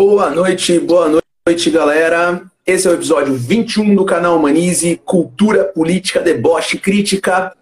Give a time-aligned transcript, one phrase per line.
[0.00, 2.42] Boa noite, boa noite, galera.
[2.64, 7.52] Esse é o episódio 21 do canal Humanize, Cultura Política, Deboche Crítica.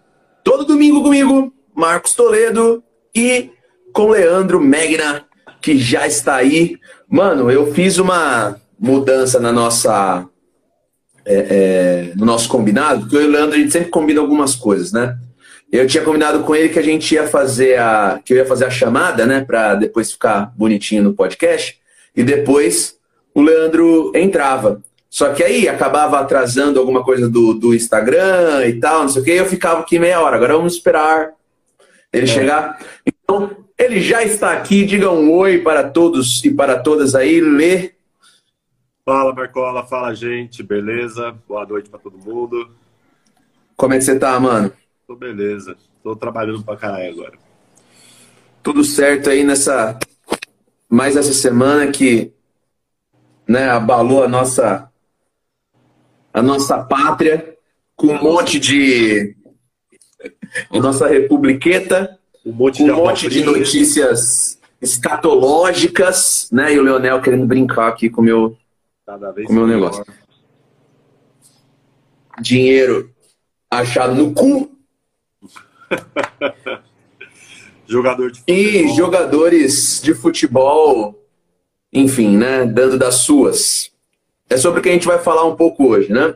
[0.43, 2.83] Todo domingo comigo, Marcos Toledo
[3.15, 3.49] e
[3.91, 5.25] com Leandro Megna,
[5.59, 6.77] que já está aí.
[7.09, 10.29] Mano, eu fiz uma mudança na nossa
[11.25, 14.53] é, é, no nosso combinado, porque eu e o Leandro a gente sempre combina algumas
[14.53, 15.17] coisas, né?
[15.71, 18.21] Eu tinha combinado com ele que a gente ia fazer a.
[18.23, 19.43] que eu ia fazer a chamada, né?
[19.43, 21.86] Pra depois ficar bonitinho no podcast.
[22.17, 22.97] E depois
[23.33, 24.81] o Leandro entrava.
[25.09, 29.25] Só que aí acabava atrasando alguma coisa do, do Instagram e tal, não sei o
[29.25, 30.35] que, eu ficava aqui meia hora.
[30.35, 31.37] Agora vamos esperar
[32.11, 32.27] ele é.
[32.27, 32.79] chegar.
[33.05, 34.85] Então, ele já está aqui.
[34.85, 37.39] Diga um oi para todos e para todas aí.
[37.39, 37.93] Lê.
[39.05, 39.85] Fala, Marcola.
[39.85, 40.63] Fala, gente.
[40.63, 41.35] Beleza?
[41.47, 42.71] Boa noite para todo mundo.
[43.75, 44.71] Como é que você tá, mano?
[45.05, 45.77] Tô beleza.
[46.03, 47.37] Tô trabalhando pra caralho agora.
[48.63, 49.97] Tudo certo aí nessa.
[50.89, 52.33] Mais essa semana que
[53.47, 54.91] né, abalou a nossa
[56.33, 57.57] a nossa pátria
[57.95, 59.35] com um monte de
[60.69, 66.73] a nossa republiqueta, um monte, de, um monte de notícias escatológicas, né?
[66.73, 68.55] E o Leonel querendo brincar aqui com meu,
[69.49, 70.05] o meu negócio.
[72.39, 73.11] Dinheiro
[73.69, 74.69] achado no cu
[77.87, 78.63] Jogador de futebol.
[78.63, 81.23] E jogadores de futebol,
[81.91, 82.65] enfim, né?
[82.65, 83.91] Dando das suas.
[84.49, 86.35] É sobre o que a gente vai falar um pouco hoje, né?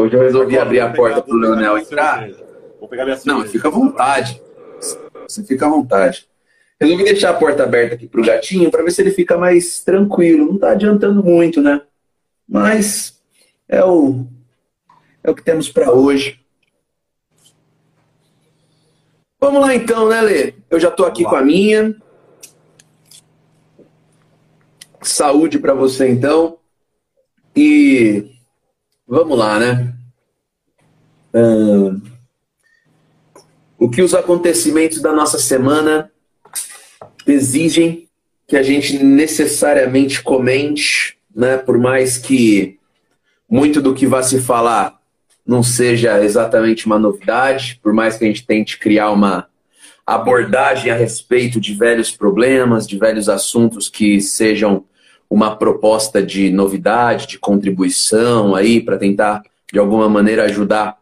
[0.00, 2.26] Hoje eu resolvi abrir a porta para o Leonel entrar.
[2.78, 4.40] Vou pegar minha Não, fica à vontade.
[5.28, 6.26] Você fica à vontade.
[6.80, 9.80] Resolvi deixar a porta aberta aqui para o gatinho para ver se ele fica mais
[9.80, 10.46] tranquilo.
[10.46, 11.82] Não está adiantando muito, né?
[12.48, 13.20] Mas
[13.68, 14.24] é o
[15.22, 16.40] é o que temos para hoje.
[19.40, 20.54] Vamos lá então, né, Lê?
[20.68, 21.96] Eu já estou aqui com a minha.
[25.00, 26.58] Saúde para você então.
[27.56, 28.30] E
[29.08, 29.94] vamos lá, né?
[33.78, 36.12] O que os acontecimentos da nossa semana
[37.26, 38.08] exigem
[38.46, 41.56] que a gente necessariamente comente, né?
[41.56, 42.78] Por mais que
[43.48, 44.99] muito do que vá se falar
[45.50, 49.48] não seja exatamente uma novidade, por mais que a gente tente criar uma
[50.06, 54.84] abordagem a respeito de velhos problemas, de velhos assuntos que sejam
[55.28, 60.96] uma proposta de novidade, de contribuição aí para tentar de alguma maneira ajudar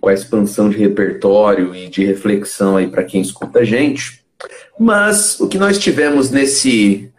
[0.00, 4.24] com a expansão de repertório e de reflexão aí para quem escuta a gente.
[4.76, 7.12] Mas o que nós tivemos nesse,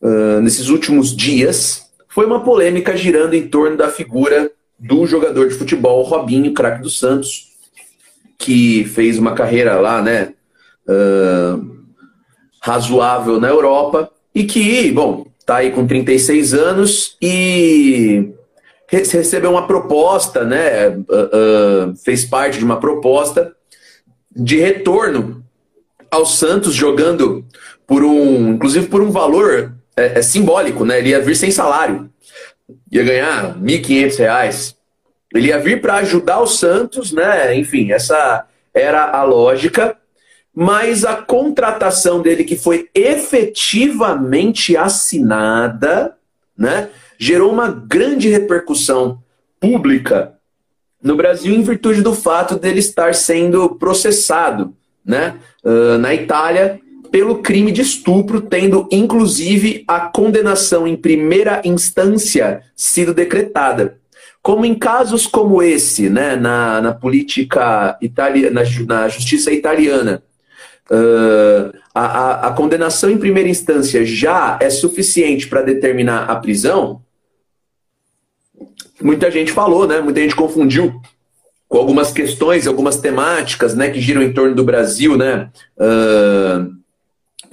[0.00, 5.54] uh, nesses últimos dias foi uma polêmica girando em torno da figura do jogador de
[5.54, 7.52] futebol Robinho, craque do Santos,
[8.38, 10.34] que fez uma carreira lá, né,
[10.88, 11.74] uh,
[12.60, 18.32] razoável na Europa e que, bom, tá aí com 36 anos e
[18.88, 23.54] recebeu uma proposta, né, uh, uh, fez parte de uma proposta
[24.34, 25.44] de retorno
[26.10, 27.44] ao Santos jogando
[27.86, 30.98] por um, inclusive por um valor é, é simbólico, né?
[30.98, 32.10] Ele ia vir sem salário
[32.90, 34.74] ia ganhar R$ 1.500.
[35.34, 37.56] Ele ia vir para ajudar o Santos, né?
[37.56, 39.96] Enfim, essa era a lógica.
[40.54, 46.16] Mas a contratação dele, que foi efetivamente assinada,
[46.56, 46.90] né?
[47.18, 49.18] Gerou uma grande repercussão
[49.58, 50.34] pública
[51.02, 54.74] no Brasil em virtude do fato dele estar sendo processado,
[55.04, 55.36] né?
[55.64, 56.80] Uh, na Itália
[57.14, 64.00] pelo crime de estupro, tendo inclusive a condenação em primeira instância sido decretada.
[64.42, 70.24] Como em casos como esse, né, na, na política italiana, na, justiça italiana,
[70.90, 77.00] uh, a, a, a condenação em primeira instância já é suficiente para determinar a prisão,
[79.00, 80.00] muita gente falou, né?
[80.00, 81.00] Muita gente confundiu
[81.68, 85.48] com algumas questões, algumas temáticas, né, que giram em torno do Brasil, né?
[85.78, 86.82] Uh,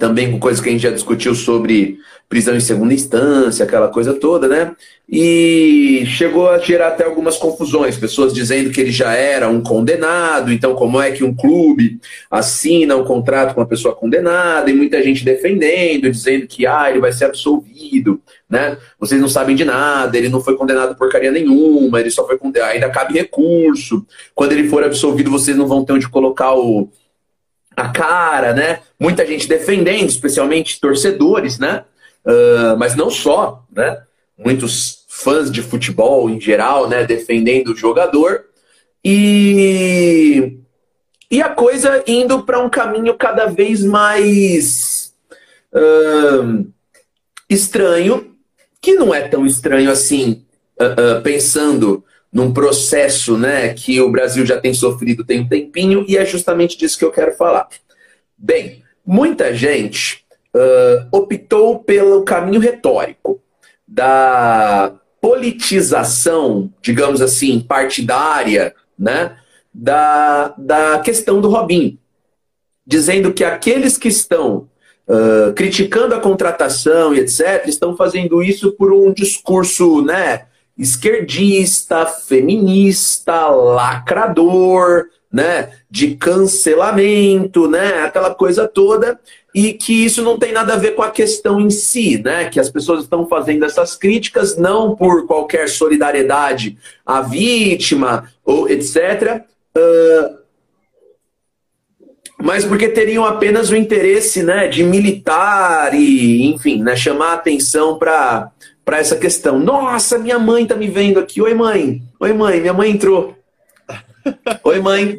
[0.02, 4.12] também com coisas que a gente já discutiu sobre prisão em segunda instância, aquela coisa
[4.12, 4.74] toda, né?
[5.08, 10.52] E chegou a gerar até algumas confusões, pessoas dizendo que ele já era um condenado,
[10.52, 15.00] então como é que um clube assina um contrato com uma pessoa condenada, e muita
[15.04, 18.20] gente defendendo, dizendo que ah, ele vai ser absolvido,
[18.50, 18.76] né?
[18.98, 22.70] Vocês não sabem de nada, ele não foi condenado porcaria nenhuma, ele só foi condenado,
[22.70, 24.04] ainda cabe recurso.
[24.34, 26.90] Quando ele for absolvido, vocês não vão ter onde colocar o
[27.76, 28.80] a cara, né?
[28.98, 31.84] Muita gente defendendo, especialmente torcedores, né?
[32.24, 34.02] Uh, mas não só, né?
[34.38, 37.04] Muitos fãs de futebol em geral, né?
[37.04, 38.44] Defendendo o jogador.
[39.04, 40.58] E,
[41.30, 45.12] e a coisa indo para um caminho cada vez mais
[45.72, 46.66] uh,
[47.48, 48.36] estranho,
[48.80, 50.44] que não é tão estranho assim,
[50.80, 56.16] uh, pensando num processo né, que o Brasil já tem sofrido tem um tempinho, e
[56.16, 57.68] é justamente disso que eu quero falar.
[58.38, 60.22] Bem, muita gente
[61.10, 63.40] optou pelo caminho retórico
[63.86, 69.36] da politização, digamos assim, partidária, né,
[69.72, 71.98] da, da questão do Robinho,
[72.86, 74.68] dizendo que aqueles que estão
[75.06, 80.46] uh, criticando a contratação e etc., estão fazendo isso por um discurso né,
[80.76, 89.18] esquerdista, feminista, lacrador, né, de cancelamento, né, aquela coisa toda,
[89.54, 92.60] e que isso não tem nada a ver com a questão em si, né, que
[92.60, 99.42] as pessoas estão fazendo essas críticas não por qualquer solidariedade à vítima ou etc.
[99.76, 100.42] Uh,
[102.42, 108.50] mas porque teriam apenas o interesse né, de militar e, enfim, né, chamar atenção para
[108.86, 109.58] essa questão.
[109.58, 111.40] Nossa, minha mãe tá me vendo aqui.
[111.40, 112.02] Oi, mãe.
[112.18, 112.60] Oi, mãe.
[112.60, 113.36] Minha mãe entrou.
[114.64, 115.18] Oi, mãe.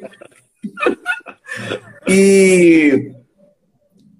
[2.07, 3.11] E,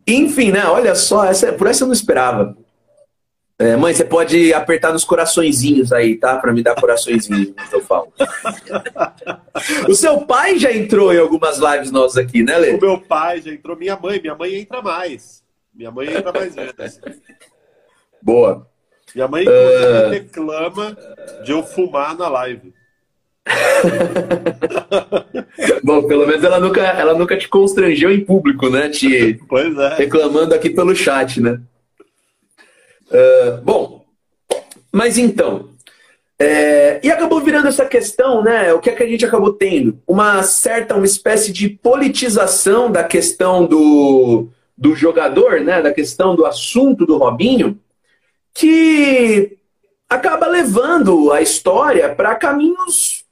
[0.07, 0.66] enfim, né?
[0.66, 2.57] Olha só, essa, por essa eu não esperava.
[3.60, 6.38] É, mãe, você pode apertar nos coraçõezinhos aí, tá?
[6.38, 8.12] Para me dar coraçõezinhos, eu falo.
[9.88, 12.74] o seu pai já entrou em algumas lives nossas aqui, né, Lê?
[12.74, 15.44] O meu pai já entrou, minha mãe, minha mãe entra mais.
[15.74, 17.00] Minha mãe entra mais vezes.
[18.22, 18.68] Boa.
[19.13, 20.10] Minha mãe uh...
[20.10, 20.98] reclama
[21.44, 22.74] de eu fumar na live.
[25.83, 28.89] Bom, pelo menos ela nunca, ela nunca te constrangeu em público, né?
[28.89, 29.95] Te pois é.
[29.95, 31.60] reclamando aqui pelo chat, né?
[33.12, 34.06] Uh, bom,
[34.92, 35.69] mas então,
[36.39, 38.74] é, e acabou virando essa questão, né?
[38.74, 40.00] O que é que a gente acabou tendo?
[40.07, 45.81] Uma certa, uma espécie de politização da questão do, do jogador, né?
[45.81, 47.80] Da questão do assunto do Robinho,
[48.53, 49.57] que
[50.09, 53.25] acaba levando a história para caminhos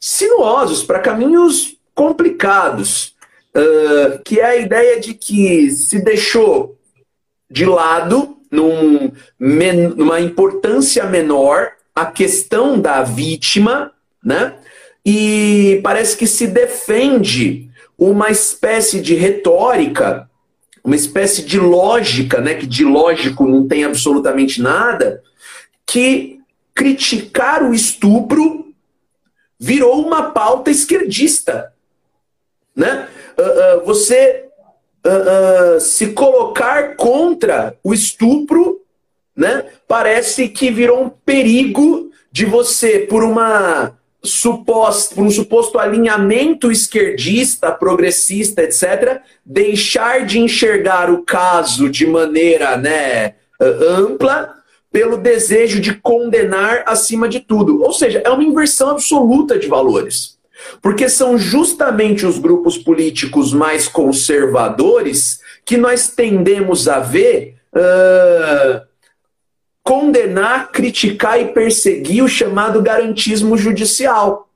[0.00, 3.14] sinuosos, para caminhos complicados.
[3.56, 6.76] Uh, que é a ideia de que se deixou
[7.48, 13.92] de lado num, numa importância menor a questão da vítima,
[14.22, 14.54] né?
[15.06, 20.28] E parece que se defende uma espécie de retórica,
[20.84, 22.54] uma espécie de lógica, né?
[22.54, 25.22] Que de lógico não tem absolutamente nada,
[25.86, 26.38] que
[26.74, 28.72] criticar o estupro
[29.58, 31.72] virou uma pauta esquerdista,
[32.76, 33.08] né?
[33.38, 34.44] Uh, uh, você
[35.06, 38.82] uh, se colocar contra o estupro,
[39.34, 39.64] né?
[39.88, 47.70] Parece que virou um perigo de você, por uma suposto, por um suposto alinhamento esquerdista,
[47.70, 54.54] progressista, etc., deixar de enxergar o caso de maneira né, ampla
[54.90, 57.82] pelo desejo de condenar acima de tudo.
[57.82, 60.38] Ou seja, é uma inversão absoluta de valores.
[60.80, 68.80] Porque são justamente os grupos políticos mais conservadores que nós tendemos a ver uh,
[69.84, 74.48] condenar, criticar e perseguir o chamado garantismo judicial.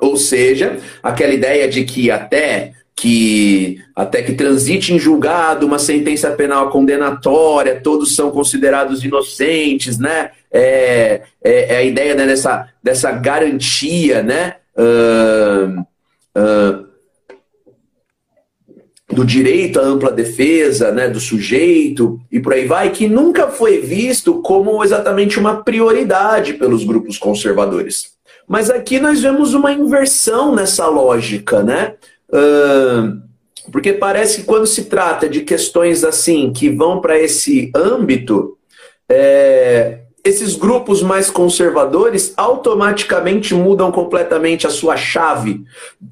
[0.00, 6.30] Ou seja, aquela ideia de que até que até que transite em julgado uma sentença
[6.32, 10.30] penal condenatória, todos são considerados inocentes, né?
[10.50, 14.56] É, é, é a ideia né, dessa, dessa garantia, né?
[14.76, 15.80] uh,
[16.38, 16.91] uh,
[19.12, 23.80] do direito à ampla defesa, né, do sujeito e por aí vai, que nunca foi
[23.80, 28.12] visto como exatamente uma prioridade pelos grupos conservadores.
[28.48, 31.94] Mas aqui nós vemos uma inversão nessa lógica, né?
[32.28, 33.22] Uh,
[33.70, 38.58] porque parece que quando se trata de questões assim que vão para esse âmbito,
[39.08, 45.64] é, esses grupos mais conservadores automaticamente mudam completamente a sua chave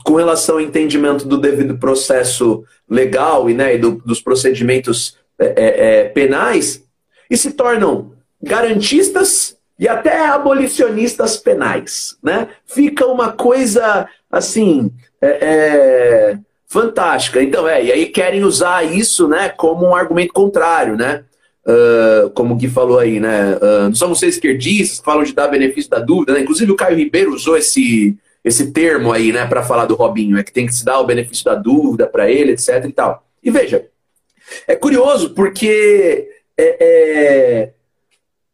[0.04, 5.46] com relação ao entendimento do devido processo legal e, né, e do, dos procedimentos é,
[5.46, 6.82] é, é penais
[7.30, 8.12] e se tornam
[8.42, 12.16] garantistas e até abolicionistas penais.
[12.22, 12.48] Né?
[12.66, 14.90] Fica uma coisa assim.
[15.22, 16.38] É, é,
[16.70, 17.42] fantástica.
[17.42, 21.24] Então, é, e aí querem usar isso né, como um argumento contrário, né?
[21.70, 23.54] Uh, como o Gui falou aí, né?
[23.56, 26.40] Uh, não somos esquerdistas, falam de dar benefício da dúvida, né?
[26.40, 30.42] Inclusive o Caio Ribeiro usou esse, esse termo aí, né, para falar do Robinho, é
[30.42, 33.24] que tem que se dar o benefício da dúvida para ele, etc e tal.
[33.42, 33.86] E veja,
[34.66, 37.70] é curioso porque é, é,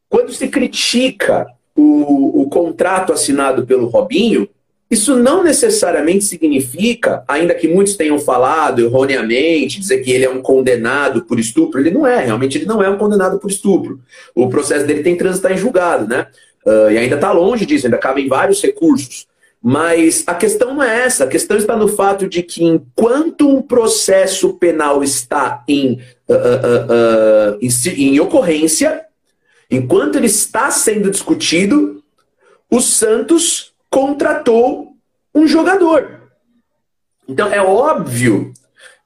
[0.08, 4.48] quando se critica o, o contrato assinado pelo Robinho,
[4.88, 10.40] isso não necessariamente significa, ainda que muitos tenham falado erroneamente, dizer que ele é um
[10.40, 11.80] condenado por estupro.
[11.80, 14.00] Ele não é, realmente ele não é um condenado por estupro.
[14.34, 16.28] O processo dele tem que transitar em julgado, né?
[16.64, 19.26] Uh, e ainda está longe disso, ainda cabem vários recursos.
[19.60, 23.60] Mas a questão não é essa, a questão está no fato de que enquanto um
[23.60, 29.04] processo penal está em, uh, uh, em, em ocorrência,
[29.68, 32.04] enquanto ele está sendo discutido,
[32.70, 34.92] o Santos contratou
[35.34, 36.30] um jogador.
[37.28, 38.52] Então é óbvio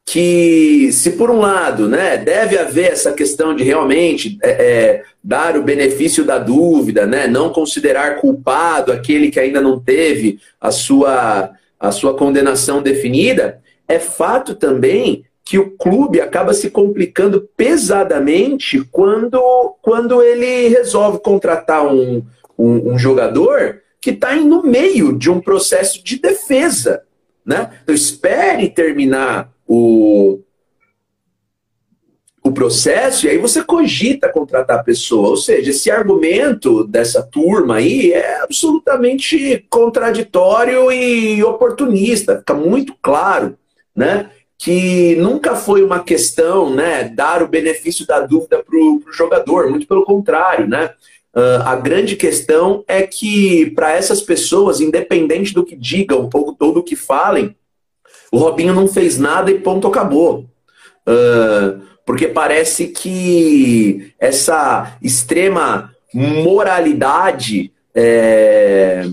[0.04, 5.56] que se por um lado, né, deve haver essa questão de realmente é, é, dar
[5.56, 11.52] o benefício da dúvida, né, não considerar culpado aquele que ainda não teve a sua
[11.78, 19.76] a sua condenação definida, é fato também que o clube acaba se complicando pesadamente quando,
[19.80, 22.22] quando ele resolve contratar um,
[22.56, 27.02] um, um jogador que está no meio de um processo de defesa.
[27.44, 27.78] Né?
[27.82, 30.40] Então, espere terminar o,
[32.42, 35.30] o processo e aí você cogita contratar a pessoa.
[35.30, 42.38] Ou seja, esse argumento dessa turma aí é absolutamente contraditório e oportunista.
[42.38, 43.58] Fica muito claro
[43.94, 49.68] né, que nunca foi uma questão né, dar o benefício da dúvida para o jogador,
[49.68, 50.66] muito pelo contrário.
[50.66, 50.90] Né?
[51.34, 56.82] Uh, a grande questão é que, para essas pessoas, independente do que digam ou, do
[56.82, 57.54] que falem,
[58.32, 60.46] o Robinho não fez nada e ponto acabou.
[61.06, 69.04] Uh, porque parece que essa extrema moralidade, é,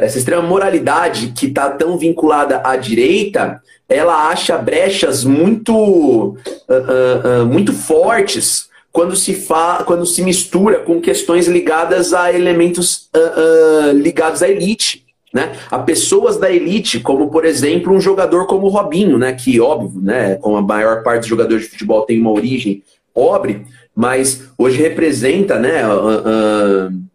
[0.00, 7.72] essa extrema moralidade que está tão vinculada à direita, ela acha brechas muito, uh, muito
[7.72, 14.42] fortes quando se, fa quando se mistura com questões ligadas a elementos uh, uh, ligados
[14.42, 15.06] à elite.
[15.32, 15.52] Né?
[15.70, 19.32] A pessoas da elite, como por exemplo um jogador como o Robinho, né?
[19.32, 20.34] que óbvio, né?
[20.36, 22.82] como a maior parte dos jogadores de futebol tem uma origem
[23.14, 25.86] pobre, mas hoje representa né?
[25.86, 27.10] Uh,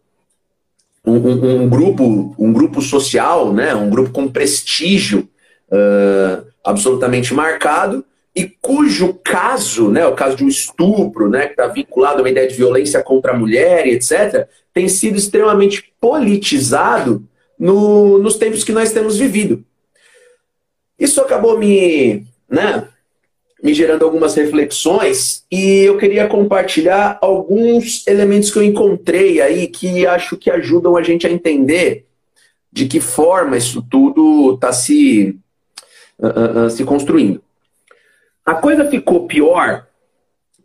[1.04, 3.74] um, um, um, grupo, um grupo social, né?
[3.74, 5.28] um grupo com prestígio
[6.64, 8.04] absolutamente marcado,
[8.36, 12.28] e cujo caso, né, o caso de um estupro, né, que está vinculado a uma
[12.28, 17.26] ideia de violência contra a mulher, etc., tem sido extremamente politizado
[17.58, 19.64] no, nos tempos que nós temos vivido.
[20.98, 22.86] Isso acabou me, né,
[23.62, 30.06] me gerando algumas reflexões e eu queria compartilhar alguns elementos que eu encontrei aí que
[30.06, 32.04] acho que ajudam a gente a entender
[32.70, 35.38] de que forma isso tudo está se,
[36.18, 37.45] uh, uh, se construindo.
[38.46, 39.86] A coisa ficou pior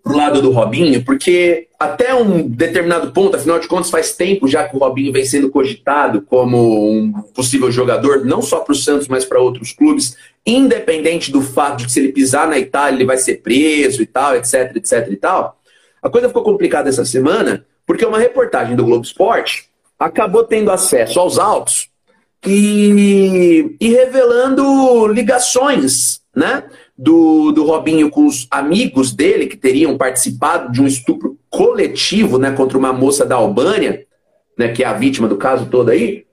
[0.03, 4.67] pro lado do Robinho, porque até um determinado ponto, afinal de contas, faz tempo já
[4.67, 9.07] que o Robinho vem sendo cogitado como um possível jogador, não só para o Santos,
[9.07, 13.05] mas para outros clubes, independente do fato de que se ele pisar na Itália ele
[13.05, 15.59] vai ser preso e tal, etc, etc e tal.
[16.01, 19.69] A coisa ficou complicada essa semana, porque uma reportagem do Globo Esporte
[19.99, 21.89] acabou tendo acesso aos autos
[22.45, 26.63] e, e revelando ligações, né?
[27.01, 32.51] Do, do Robinho com os amigos dele, que teriam participado de um estupro coletivo né,
[32.51, 34.05] contra uma moça da Albânia,
[34.55, 36.25] né, que é a vítima do caso todo aí,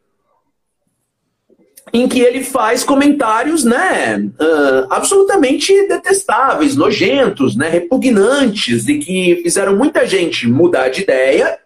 [1.90, 9.74] em que ele faz comentários né, uh, absolutamente detestáveis, nojentos, né, repugnantes, e que fizeram
[9.74, 11.58] muita gente mudar de ideia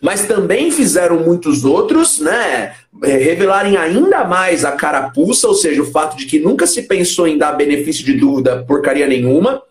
[0.00, 5.90] mas também fizeram muitos outros, né, é, revelarem ainda mais a carapuça, ou seja, o
[5.90, 9.62] fato de que nunca se pensou em dar benefício de dúvida porcaria nenhuma,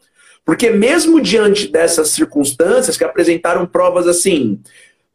[0.45, 4.59] porque mesmo diante dessas circunstâncias que apresentaram provas assim,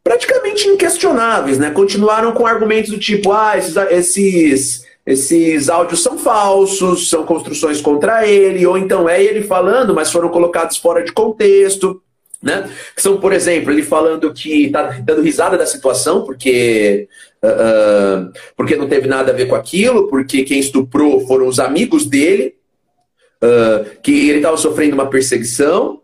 [0.03, 7.09] praticamente inquestionáveis, né, continuaram com argumentos do tipo, ah, esses, esses esses áudios são falsos,
[7.09, 11.99] são construções contra ele, ou então é ele falando, mas foram colocados fora de contexto.
[12.41, 12.69] Né?
[12.95, 17.07] São, por exemplo, ele falando que está dando risada da situação porque,
[17.43, 22.05] uh, porque não teve nada a ver com aquilo, porque quem estuprou foram os amigos
[22.05, 22.55] dele,
[23.43, 25.99] uh, que ele estava sofrendo uma perseguição,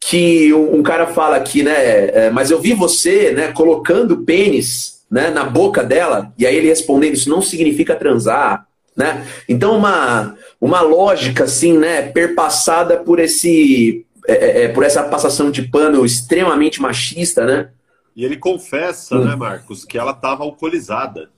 [0.00, 1.74] que um, um, cara fala aqui, né?
[2.08, 6.66] É, mas eu vi você né, colocando pênis né, na boca dela, e aí ele
[6.66, 8.66] respondendo, isso não significa transar.
[8.96, 9.24] Né?
[9.48, 15.50] Então, uma, uma lógica assim, né, perpassada por esse é, é, é, por essa passação
[15.50, 17.70] de pano extremamente machista, né?
[18.14, 19.24] E ele confessa, hum.
[19.24, 21.30] né, Marcos, que ela estava alcoolizada.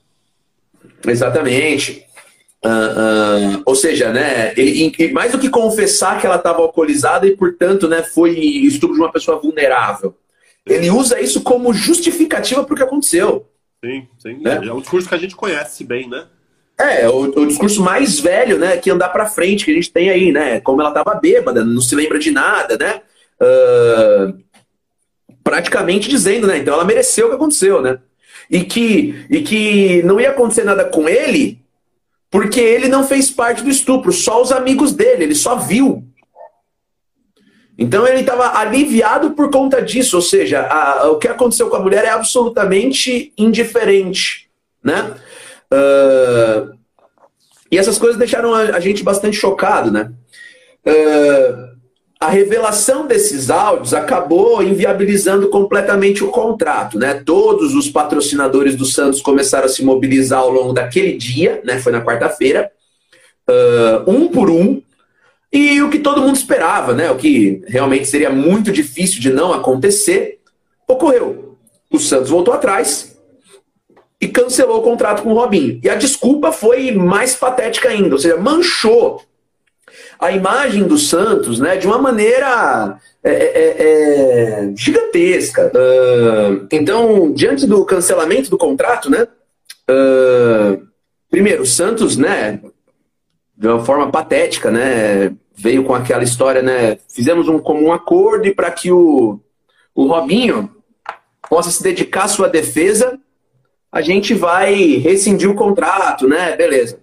[1.06, 2.04] Exatamente.
[2.64, 7.36] Uh, uh, ou seja, né, ele, mais do que confessar que ela estava alcoolizada e,
[7.36, 10.16] portanto, né, foi estupro de uma pessoa vulnerável,
[10.64, 13.46] ele usa isso como justificativa para o que aconteceu.
[13.84, 14.38] Sim, sim.
[14.40, 14.66] Né?
[14.66, 16.26] É um discurso que a gente conhece bem, né?
[16.78, 19.92] É, é, o, o, discurso mais velho, né, que andar para frente, que a gente
[19.92, 20.60] tem aí, né?
[20.60, 23.00] Como ela tava bêbada, não se lembra de nada, né?
[23.40, 24.44] Uh,
[25.42, 26.58] praticamente dizendo, né?
[26.58, 27.98] Então ela mereceu o que aconteceu, né?
[28.50, 31.60] E que, e que não ia acontecer nada com ele,
[32.28, 36.04] porque ele não fez parte do estupro, só os amigos dele, ele só viu.
[37.78, 41.80] Então ele estava aliviado por conta disso, ou seja, a, o que aconteceu com a
[41.80, 44.48] mulher é absolutamente indiferente,
[44.82, 45.14] né?
[45.72, 46.74] Uh,
[47.70, 50.12] e essas coisas deixaram a, gente bastante chocado, né?
[50.86, 51.74] Uh,
[52.20, 57.22] a revelação desses áudios acabou inviabilizando completamente o contrato, né?
[57.24, 61.78] Todos os patrocinadores do Santos começaram a se mobilizar ao longo daquele dia, né?
[61.78, 62.70] Foi na quarta-feira,
[63.48, 64.80] uh, um por um,
[65.52, 67.10] e o que todo mundo esperava, né?
[67.10, 70.40] O que realmente seria muito difícil de não acontecer,
[70.86, 71.56] ocorreu.
[71.90, 73.13] O Santos voltou atrás
[74.20, 75.80] e cancelou o contrato com o Robinho.
[75.82, 79.22] E a desculpa foi mais patética ainda, ou seja, manchou
[80.18, 85.70] a imagem do Santos, né, de uma maneira é, é, é, é gigantesca.
[85.74, 89.26] Uh, então, diante do cancelamento do contrato, né,
[89.90, 90.86] uh,
[91.30, 92.60] primeiro, o Santos, né,
[93.56, 96.98] de uma forma patética, né, veio com aquela história, né?
[97.08, 99.40] Fizemos um comum acordo e para que o,
[99.94, 100.70] o Robinho
[101.48, 103.18] possa se dedicar à sua defesa,
[103.94, 106.56] a gente vai rescindir o contrato, né?
[106.56, 106.98] Beleza.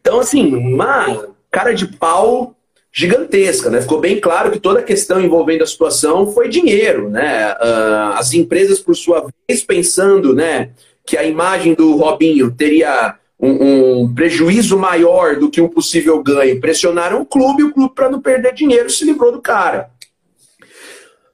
[0.00, 2.54] Então, assim, uma cara de pau
[2.92, 3.82] gigantesca, né?
[3.82, 7.54] Ficou bem claro que toda a questão envolvendo a situação foi dinheiro, né?
[7.54, 10.70] Uh, as empresas, por sua vez, pensando, né,
[11.04, 16.60] que a imagem do Robinho teria um, um, prejuízo maior do que um possível ganho,
[16.60, 19.90] pressionaram o clube, o clube, para não perder dinheiro, se livrou do cara.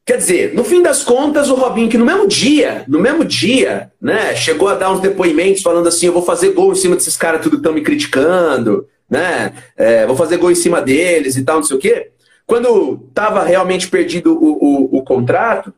[0.09, 3.93] Quer dizer, no fim das contas, o Robinho, que no mesmo dia, no mesmo dia,
[4.01, 7.15] né, chegou a dar uns depoimentos falando assim: eu vou fazer gol em cima desses
[7.15, 9.53] caras, tudo estão me criticando, né?
[9.77, 12.09] É, vou fazer gol em cima deles e tal, não sei o quê.
[12.47, 15.75] Quando estava realmente perdido o, o, o contrato,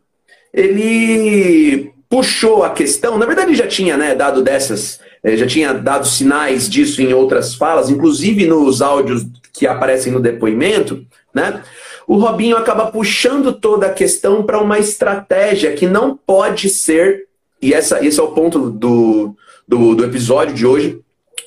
[0.54, 6.06] ele puxou a questão, na verdade ele já tinha né, dado dessas já tinha dado
[6.06, 11.04] sinais disso em outras falas, inclusive nos áudios que aparecem no depoimento,
[11.34, 11.62] né?
[12.10, 17.28] O Robinho acaba puxando toda a questão para uma estratégia que não pode ser,
[17.62, 19.36] e essa, esse é o ponto do,
[19.68, 21.00] do, do episódio de hoje,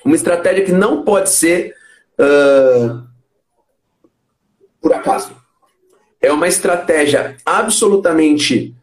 [0.06, 1.76] uma estratégia que não pode ser
[2.18, 3.04] uh,
[4.80, 5.36] por acaso.
[6.22, 8.74] É uma estratégia absolutamente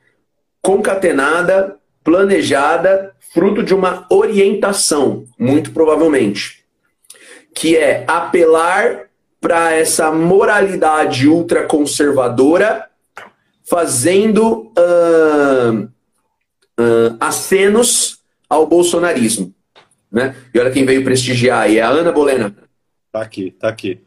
[0.60, 6.62] concatenada, planejada fruto de uma orientação, muito provavelmente,
[7.54, 9.08] que é apelar
[9.40, 12.88] para essa moralidade ultraconservadora,
[13.64, 15.84] fazendo uh,
[16.78, 19.54] uh, acenos ao bolsonarismo.
[20.12, 20.36] Né?
[20.52, 22.54] E olha quem veio prestigiar aí, é a Ana Bolena.
[23.10, 24.00] Tá aqui, tá aqui.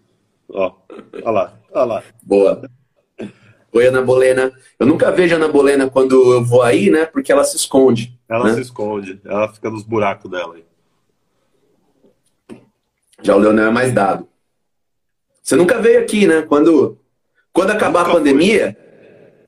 [0.49, 0.73] Ó,
[1.13, 2.03] olha lá, olha lá.
[2.21, 2.69] Boa.
[3.71, 4.51] Oi, Ana Bolena.
[4.77, 7.05] Eu nunca vejo a Ana Bolena quando eu vou aí, né?
[7.05, 8.19] Porque ela se esconde.
[8.29, 8.53] Ela né?
[8.53, 9.19] se esconde.
[9.25, 10.63] Ela fica nos buracos dela aí.
[13.23, 14.27] Já o Leonel é mais dado.
[15.43, 16.41] Você nunca veio aqui, né?
[16.43, 16.97] Quando,
[17.51, 18.73] quando acabar a pandemia.
[18.73, 19.47] Foi.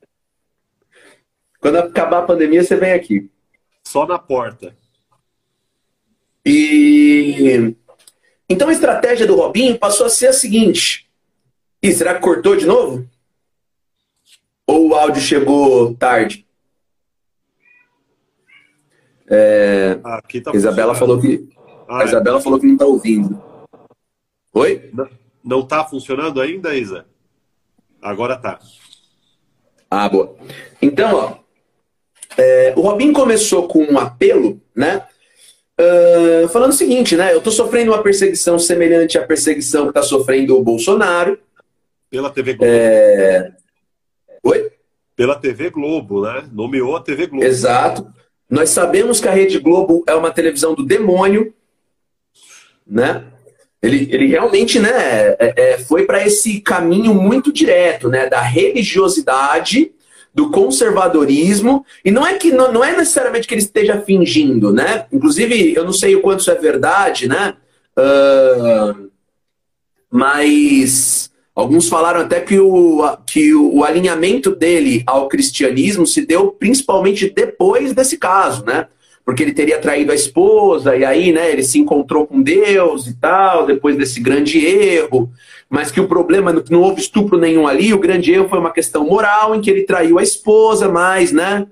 [1.62, 3.32] Quando acabar a pandemia, você vem aqui.
[3.82, 4.76] Só na porta.
[6.46, 7.74] E.
[8.50, 11.10] Então a estratégia do Robinho passou a ser a seguinte.
[11.82, 13.08] E será que cortou de novo?
[14.68, 16.46] Ou o áudio chegou tarde?
[19.28, 21.50] É, Aqui tá Isabela falou que
[21.88, 22.06] ah, a é.
[22.06, 22.42] Isabela é.
[22.42, 23.42] falou que não está ouvindo.
[24.54, 24.92] Oi?
[24.94, 25.25] Não
[25.62, 27.06] está funcionando ainda, Isa?
[28.02, 28.60] Agora tá.
[29.90, 30.36] Ah, boa.
[30.82, 31.38] Então, ó,
[32.38, 35.06] é, o Robin começou com um apelo, né?
[35.80, 37.34] Uh, falando o seguinte, né?
[37.34, 41.38] Eu estou sofrendo uma perseguição semelhante à perseguição que está sofrendo o Bolsonaro.
[42.10, 42.72] Pela TV Globo.
[42.74, 43.52] É,
[44.44, 44.72] Oi?
[45.16, 46.48] Pela TV Globo, né?
[46.52, 47.46] Nomeou a TV Globo.
[47.46, 48.08] Exato.
[48.50, 51.54] Nós sabemos que a Rede Globo é uma televisão do demônio,
[52.86, 53.26] né?
[53.86, 58.28] Ele, ele realmente né, é, é, foi para esse caminho muito direto, né?
[58.28, 59.92] Da religiosidade,
[60.34, 61.86] do conservadorismo.
[62.04, 65.06] E não é que não, não é necessariamente que ele esteja fingindo, né?
[65.12, 67.56] Inclusive, eu não sei o quanto isso é verdade, né?
[67.98, 69.10] Uh,
[70.10, 77.30] mas Alguns falaram até que o, que o alinhamento dele ao cristianismo se deu principalmente
[77.34, 78.88] depois desse caso, né?
[79.26, 83.16] Porque ele teria traído a esposa, e aí, né, ele se encontrou com Deus e
[83.16, 85.32] tal, depois desse grande erro.
[85.68, 89.04] Mas que o problema não houve estupro nenhum ali, o grande erro foi uma questão
[89.06, 91.66] moral em que ele traiu a esposa, mas, né?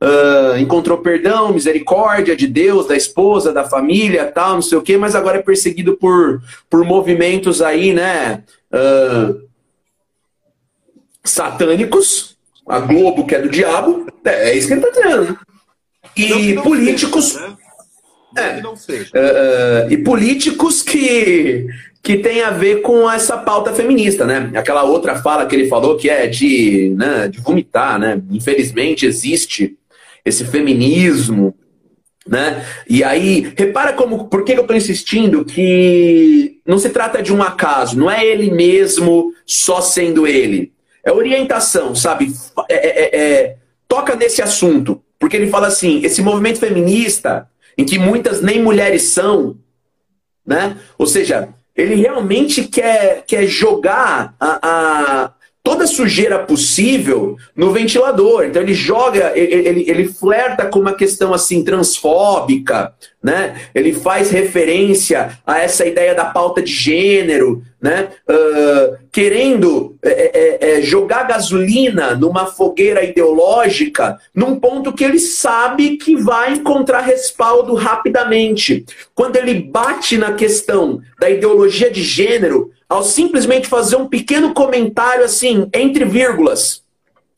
[0.00, 4.96] uh, encontrou perdão, misericórdia de Deus, da esposa, da família, tal, não sei o quê,
[4.96, 8.42] mas agora é perseguido por, por movimentos aí, né?
[8.72, 9.48] Uh,
[11.24, 15.38] satânicos, a Globo que é do diabo, é, isso que ele está dizendo.
[16.22, 17.32] E políticos.
[17.32, 17.56] Seja,
[18.34, 18.62] né?
[19.14, 19.88] É.
[19.88, 21.66] Uh, e políticos que
[22.02, 24.50] que tem a ver com essa pauta feminista, né?
[24.54, 28.22] Aquela outra fala que ele falou que é de, né, de vomitar, né?
[28.30, 29.76] Infelizmente existe
[30.24, 31.54] esse feminismo,
[32.26, 32.64] né?
[32.88, 37.42] E aí, repara como, por que eu estou insistindo que não se trata de um
[37.42, 40.72] acaso, não é ele mesmo só sendo ele.
[41.04, 42.32] É orientação, sabe?
[42.70, 47.84] É, é, é, é toca nesse assunto, porque ele fala assim, esse movimento feminista, em
[47.84, 49.56] que muitas nem mulheres são,
[50.46, 50.76] né?
[50.96, 58.44] Ou seja, ele realmente quer, quer jogar a, a toda sujeira possível no ventilador.
[58.44, 63.54] Então ele joga, ele, ele, ele flerta com uma questão assim transfóbica, né?
[63.74, 68.08] Ele faz referência a essa ideia da pauta de gênero, né?
[68.28, 75.96] Uh, querendo é, é, é, jogar gasolina numa fogueira ideológica, num ponto que ele sabe
[75.96, 78.84] que vai encontrar respaldo rapidamente.
[79.14, 85.24] Quando ele bate na questão da ideologia de gênero, ao simplesmente fazer um pequeno comentário
[85.24, 86.82] assim, entre vírgulas,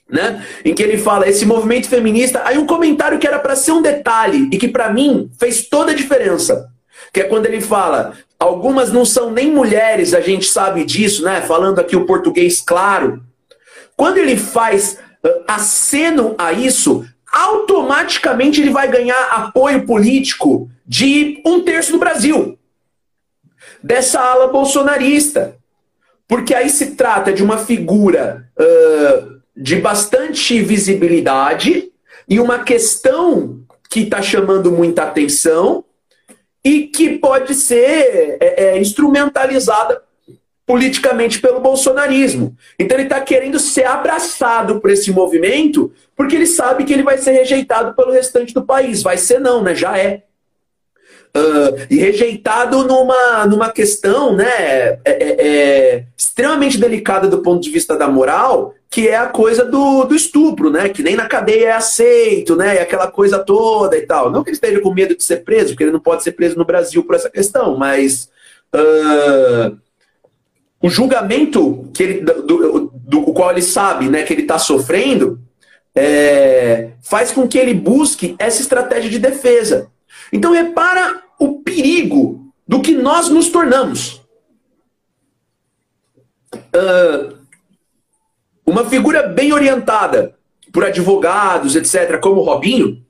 [0.08, 0.44] né?
[0.64, 3.82] Em que ele fala esse movimento feminista, aí um comentário que era para ser um
[3.82, 6.68] detalhe e que para mim fez toda a diferença,
[7.12, 11.42] que é quando ele fala algumas não são nem mulheres, a gente sabe disso, né?
[11.42, 13.22] Falando aqui o português claro.
[13.94, 21.60] Quando ele faz uh, aceno a isso, automaticamente ele vai ganhar apoio político de um
[21.60, 22.58] terço do Brasil
[23.82, 25.56] dessa ala bolsonarista.
[26.26, 31.90] Porque aí se trata de uma figura uh, de bastante visibilidade
[32.28, 35.84] e uma questão que está chamando muita atenção
[36.64, 40.02] e que pode ser é, é, instrumentalizada
[40.66, 42.56] politicamente pelo bolsonarismo.
[42.78, 47.18] Então ele está querendo ser abraçado por esse movimento porque ele sabe que ele vai
[47.18, 49.02] ser rejeitado pelo restante do país.
[49.02, 49.74] Vai ser não, né?
[49.74, 50.22] Já é.
[51.36, 57.70] Uh, e rejeitado numa, numa questão né, é, é, é, extremamente delicada do ponto de
[57.70, 60.88] vista da moral, que é a coisa do, do estupro, né?
[60.88, 62.74] Que nem na cadeia é aceito, né?
[62.74, 64.32] E aquela coisa toda e tal.
[64.32, 66.58] Não que ele esteja com medo de ser preso, porque ele não pode ser preso
[66.58, 68.28] no Brasil por essa questão, mas
[68.74, 69.78] uh,
[70.82, 75.40] o julgamento que ele, do, do, do, qual ele sabe né, que ele está sofrendo
[75.94, 79.88] é, faz com que ele busque essa estratégia de defesa.
[80.32, 84.20] Então repara o perigo do que nós nos tornamos.
[86.74, 87.39] Uh,
[88.70, 90.36] uma figura bem orientada
[90.72, 93.04] por advogados, etc., como Robinho,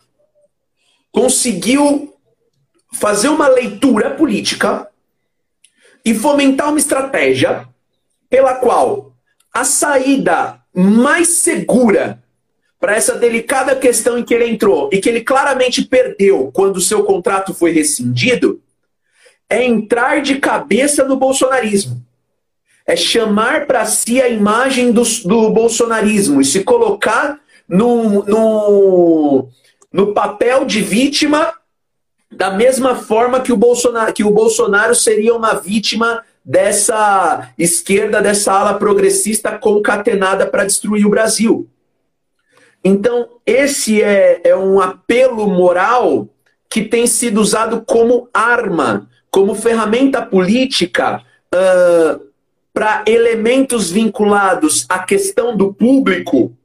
[1.13, 2.15] conseguiu
[2.95, 4.89] fazer uma leitura política
[6.05, 7.69] e fomentar uma estratégia
[8.29, 9.13] pela qual
[9.53, 12.23] a saída mais segura
[12.79, 17.05] para essa delicada questão em que ele entrou e que ele claramente perdeu quando seu
[17.05, 18.63] contrato foi rescindido,
[19.49, 22.03] é entrar de cabeça no bolsonarismo.
[22.91, 29.49] É chamar para si a imagem do, do bolsonarismo e se colocar no, no,
[29.93, 31.55] no papel de vítima
[32.33, 38.53] da mesma forma que o, Bolsonaro, que o Bolsonaro seria uma vítima dessa esquerda, dessa
[38.53, 41.69] ala progressista concatenada para destruir o Brasil.
[42.83, 46.27] Então, esse é, é um apelo moral
[46.69, 51.23] que tem sido usado como arma, como ferramenta política
[51.55, 52.30] uh,
[52.73, 56.57] para elementos vinculados à questão do público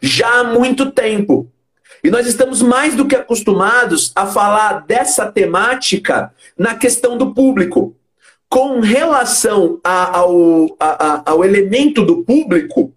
[0.00, 1.50] já há muito tempo.
[2.02, 7.96] E nós estamos mais do que acostumados a falar dessa temática na questão do público.
[8.48, 12.92] Com relação a, ao, a, ao elemento do público,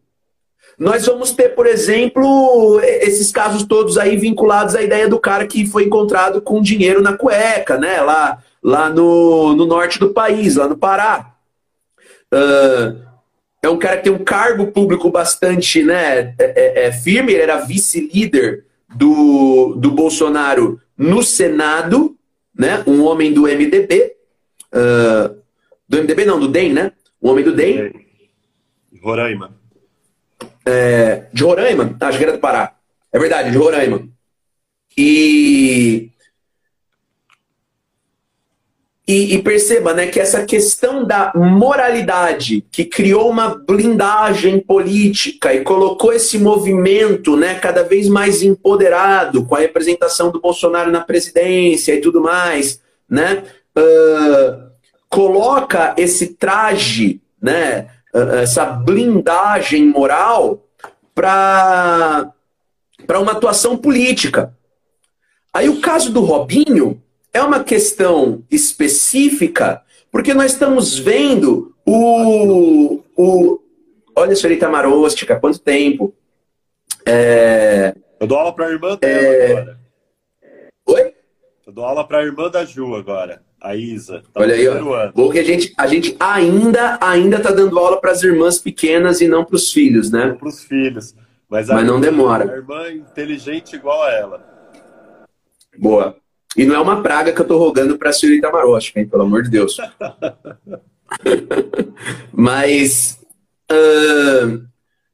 [0.77, 5.65] nós vamos ter, por exemplo, esses casos todos aí vinculados à ideia do cara que
[5.65, 7.99] foi encontrado com dinheiro na cueca, né?
[8.01, 11.33] Lá, lá no, no norte do país, lá no Pará.
[12.33, 13.01] Uh,
[13.61, 17.41] é um cara que tem um cargo público bastante né, é, é, é firme, ele
[17.41, 18.65] era vice-líder
[18.95, 22.17] do, do Bolsonaro no Senado,
[22.57, 22.83] né?
[22.87, 24.15] Um homem do MDB.
[24.73, 25.39] Uh,
[25.87, 26.91] do MDB não, do DEM, né?
[27.21, 27.91] Um homem do DEM.
[29.01, 29.59] Roraima
[30.69, 32.75] é, de Roraima, acho que era do Pará.
[33.11, 34.07] É verdade, de Roraima.
[34.95, 36.11] E,
[39.09, 45.63] e, e, perceba né, que essa questão da moralidade, que criou uma blindagem política e
[45.63, 51.95] colocou esse movimento né, cada vez mais empoderado, com a representação do Bolsonaro na presidência
[51.95, 53.45] e tudo mais, né,
[53.75, 54.69] uh,
[55.09, 60.63] coloca esse traje, né, uh, essa blindagem moral
[61.15, 62.31] para
[63.19, 64.53] uma atuação política.
[65.51, 67.01] Aí o caso do Robinho
[67.33, 73.01] é uma questão específica, porque nós estamos vendo o.
[73.15, 73.59] o
[74.15, 76.13] olha, senhorita Marostica, quanto tempo.
[77.05, 79.51] É, eu dou aula para a irmã dela é...
[79.51, 79.79] agora.
[80.85, 81.13] Oi?
[81.65, 84.23] Eu dou aula para a irmã da Ju agora, a Isa.
[84.33, 85.11] Tá olha aí, ó.
[85.11, 89.21] Bom que a gente, a gente ainda ainda tá dando aula para as irmãs pequenas
[89.21, 90.35] e não para os filhos, né?
[90.37, 91.15] Para os filhos.
[91.47, 92.51] Mas, Mas não demora.
[92.51, 94.49] A irmã é inteligente igual a ela.
[95.77, 96.15] Boa.
[96.57, 99.07] E não é uma praga que eu tô rogando pra senhorita Marocha, hein?
[99.07, 99.77] Pelo amor de Deus.
[102.33, 103.19] Mas.
[103.71, 104.67] Uh,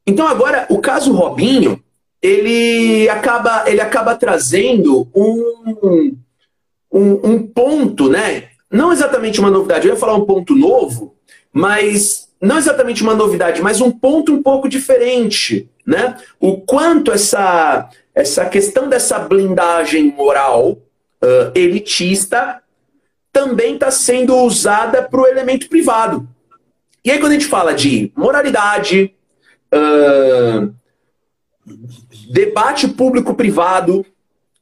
[0.08, 1.84] então agora, o caso Robinho,
[2.22, 6.16] ele acaba, ele acaba trazendo um,
[6.92, 8.50] um, um ponto, né?
[8.72, 11.16] Não exatamente uma novidade, eu ia falar um ponto novo,
[11.52, 16.18] mas não exatamente uma novidade, mas um ponto um pouco diferente, né?
[16.40, 20.78] O quanto essa, essa questão dessa blindagem moral
[21.26, 22.62] uh, elitista
[23.32, 26.28] também está sendo usada para o elemento privado.
[27.04, 29.14] E aí, quando a gente fala de moralidade,
[29.74, 30.74] uh,
[32.32, 34.06] debate público-privado,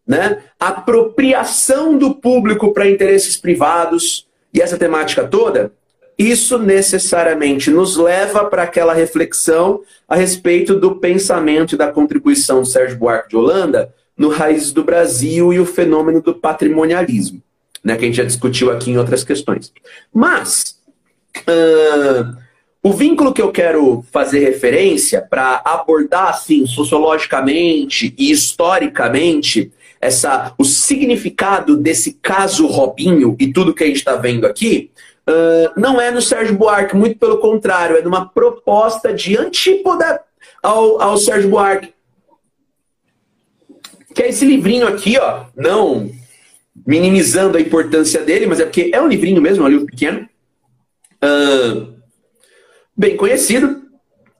[0.05, 5.71] né, apropriação do público para interesses privados e essa temática toda,
[6.17, 12.67] isso necessariamente nos leva para aquela reflexão a respeito do pensamento e da contribuição do
[12.67, 13.93] Sérgio Buarque de Holanda
[14.23, 17.43] no Raiz do Brasil e o fenômeno do patrimonialismo,
[17.83, 19.73] né, que a gente já discutiu aqui em outras questões.
[20.13, 20.79] Mas
[21.39, 22.37] uh,
[22.81, 30.63] o vínculo que eu quero fazer referência para abordar assim sociologicamente e historicamente essa o
[30.63, 34.89] significado desse caso Robinho e tudo que a gente está vendo aqui
[35.27, 40.21] uh, não é no Sérgio Buarque, muito pelo contrário, é numa proposta de antípoda
[40.61, 41.93] ao, ao Sérgio Buarque.
[44.13, 46.11] Que é esse livrinho aqui, ó, não
[46.85, 50.27] minimizando a importância dele, mas é porque é um livrinho mesmo, é um livro pequeno,
[51.23, 51.93] uh,
[52.97, 53.83] bem conhecido,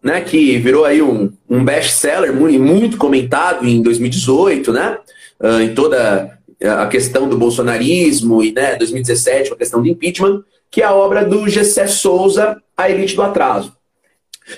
[0.02, 4.98] né, que virou aí um, um best-seller muito, comentado em 2018, né,
[5.40, 10.82] uh, em toda a questão do bolsonarismo e, né, 2017, a questão do impeachment, que
[10.82, 13.76] é a obra do Gessé Souza, A Elite do Atraso.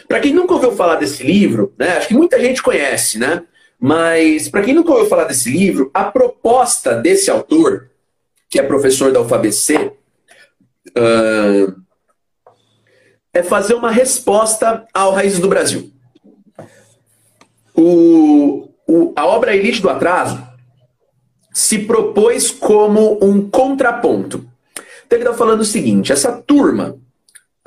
[0.08, 3.44] Para quem nunca ouviu falar desse livro, né, acho que muita gente conhece, né,
[3.80, 7.90] mas, para quem nunca ouviu falar desse livro, a proposta desse autor,
[8.50, 9.92] que é professor da UFABC,
[10.98, 11.76] uh,
[13.34, 15.92] é fazer uma resposta ao Raízes do Brasil.
[17.74, 20.42] O, o, a obra Elite do Atraso
[21.54, 24.46] se propôs como um contraponto.
[25.06, 26.98] Então ele está falando o seguinte: essa turma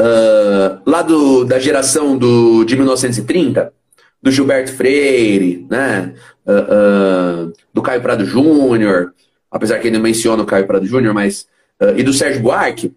[0.01, 3.73] uh, lá do, da geração do, de 1930
[4.23, 6.15] do Gilberto Freire, né?
[6.47, 9.15] Uh, uh, do Caio Prado Júnior,
[9.51, 11.47] apesar que ele não menciona o Caio Prado Júnior, mas.
[11.81, 12.93] Uh, e do Sérgio Buarque,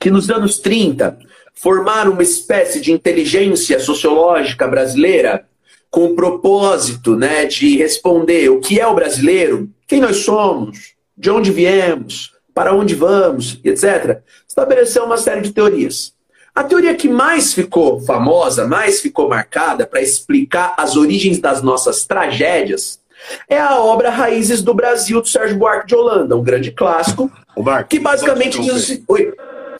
[0.00, 1.16] que nos anos 30
[1.54, 5.46] formaram uma espécie de inteligência sociológica brasileira
[5.88, 11.30] com o propósito né, de responder o que é o brasileiro, quem nós somos, de
[11.30, 14.22] onde viemos, para onde vamos, etc.
[14.48, 16.14] Estabeleceu uma série de teorias.
[16.54, 22.04] A teoria que mais ficou famosa, mais ficou marcada para explicar as origens das nossas
[22.04, 23.00] tragédias
[23.48, 27.88] é a obra Raízes do Brasil, do Sérgio Buarque de Holanda, um grande clássico, Marcos,
[27.88, 29.04] que basicamente diz assim...
[29.08, 29.32] Oi,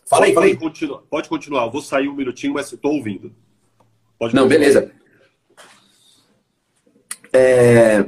[0.06, 0.56] fala aí, fala aí.
[0.56, 3.32] Continua, pode continuar, eu vou sair um minutinho, mas estou ouvindo.
[4.18, 4.90] Pode Não, beleza.
[7.32, 8.04] É...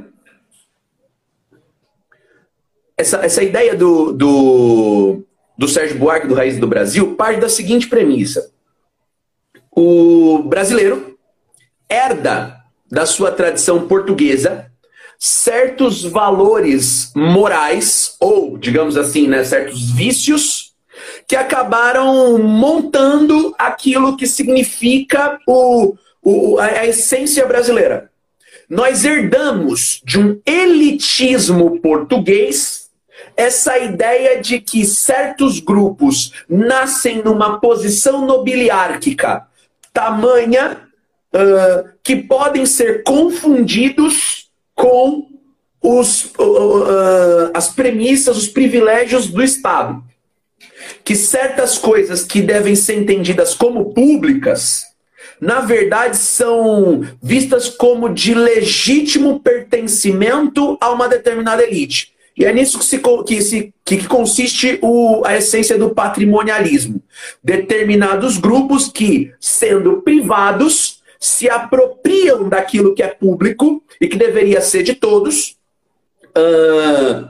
[2.97, 5.25] Essa, essa ideia do, do,
[5.57, 8.51] do Sérgio Buarque do Raízes do Brasil parte da seguinte premissa
[9.71, 11.19] o brasileiro
[11.89, 12.57] herda
[12.91, 14.71] da sua tradição portuguesa
[15.19, 20.75] certos valores morais, ou, digamos assim, né, certos vícios,
[21.27, 28.11] que acabaram montando aquilo que significa o, o, a essência brasileira.
[28.69, 32.84] Nós herdamos de um elitismo português
[33.37, 39.47] essa ideia de que certos grupos nascem numa posição nobiliárquica
[39.93, 40.81] tamanha
[41.33, 45.29] uh, que podem ser confundidos com
[45.81, 50.03] os, uh, uh, as premissas, os privilégios do Estado.
[51.03, 54.83] que certas coisas que devem ser entendidas como públicas,
[55.41, 62.14] na verdade são vistas como de legítimo pertencimento a uma determinada elite.
[62.37, 67.03] E é nisso que, se, que, se, que consiste o, a essência do patrimonialismo.
[67.43, 74.83] Determinados grupos que, sendo privados, se apropriam daquilo que é público e que deveria ser
[74.83, 75.57] de todos,
[76.37, 77.29] uh,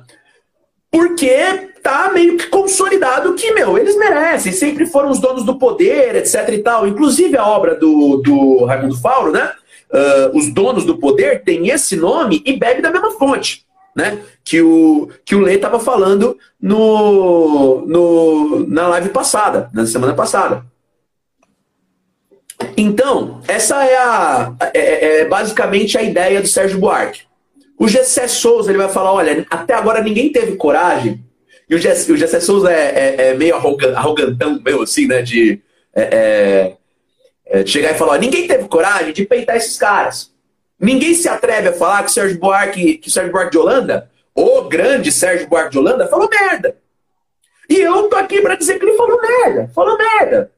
[0.90, 6.16] porque tá meio que consolidado que, meu, eles merecem, sempre foram os donos do poder,
[6.16, 6.88] etc e tal.
[6.88, 9.52] Inclusive a obra do, do Raimundo Fauro, né?
[9.92, 13.64] Uh, os donos do poder tem esse nome e bebe da mesma fonte,
[13.94, 14.18] né?
[14.42, 20.64] Que o, que o Lê estava falando no, no, na live passada, na semana passada.
[22.76, 27.22] Então, essa é, a, é, é, é basicamente a ideia do Sérgio Buarque.
[27.78, 31.24] O Gessé Souza ele vai falar: olha, até agora ninguém teve coragem.
[31.68, 35.22] E o Gessé, o Gessé Souza é, é, é meio arrogantão, meio assim, né?
[35.22, 35.60] De,
[35.94, 36.74] é,
[37.64, 40.33] de chegar e falar: ninguém teve coragem de peitar esses caras.
[40.84, 44.10] Ninguém se atreve a falar que o Sérgio Buarque, que o Sérgio Buarque de Holanda,
[44.34, 46.76] o grande Sérgio Buarque de Holanda, falou merda.
[47.70, 49.70] E eu tô aqui para dizer que ele falou merda.
[49.74, 50.50] Falou merda.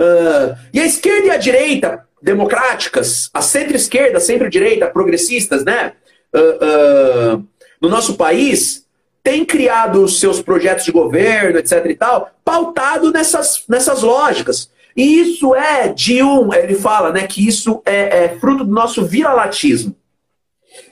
[0.00, 5.92] Uh, e a esquerda e a direita, democráticas, a centro-esquerda, centro-direita, progressistas, né?
[6.34, 7.48] Uh, uh,
[7.80, 8.86] no nosso país,
[9.22, 11.84] tem criado seus projetos de governo, etc.
[11.86, 14.70] e tal, pautado nessas, nessas lógicas.
[14.98, 16.52] E isso é de um.
[16.52, 19.94] Ele fala né, que isso é, é fruto do nosso viralatismo.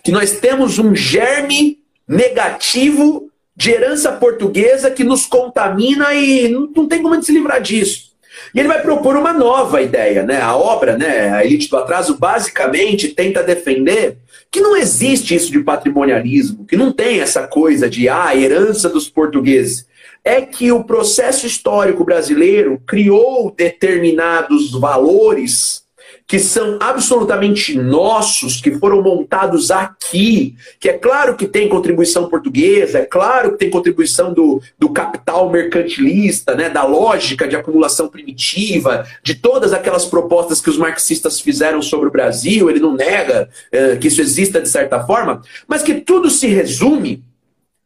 [0.05, 6.87] Que nós temos um germe negativo de herança portuguesa que nos contamina e não, não
[6.87, 8.13] tem como a gente se livrar disso.
[8.55, 10.41] E ele vai propor uma nova ideia, né?
[10.41, 14.19] A obra, né, a Elite do Atraso, basicamente tenta defender
[14.53, 19.09] que não existe isso de patrimonialismo, que não tem essa coisa de ah, herança dos
[19.09, 19.87] portugueses.
[20.25, 25.87] É que o processo histórico brasileiro criou determinados valores
[26.27, 32.99] que são absolutamente nossos, que foram montados aqui, que é claro que tem contribuição portuguesa,
[32.99, 39.07] é claro que tem contribuição do, do capital mercantilista, né, da lógica de acumulação primitiva,
[39.23, 43.97] de todas aquelas propostas que os marxistas fizeram sobre o Brasil, ele não nega é,
[43.97, 47.23] que isso exista de certa forma, mas que tudo se resume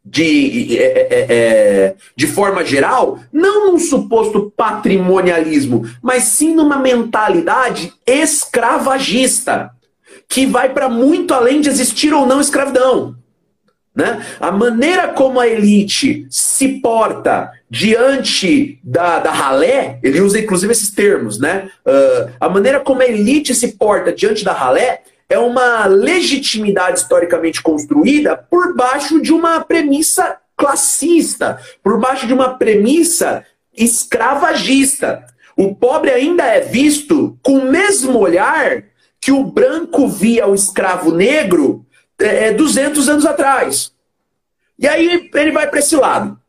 [0.05, 7.93] de, é, é, é, de forma geral, não num suposto patrimonialismo, mas sim numa mentalidade
[8.07, 9.71] escravagista,
[10.29, 13.17] que vai para muito além de existir ou não escravidão.
[13.95, 14.25] Né?
[14.39, 20.91] A maneira como a elite se porta diante da, da ralé, ele usa inclusive esses
[20.91, 21.69] termos, né?
[21.85, 27.62] Uh, a maneira como a elite se porta diante da ralé é uma legitimidade historicamente
[27.62, 35.25] construída por baixo de uma premissa classista, por baixo de uma premissa escravagista.
[35.57, 38.83] O pobre ainda é visto com o mesmo olhar
[39.21, 41.87] que o branco via o escravo negro
[42.19, 43.93] é, 200 anos atrás.
[44.77, 46.39] E aí ele vai para esse lado.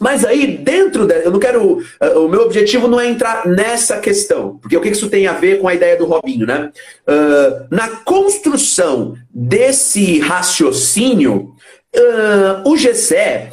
[0.00, 1.14] Mas aí, dentro da.
[1.16, 1.76] Eu não quero.
[1.76, 5.34] Uh, o meu objetivo não é entrar nessa questão, porque o que isso tem a
[5.34, 6.72] ver com a ideia do Robinho, né?
[7.06, 11.54] Uh, na construção desse raciocínio,
[11.94, 13.50] uh, o Gessé,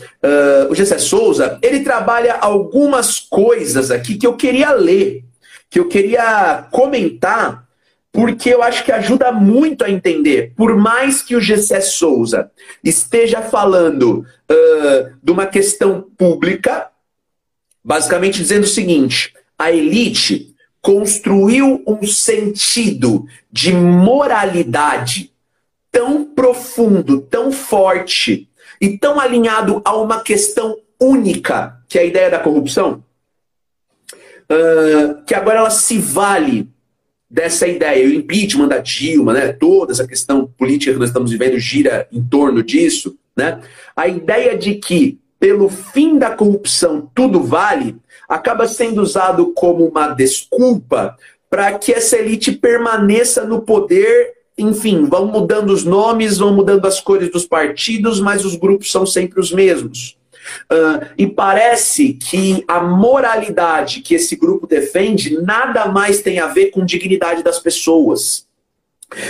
[0.70, 5.24] o Gessé Souza, ele trabalha algumas coisas aqui que eu queria ler,
[5.70, 7.67] que eu queria comentar
[8.18, 10.52] porque eu acho que ajuda muito a entender.
[10.56, 12.50] Por mais que o Gessé Souza
[12.84, 16.90] esteja falando uh, de uma questão pública,
[17.86, 25.32] basicamente dizendo o seguinte: a elite construiu um sentido de moralidade
[25.92, 28.50] tão profundo, tão forte
[28.82, 33.04] e tão alinhado a uma questão única, que é a ideia da corrupção,
[34.50, 36.76] uh, que agora ela se vale
[37.30, 38.08] dessa ideia.
[38.08, 42.24] O impeachment da Dilma, né, toda essa questão política que nós estamos vivendo gira em
[42.24, 43.18] torno disso.
[43.36, 43.60] Né?
[43.96, 47.96] A ideia de que, pelo fim da corrupção, tudo vale,
[48.28, 51.16] acaba sendo usado como uma desculpa
[51.50, 54.34] para que essa elite permaneça no poder.
[54.58, 59.06] Enfim, vão mudando os nomes, vão mudando as cores dos partidos, mas os grupos são
[59.06, 60.17] sempre os mesmos.
[60.72, 66.72] Uh, e parece que a moralidade que esse grupo defende nada mais tem a ver
[66.72, 68.48] com dignidade das pessoas.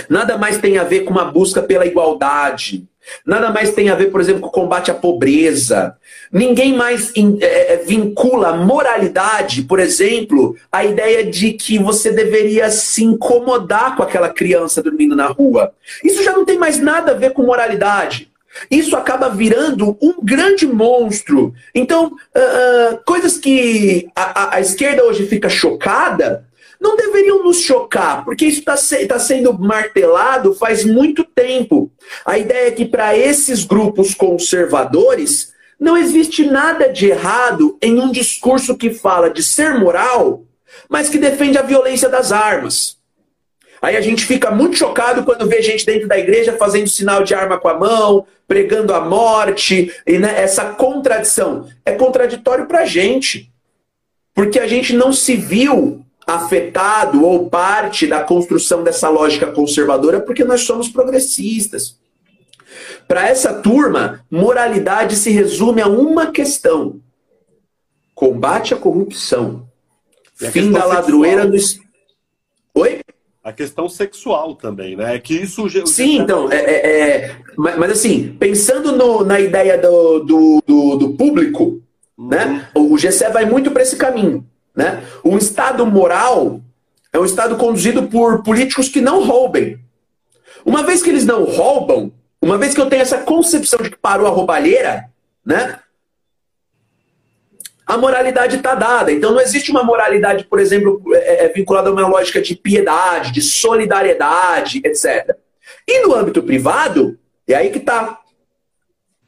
[0.08, 2.86] Nada mais tem a ver com uma busca pela igualdade.
[3.24, 5.96] Nada mais tem a ver, por exemplo, com o combate à pobreza.
[6.30, 13.04] Ninguém mais é, é, vincula moralidade, por exemplo, à ideia de que você deveria se
[13.04, 15.72] incomodar com aquela criança dormindo na rua.
[16.04, 18.30] Isso já não tem mais nada a ver com moralidade.
[18.70, 21.54] Isso acaba virando um grande monstro.
[21.74, 26.46] Então, uh, coisas que a, a, a, esquerda hoje fica chocada
[26.80, 31.90] não deveriam nos chocar, porque isso está se, tá sendo martelado faz muito tempo.
[32.24, 38.10] A ideia é que para esses grupos conservadores não existe nada de errado em um
[38.10, 40.44] discurso que fala de ser moral,
[40.88, 42.97] mas que defende a violência das armas.
[43.80, 47.34] Aí a gente fica muito chocado quando vê gente dentro da igreja fazendo sinal de
[47.34, 51.68] arma com a mão, pregando a morte, e né, essa contradição.
[51.84, 53.52] É contraditório para a gente.
[54.34, 60.44] Porque a gente não se viu afetado ou parte da construção dessa lógica conservadora porque
[60.44, 61.98] nós somos progressistas.
[63.06, 67.00] Para essa turma, moralidade se resume a uma questão:
[68.14, 69.66] combate à corrupção.
[70.34, 71.56] Fim da ladroeira do.
[72.74, 73.00] Oi?
[73.48, 75.16] A questão sexual também, né?
[75.16, 75.66] É que isso.
[75.86, 80.96] Sim, então, é, é, é mas, mas, assim, pensando no, na ideia do, do, do,
[80.96, 81.82] do público,
[82.16, 82.28] uhum.
[82.28, 82.68] né?
[82.74, 84.46] O GCE vai muito para esse caminho,
[84.76, 85.02] né?
[85.24, 86.60] Um Estado moral
[87.10, 89.78] é um Estado conduzido por políticos que não roubem.
[90.64, 93.96] Uma vez que eles não roubam, uma vez que eu tenho essa concepção de que
[93.96, 95.08] parou a roubalheira,
[95.44, 95.78] né?
[97.88, 99.10] A moralidade está dada.
[99.10, 103.32] Então não existe uma moralidade, por exemplo, é, é vinculada a uma lógica de piedade,
[103.32, 105.34] de solidariedade, etc.
[105.86, 107.18] E no âmbito privado,
[107.48, 108.20] é aí que está.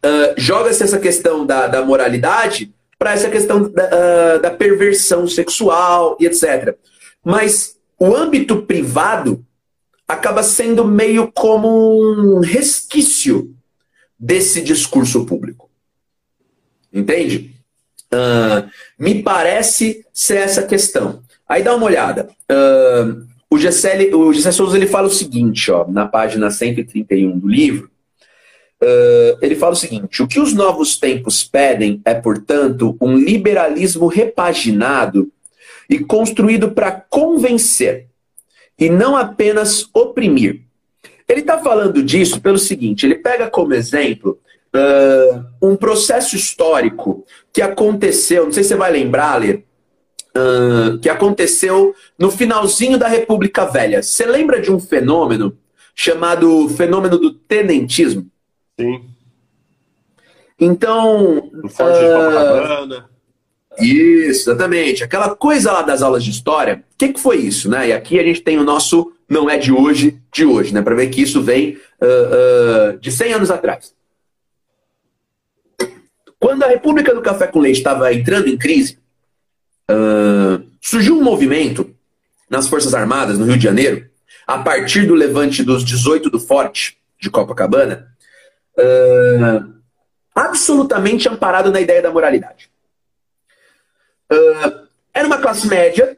[0.05, 6.19] Uh, Joga-se essa questão da, da moralidade para essa questão da, uh, da perversão sexual
[6.21, 6.77] e etc.
[7.25, 9.45] Mas o âmbito privado
[10.07, 13.55] acaba sendo meio como um resquício
[14.19, 15.71] desse discurso público.
[16.93, 17.60] Entende?
[18.13, 21.23] Uh, me parece ser essa questão.
[21.49, 22.29] Aí dá uma olhada.
[22.51, 27.91] Uh, o Gessé, o Souza ele fala o seguinte, ó, na página 131 do livro.
[28.83, 34.07] Uh, ele fala o seguinte: o que os novos tempos pedem é, portanto, um liberalismo
[34.07, 35.31] repaginado
[35.89, 38.07] e construído para convencer
[38.79, 40.63] e não apenas oprimir.
[41.29, 44.39] Ele está falando disso pelo seguinte: ele pega como exemplo
[44.75, 49.63] uh, um processo histórico que aconteceu, não sei se você vai lembrar, Lê,
[50.37, 54.03] uh, que aconteceu no finalzinho da República Velha.
[54.03, 55.57] Você lembra de um fenômeno
[55.95, 58.27] chamado fenômeno do tenentismo?
[58.79, 59.05] Sim.
[60.59, 61.51] Então.
[61.53, 63.11] No Forte uh, de Copacabana.
[63.79, 65.05] Isso, exatamente.
[65.05, 67.89] Aquela coisa lá das aulas de história, o que, que foi isso, né?
[67.89, 70.83] E aqui a gente tem o nosso não é de hoje, de hoje, né?
[70.83, 73.95] Para ver que isso vem uh, uh, de 100 anos atrás.
[76.41, 78.99] Quando a República do Café com Leite estava entrando em crise,
[79.91, 81.95] uh, surgiu um movimento
[82.49, 84.09] nas Forças Armadas, no Rio de Janeiro,
[84.47, 88.09] a partir do levante dos 18 do Forte, de Copacabana,
[88.79, 89.75] uh,
[90.35, 92.71] absolutamente amparado na ideia da moralidade.
[94.33, 96.17] Uh, era uma classe média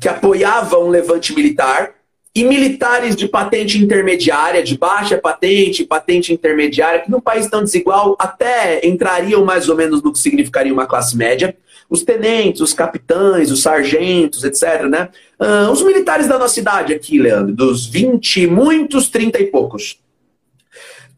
[0.00, 1.94] que apoiava um levante militar
[2.34, 8.16] e militares de patente intermediária, de baixa patente, patente intermediária, que num país tão desigual
[8.18, 11.56] até entrariam mais ou menos no que significaria uma classe média.
[11.88, 14.84] Os tenentes, os capitães, os sargentos, etc.
[14.88, 15.08] Né?
[15.40, 19.98] Uh, os militares da nossa idade aqui, Leandro, dos 20, muitos 30 e poucos.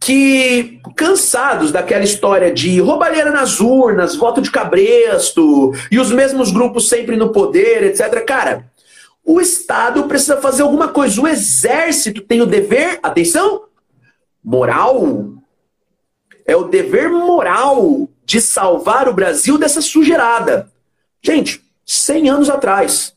[0.01, 6.89] Que, cansados daquela história de roubalheira nas urnas, voto de cabresto, e os mesmos grupos
[6.89, 8.25] sempre no poder, etc.
[8.25, 8.72] Cara,
[9.25, 11.21] o Estado precisa fazer alguma coisa.
[11.21, 13.65] O Exército tem o dever, atenção,
[14.43, 15.33] moral.
[16.45, 20.71] É o dever moral de salvar o Brasil dessa sujeirada.
[21.23, 23.15] Gente, 100 anos atrás.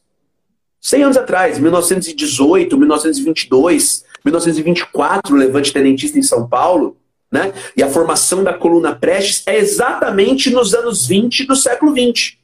[0.79, 6.95] 100 anos atrás, 1918, 1922, 1924, o levante tenentista em São Paulo,
[7.31, 7.51] né?
[7.75, 12.39] E a formação da coluna Prestes é exatamente nos anos 20 do século 20.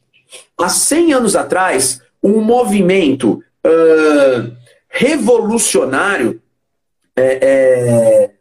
[0.57, 4.55] Há 100 anos atrás, um movimento uh,
[4.89, 6.41] revolucionário
[7.16, 8.32] é, é,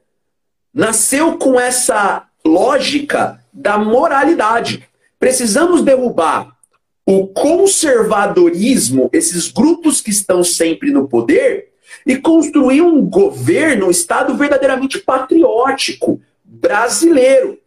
[0.73, 4.89] nasceu com essa lógica da moralidade.
[5.19, 6.57] Precisamos derrubar
[7.05, 11.71] o conservadorismo, esses grupos que estão sempre no poder,
[12.07, 17.59] e construir um governo, um Estado verdadeiramente patriótico, brasileiro.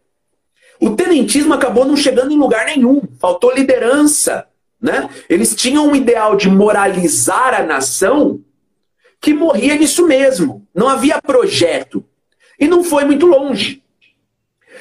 [0.80, 4.46] O tenentismo acabou não chegando em lugar nenhum, faltou liderança.
[4.84, 5.08] Né?
[5.30, 8.42] Eles tinham um ideal de moralizar a nação
[9.18, 10.68] que morria nisso mesmo.
[10.74, 12.04] Não havia projeto.
[12.60, 13.82] E não foi muito longe.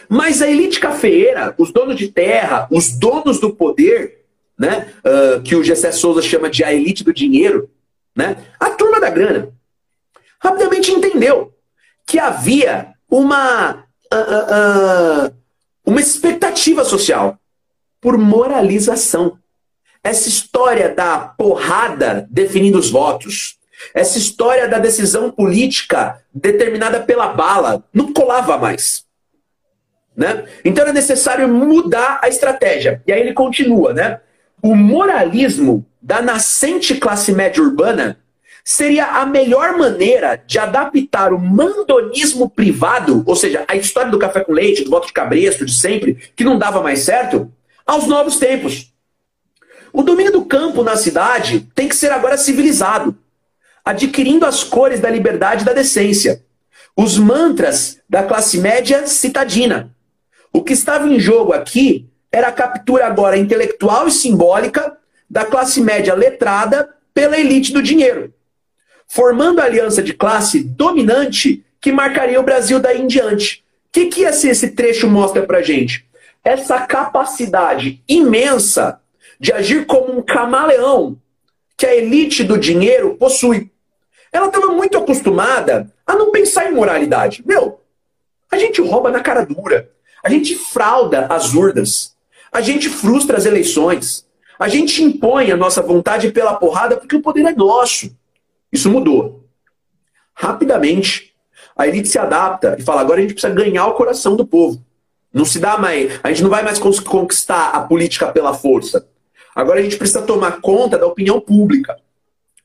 [0.09, 4.25] Mas a elite cafeeira, os donos de terra, os donos do poder,
[4.59, 4.93] né?
[5.05, 7.69] Uh, que o Gessé Souza chama de a elite do dinheiro,
[8.13, 8.35] né?
[8.59, 9.53] a turma da grana,
[10.37, 11.53] rapidamente entendeu
[12.05, 15.33] que havia uma, uh, uh,
[15.85, 17.39] uma expectativa social
[18.01, 19.39] por moralização.
[20.03, 23.57] Essa história da porrada definindo os votos,
[23.93, 29.05] essa história da decisão política determinada pela bala, não colava mais.
[30.15, 30.45] Né?
[30.63, 33.01] Então era necessário mudar a estratégia.
[33.07, 34.19] E aí ele continua, né?
[34.61, 38.19] O moralismo da nascente classe média urbana
[38.63, 44.41] seria a melhor maneira de adaptar o mandonismo privado, ou seja, a história do café
[44.41, 47.51] com leite, do voto de cabresto de sempre, que não dava mais certo,
[47.85, 48.92] aos novos tempos.
[49.93, 53.15] O domínio do campo na cidade tem que ser agora civilizado,
[53.85, 56.43] adquirindo as cores da liberdade e da decência.
[56.97, 59.91] Os mantras da classe média citadina.
[60.51, 64.97] O que estava em jogo aqui era a captura agora intelectual e simbólica
[65.29, 68.33] da classe média letrada pela elite do dinheiro,
[69.07, 73.63] formando a aliança de classe dominante que marcaria o Brasil daí em diante.
[73.89, 76.03] O que, que esse, esse trecho mostra pra gente?
[76.43, 78.99] Essa capacidade imensa
[79.43, 81.17] de agir como um camaleão
[81.75, 83.69] que a elite do dinheiro possui.
[84.31, 87.43] Ela estava muito acostumada a não pensar em moralidade.
[87.45, 87.81] Meu,
[88.49, 89.89] a gente rouba na cara dura.
[90.23, 92.15] A gente frauda as urnas.
[92.53, 94.25] A gente frustra as eleições.
[94.57, 98.15] A gente impõe a nossa vontade pela porrada porque o poder é nosso.
[98.71, 99.43] Isso mudou.
[100.33, 101.35] Rapidamente,
[101.75, 104.81] a elite se adapta e fala: agora a gente precisa ganhar o coração do povo.
[105.33, 106.17] Não se dá mais.
[106.23, 109.05] A gente não vai mais conquistar a política pela força.
[109.55, 111.97] Agora a gente precisa tomar conta da opinião pública.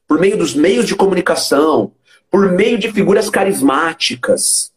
[0.07, 1.93] Por meio dos meios de comunicação,
[2.31, 4.73] por meio de figuras carismáticas.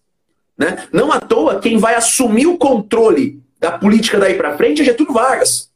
[0.58, 0.88] Né?
[0.92, 5.14] Não à toa, quem vai assumir o controle da política daí para frente é Getúlio
[5.14, 5.72] Vargas.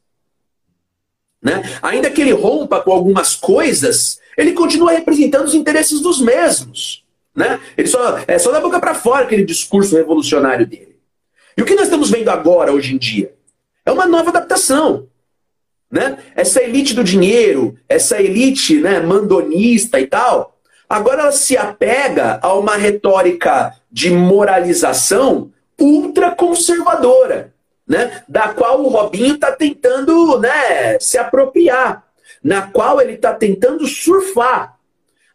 [1.41, 1.61] Né?
[1.81, 7.05] Ainda que ele rompa com algumas coisas, ele continua representando os interesses dos mesmos.
[7.35, 7.59] Né?
[7.77, 10.95] Ele só, é só da boca para fora aquele discurso revolucionário dele.
[11.57, 13.33] E o que nós estamos vendo agora, hoje em dia?
[13.85, 15.07] É uma nova adaptação.
[15.91, 16.17] Né?
[16.35, 20.57] Essa elite do dinheiro, essa elite né, mandonista e tal,
[20.89, 27.53] agora ela se apega a uma retórica de moralização ultraconservadora
[27.87, 32.03] né, da qual o Robinho está tentando né, se apropriar,
[32.43, 34.75] na qual ele está tentando surfar.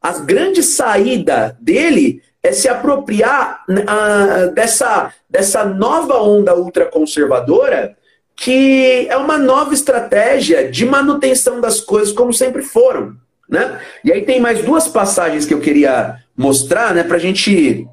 [0.03, 7.97] A grande saída dele é se apropriar uh, dessa, dessa nova onda ultraconservadora,
[8.41, 13.15] que é uma nova estratégia de manutenção das coisas como sempre foram.
[13.47, 13.79] Né?
[14.03, 17.87] E aí tem mais duas passagens que eu queria mostrar né, para gente,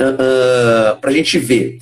[0.00, 1.78] uh, uh, a gente ver.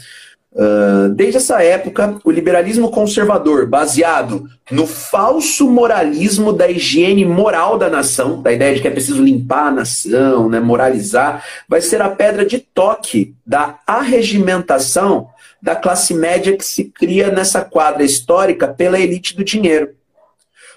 [0.52, 7.90] Uh, desde essa época, o liberalismo conservador, baseado no falso moralismo da higiene moral da
[7.90, 12.08] nação, da ideia de que é preciso limpar a nação, né, moralizar, vai ser a
[12.08, 15.28] pedra de toque da arregimentação
[15.60, 19.94] da classe média que se cria nessa quadra histórica pela elite do dinheiro.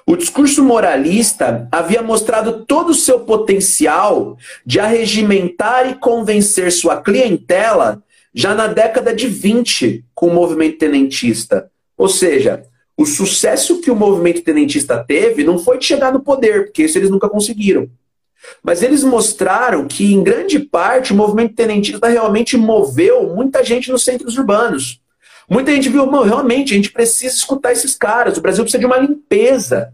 [0.06, 8.04] O discurso moralista havia mostrado todo o seu potencial de arregimentar e convencer sua clientela
[8.34, 11.70] já na década de 20 com o movimento tenentista.
[11.98, 12.64] Ou seja,
[12.98, 16.98] o sucesso que o movimento tenentista teve não foi de chegar no poder, porque isso
[16.98, 17.90] eles nunca conseguiram.
[18.64, 24.04] Mas eles mostraram que, em grande parte, o movimento tenentista realmente moveu muita gente nos
[24.04, 25.00] centros urbanos.
[25.50, 28.98] Muita gente viu, realmente, a gente precisa escutar esses caras, o Brasil precisa de uma
[28.98, 29.94] limpeza.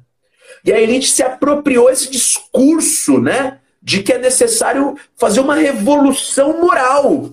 [0.63, 3.59] E a elite se apropriou esse discurso, né?
[3.81, 7.31] De que é necessário fazer uma revolução moral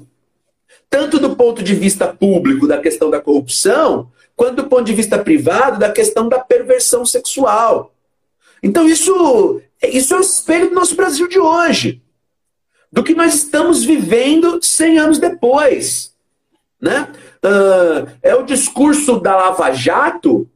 [0.95, 5.19] tanto do ponto de vista público da questão da corrupção, quanto do ponto de vista
[5.19, 7.93] privado da questão da perversão sexual.
[8.62, 12.03] Então isso, isso é o espelho do nosso Brasil de hoje,
[12.93, 16.12] do que nós estamos vivendo 100 anos depois.
[16.80, 17.09] Né?
[17.45, 20.49] Uh, é o discurso da Lava Jato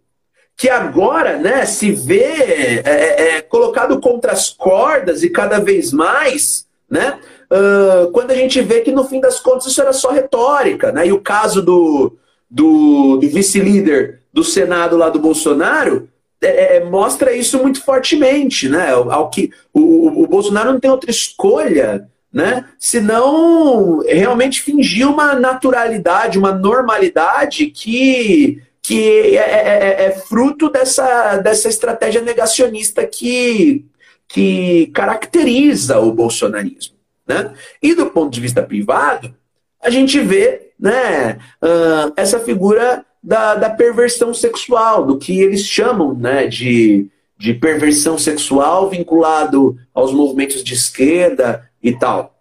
[0.57, 5.93] que agora né, se vê é, é, é colocado contra as cordas e cada vez
[5.93, 7.20] mais né,
[7.51, 11.07] uh, quando a gente vê que no fim das contas isso era só retórica, né?
[11.07, 12.16] E o caso do,
[12.51, 16.09] do, do vice-líder do Senado lá do Bolsonaro
[16.43, 18.91] é, é mostra isso muito fortemente, né?
[18.91, 22.64] Ao que o, o Bolsonaro não tem outra escolha, né?
[22.78, 31.36] Senão realmente fingir uma naturalidade, uma normalidade que que é, é, é, é fruto dessa,
[31.36, 33.84] dessa estratégia negacionista que,
[34.26, 36.97] que caracteriza o bolsonarismo.
[37.26, 37.53] Né?
[37.82, 39.34] E do ponto de vista privado,
[39.82, 46.14] a gente vê né, uh, essa figura da, da, perversão sexual, do que eles chamam
[46.14, 52.37] né, de, de perversão sexual vinculado aos movimentos de esquerda e tal.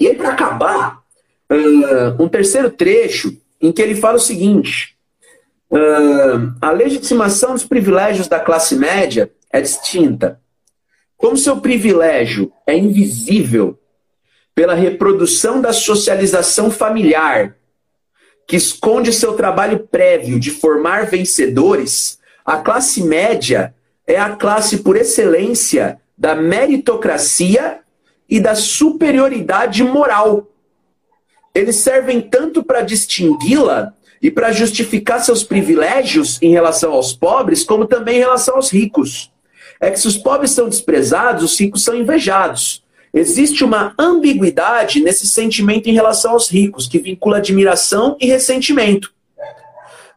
[0.00, 1.02] E aí, para acabar,
[1.50, 4.96] uh, um terceiro trecho em que ele fala o seguinte:
[5.70, 10.40] uh, a legitimação dos privilégios da classe média é distinta.
[11.16, 13.78] Como seu privilégio é invisível
[14.54, 17.56] pela reprodução da socialização familiar,
[18.46, 23.74] que esconde seu trabalho prévio de formar vencedores, a classe média
[24.06, 27.80] é a classe por excelência da meritocracia
[28.28, 30.46] e da superioridade moral.
[31.54, 37.86] Eles servem tanto para distingui-la e para justificar seus privilégios em relação aos pobres, como
[37.86, 39.30] também em relação aos ricos.
[39.80, 42.83] É que se os pobres são desprezados, os ricos são invejados.
[43.14, 49.14] Existe uma ambiguidade nesse sentimento em relação aos ricos, que vincula admiração e ressentimento.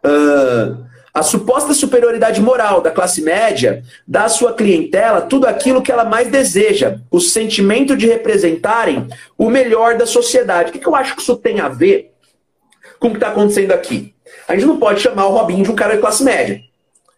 [0.04, 0.84] Uh,
[1.14, 6.06] a suposta superioridade moral da classe média dá à sua clientela tudo aquilo que ela
[6.06, 10.70] mais deseja, o sentimento de representarem o melhor da sociedade.
[10.70, 12.12] O que eu acho que isso tem a ver
[13.00, 14.16] com o que está acontecendo aqui?
[14.48, 16.62] A gente não pode chamar o Robinho de um cara de classe média.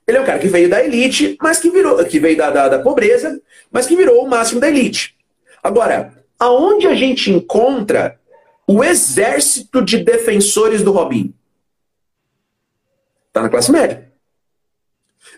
[0.05, 2.67] Ele é um cara que veio da elite, mas que virou, que veio da, da,
[2.67, 3.39] da pobreza,
[3.71, 5.18] mas que virou o máximo da elite.
[5.61, 8.19] Agora, aonde a gente encontra
[8.65, 11.33] o exército de defensores do Robinho?
[13.27, 14.09] Está na classe média.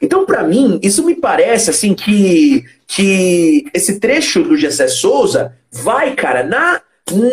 [0.02, 6.16] Então, para mim, isso me parece assim que, que esse trecho do Gessé Souza vai,
[6.16, 6.82] cara, na,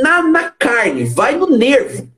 [0.02, 2.08] na, na carne, vai no nervo.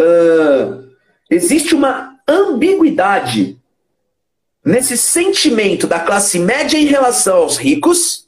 [0.00, 0.90] Uh,
[1.30, 3.58] existe uma ambiguidade
[4.64, 8.23] nesse sentimento da classe média em relação aos ricos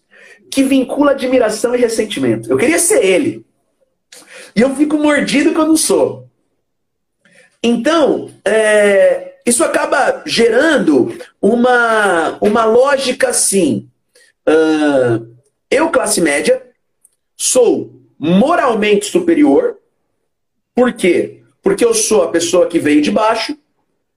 [0.57, 2.51] que vincula admiração e ressentimento.
[2.51, 3.45] Eu queria ser ele.
[4.55, 6.31] E eu fico mordido que eu não sou.
[7.63, 13.87] Então, é, isso acaba gerando uma, uma lógica assim.
[14.49, 15.37] Uh,
[15.71, 16.63] eu, classe média,
[17.37, 19.77] sou moralmente superior.
[20.75, 21.43] Por quê?
[21.63, 23.59] Porque eu sou a pessoa que veio de baixo,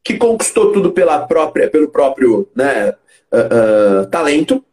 [0.01, 2.91] que conquistou tudo pela própria, pelo próprio né,
[3.29, 4.63] uh, uh, talento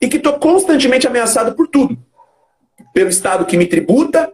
[0.00, 1.96] e que estou constantemente ameaçado por tudo.
[2.92, 4.32] Pelo Estado que me tributa,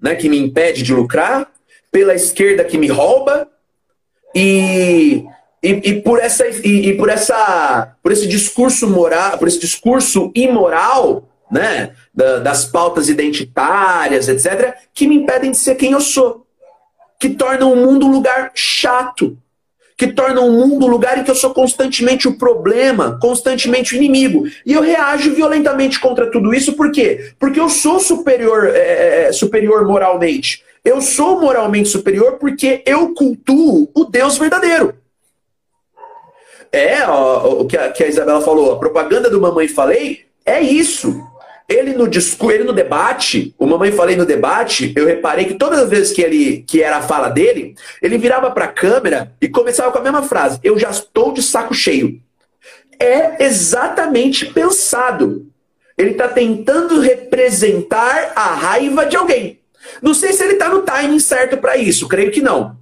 [0.00, 1.50] né, que me impede de lucrar,
[1.90, 3.48] pela esquerda que me rouba
[4.34, 5.24] e,
[5.62, 10.30] e, e, por essa e, e, por essa por esse discurso moral, por esse discurso
[10.34, 16.46] imoral, né, da, das pautas identitárias, etc, que me impedem de ser quem eu sou,
[17.18, 19.36] que tornam o mundo um lugar chato,
[19.98, 23.96] que tornam o mundo um lugar em que eu sou constantemente o problema, constantemente o
[23.96, 24.44] inimigo.
[24.64, 27.32] E eu reajo violentamente contra tudo isso, por quê?
[27.36, 30.62] Porque eu sou superior, é, é, é superior moralmente.
[30.84, 34.94] Eu sou moralmente superior porque eu cultuo o Deus verdadeiro.
[36.70, 40.60] É ó, o que a, que a Isabela falou, a propaganda do Mamãe Falei é
[40.60, 41.20] isso.
[41.68, 42.08] Ele no
[42.50, 46.22] ele no debate, o mamãe falei no debate, eu reparei que todas as vezes que
[46.22, 50.02] ele que era a fala dele, ele virava para a câmera e começava com a
[50.02, 52.20] mesma frase: "Eu já estou de saco cheio".
[52.98, 55.46] É exatamente pensado.
[55.96, 59.60] Ele está tentando representar a raiva de alguém.
[60.00, 62.76] Não sei se ele está no timing certo para isso, creio que não.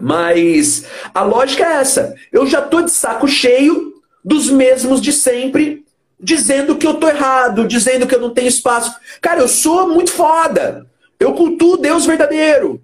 [0.00, 0.84] Mas
[1.14, 2.16] a lógica é essa.
[2.32, 3.94] Eu já estou de saco cheio
[4.24, 5.81] dos mesmos de sempre
[6.22, 8.94] dizendo que eu tô errado, dizendo que eu não tenho espaço.
[9.20, 10.86] Cara, eu sou muito foda.
[11.18, 12.80] Eu cultuo Deus verdadeiro.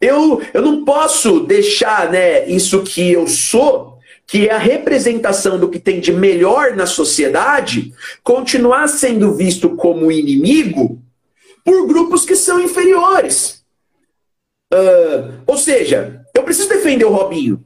[0.00, 5.68] Eu, eu não posso deixar né, isso que eu sou, que é a representação do
[5.68, 7.92] que tem de melhor na sociedade,
[8.22, 11.02] continuar sendo visto como inimigo
[11.64, 13.64] por grupos que são inferiores.
[14.72, 17.64] Uh, ou seja, eu preciso defender o Robinho.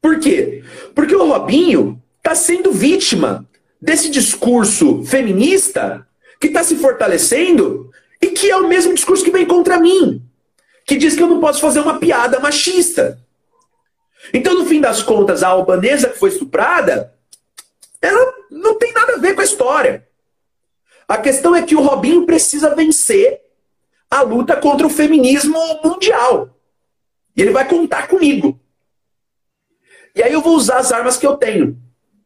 [0.00, 0.64] Por quê?
[0.94, 3.46] Porque o Robinho está sendo vítima
[3.84, 6.08] desse discurso feminista
[6.40, 10.22] que está se fortalecendo e que é o mesmo discurso que vem contra mim,
[10.86, 13.20] que diz que eu não posso fazer uma piada machista.
[14.32, 17.12] Então, no fim das contas, a albanesa que foi estuprada,
[18.00, 20.08] ela não tem nada a ver com a história.
[21.06, 23.38] A questão é que o Robinho precisa vencer
[24.10, 26.58] a luta contra o feminismo mundial.
[27.36, 28.58] E ele vai contar comigo.
[30.14, 31.76] E aí eu vou usar as armas que eu tenho.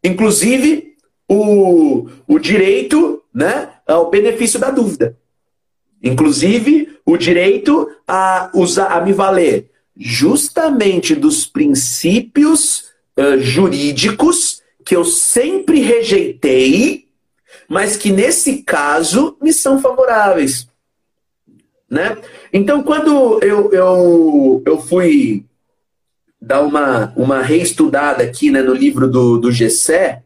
[0.05, 0.88] Inclusive,
[1.29, 5.17] o, o direito né, ao benefício da dúvida.
[6.03, 12.87] Inclusive, o direito a, usar, a me valer justamente dos princípios
[13.19, 17.09] uh, jurídicos que eu sempre rejeitei,
[17.69, 20.69] mas que nesse caso me são favoráveis.
[21.91, 22.17] Né?
[22.53, 25.45] Então, quando eu, eu, eu fui
[26.41, 30.23] dar uma, uma reestudada aqui né, no livro do, do Gessé,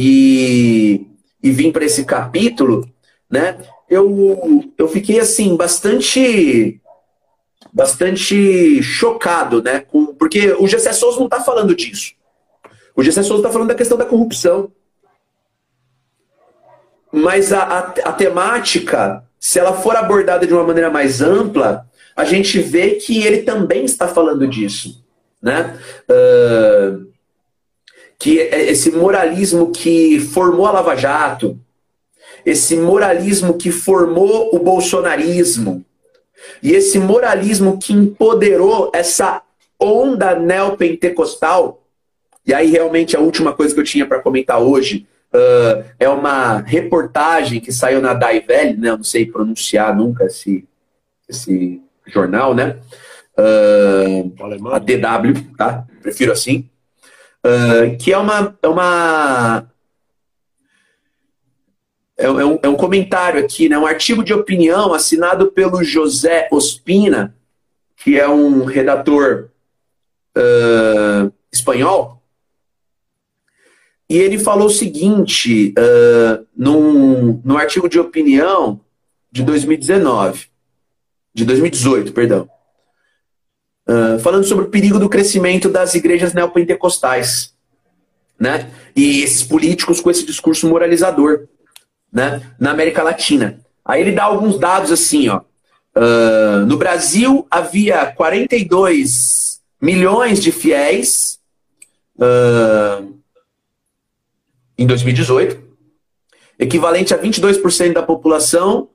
[0.00, 1.08] e,
[1.42, 2.88] e vim para esse capítulo,
[3.28, 3.58] né?
[3.90, 6.80] Eu, eu fiquei assim bastante
[7.72, 9.80] bastante chocado, né?
[9.80, 12.12] Com, porque o Gessé Souza não está falando disso.
[12.94, 14.70] O Gessé Souza está falando da questão da corrupção.
[17.10, 22.24] Mas a, a, a, temática, se ela for abordada de uma maneira mais ampla, a
[22.24, 25.04] gente vê que ele também está falando disso.
[25.42, 25.76] Né?
[26.08, 27.08] Uh,
[28.18, 31.58] que é esse moralismo que formou a Lava Jato,
[32.44, 35.84] esse moralismo que formou o bolsonarismo,
[36.62, 39.42] e esse moralismo que empoderou essa
[39.78, 41.82] onda neopentecostal,
[42.44, 46.58] e aí realmente a última coisa que eu tinha para comentar hoje uh, é uma
[46.58, 48.88] reportagem que saiu na Daivel, né?
[48.88, 50.66] Eu não sei pronunciar nunca esse,
[51.28, 52.78] esse jornal, né?
[53.38, 54.32] Uh,
[54.72, 55.84] a DW, tá?
[56.02, 56.68] Prefiro assim.
[57.44, 59.70] Uh, que é uma, é uma
[62.18, 63.78] é, é, um, é um comentário aqui, né?
[63.78, 67.36] um artigo de opinião assinado pelo José Ospina,
[67.96, 69.50] que é um redator
[70.36, 72.20] uh, espanhol.
[74.10, 78.80] E ele falou o seguinte, uh, num, num artigo de opinião
[79.30, 80.46] de 2019,
[81.32, 82.48] de 2018, perdão,
[83.88, 87.54] uh, falando sobre o perigo do crescimento das igrejas neopentecostais,
[88.38, 88.70] né?
[88.94, 91.48] E esses políticos com esse discurso moralizador
[92.12, 93.60] né, na América Latina.
[93.84, 95.40] Aí ele dá alguns dados assim, ó.
[95.96, 101.40] Uh, no Brasil havia 42 milhões de fiéis
[102.16, 103.18] uh,
[104.76, 105.60] em 2018,
[106.58, 108.90] equivalente a 22% da população,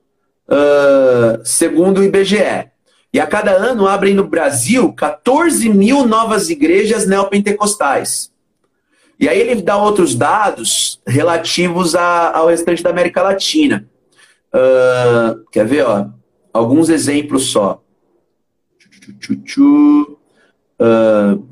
[0.48, 2.70] uh, segundo o IBGE.
[3.14, 8.32] E a cada ano abrem no Brasil 14 mil novas igrejas neopentecostais.
[9.20, 13.88] E aí ele dá outros dados relativos a, ao restante da América Latina.
[14.52, 16.08] Uh, quer ver, ó?
[16.52, 17.80] Alguns exemplos só.
[20.80, 21.46] Uh,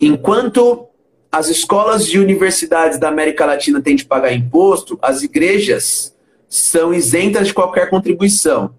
[0.00, 0.86] enquanto
[1.32, 6.14] as escolas e universidades da América Latina têm de pagar imposto, as igrejas
[6.48, 8.72] são isentas de qualquer contribuição.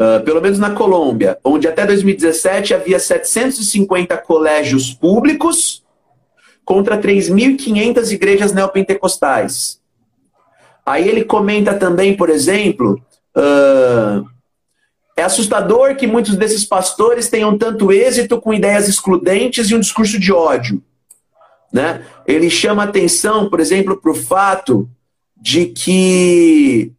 [0.00, 5.84] Uh, pelo menos na Colômbia, onde até 2017 havia 750 colégios públicos
[6.64, 9.78] contra 3.500 igrejas neopentecostais.
[10.86, 12.98] Aí ele comenta também, por exemplo,
[13.36, 14.26] uh,
[15.20, 20.18] é assustador que muitos desses pastores tenham tanto êxito com ideias excludentes e um discurso
[20.18, 20.82] de ódio.
[21.70, 22.04] Né?
[22.26, 24.88] Ele chama atenção, por exemplo, para o fato
[25.36, 26.92] de que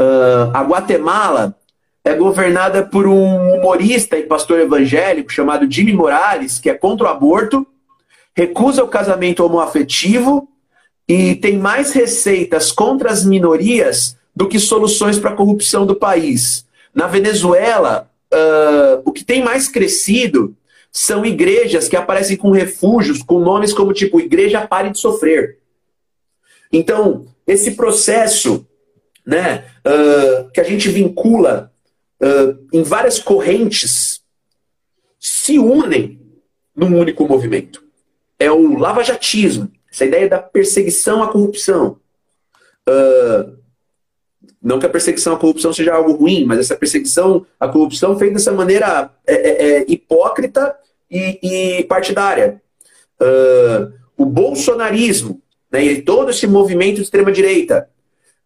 [0.00, 1.56] uh, a Guatemala
[2.04, 7.10] é governada por um humorista e pastor evangélico chamado Jimmy Morales, que é contra o
[7.10, 7.66] aborto
[8.36, 10.46] recusa o casamento homoafetivo
[11.08, 16.66] e tem mais receitas contra as minorias do que soluções para a corrupção do país.
[16.94, 20.54] Na Venezuela, uh, o que tem mais crescido
[20.92, 25.58] são igrejas que aparecem com refúgios, com nomes como tipo Igreja Pare de Sofrer.
[26.70, 28.66] Então, esse processo
[29.26, 31.72] né, uh, que a gente vincula
[32.22, 34.22] uh, em várias correntes
[35.18, 36.20] se unem
[36.74, 37.86] num único movimento
[38.38, 41.98] é o lavajatismo, essa ideia da perseguição à corrupção.
[42.88, 43.56] Uh,
[44.62, 48.34] não que a perseguição à corrupção seja algo ruim, mas essa perseguição à corrupção feita
[48.34, 50.76] dessa maneira é, é, é hipócrita
[51.10, 52.60] e, e partidária.
[53.20, 57.88] Uh, o bolsonarismo, né, e todo esse movimento de extrema-direita,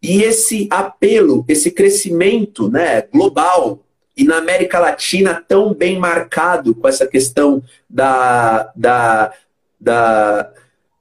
[0.01, 3.79] e esse apelo, esse crescimento né, global,
[4.17, 9.33] e na América Latina tão bem marcado com essa questão da, da
[9.81, 10.53] da,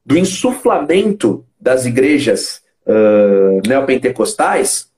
[0.04, 4.88] do insuflamento das igrejas uh, neopentecostais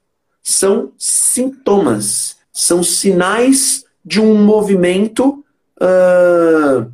[0.40, 5.44] são sintomas, são sinais de um movimento
[5.80, 6.90] uh,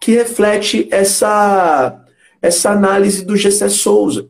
[0.00, 2.02] que reflete essa,
[2.40, 4.28] essa análise do Gessé Souza.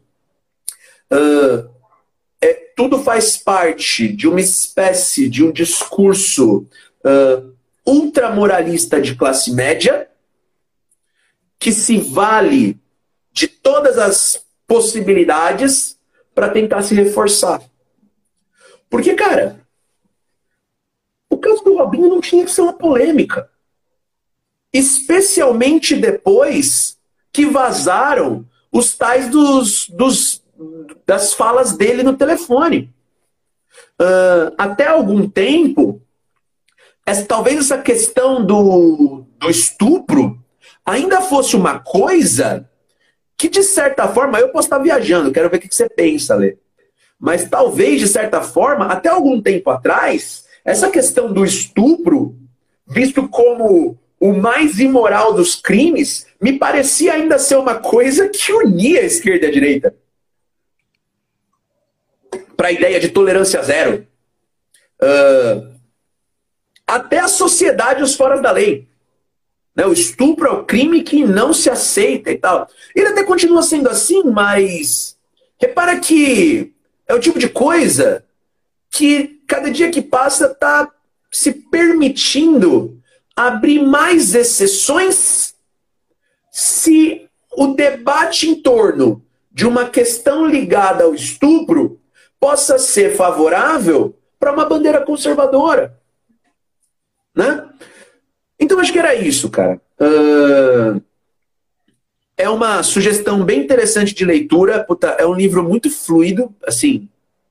[1.10, 1.71] Uh,
[2.76, 6.66] tudo faz parte de uma espécie de um discurso
[7.04, 7.52] uh,
[7.86, 10.08] ultramoralista de classe média,
[11.58, 12.78] que se vale
[13.32, 15.98] de todas as possibilidades
[16.34, 17.62] para tentar se reforçar.
[18.88, 19.60] Porque, cara,
[21.30, 23.50] o caso do Robinho não tinha que ser uma polêmica.
[24.72, 26.98] Especialmente depois
[27.32, 30.41] que vazaram os tais dos, dos
[31.06, 32.92] das falas dele no telefone.
[34.00, 36.02] Uh, até algum tempo,
[37.06, 40.38] essa, talvez essa questão do, do estupro
[40.84, 42.68] ainda fosse uma coisa
[43.36, 46.56] que, de certa forma, eu posso estar viajando, quero ver o que você pensa, Lê.
[47.18, 52.36] Mas talvez, de certa forma, até algum tempo atrás, essa questão do estupro,
[52.86, 59.00] visto como o mais imoral dos crimes, me parecia ainda ser uma coisa que unia
[59.00, 59.94] a esquerda e a direita.
[62.56, 64.06] Para a ideia de tolerância zero.
[65.00, 65.72] Uh,
[66.86, 68.88] até a sociedade os fora da lei.
[69.74, 69.86] Né?
[69.86, 72.68] O estupro é o crime que não se aceita e tal.
[72.94, 75.16] Ele até continua sendo assim, mas
[75.58, 76.72] repara que
[77.06, 78.24] é o tipo de coisa
[78.90, 80.90] que cada dia que passa está
[81.30, 83.00] se permitindo
[83.34, 85.54] abrir mais exceções
[86.50, 87.26] se
[87.56, 91.98] o debate em torno de uma questão ligada ao estupro
[92.42, 95.96] possa ser favorável para uma bandeira conservadora.
[97.32, 97.68] Né?
[98.58, 99.80] Então acho que era isso, cara.
[100.00, 101.00] Uh,
[102.36, 104.82] é uma sugestão bem interessante de leitura.
[104.82, 107.08] Puta, é um livro muito fluido, assim,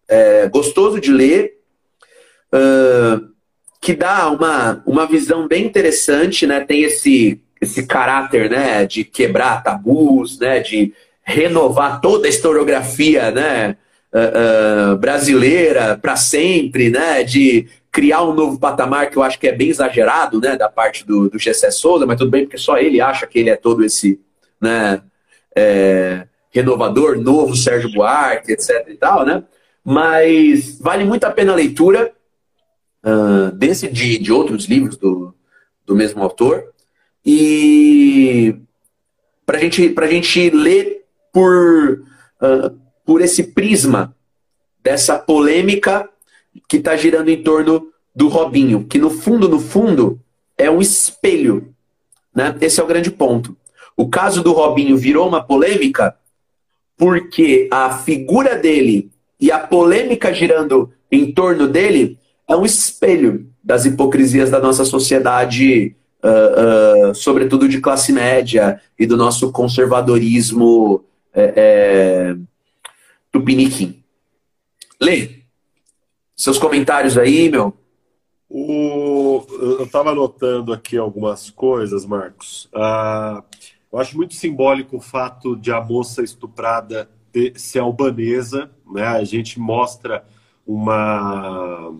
[0.09, 1.57] é, gostoso de ler,
[2.53, 3.29] uh,
[3.79, 6.59] que dá uma, uma visão bem interessante, né?
[6.65, 13.77] Tem esse, esse caráter, né, de quebrar tabus, né, de renovar toda a historiografia, né,
[14.13, 19.51] uh, brasileira para sempre, né, de criar um novo patamar que eu acho que é
[19.51, 23.01] bem exagerado, né, da parte do, do Gessé Souza, mas tudo bem, porque só ele
[23.01, 24.19] acha que ele é todo esse,
[24.59, 25.01] né,
[25.55, 29.43] é, renovador, novo Sérgio Buarque, etc e tal, né,
[29.83, 32.13] mas vale muito a pena a leitura
[33.03, 35.33] uh, desse de, de outros livros do,
[35.85, 36.71] do mesmo autor.
[37.25, 38.55] E
[39.45, 42.03] para gente, a gente ler por,
[42.41, 44.15] uh, por esse prisma
[44.83, 46.09] dessa polêmica
[46.67, 50.19] que está girando em torno do Robinho, que no fundo, no fundo,
[50.57, 51.73] é um espelho.
[52.33, 52.55] Né?
[52.61, 53.55] Esse é o grande ponto.
[53.95, 56.15] O caso do Robinho virou uma polêmica
[56.97, 63.85] porque a figura dele e a polêmica girando em torno dele é um espelho das
[63.85, 71.53] hipocrisias da nossa sociedade, uh, uh, sobretudo de classe média e do nosso conservadorismo é,
[71.55, 72.35] é,
[73.31, 74.03] tupiniquim.
[74.99, 75.41] Lê,
[76.35, 77.77] seus comentários aí, meu.
[78.49, 79.45] O...
[79.49, 82.65] Eu estava anotando aqui algumas coisas, Marcos.
[82.73, 83.43] Uh,
[83.91, 87.09] eu acho muito simbólico o fato de a moça estuprada
[87.55, 88.71] ser albanesa.
[88.91, 89.05] Né?
[89.05, 90.25] A gente mostra
[90.65, 91.93] uma,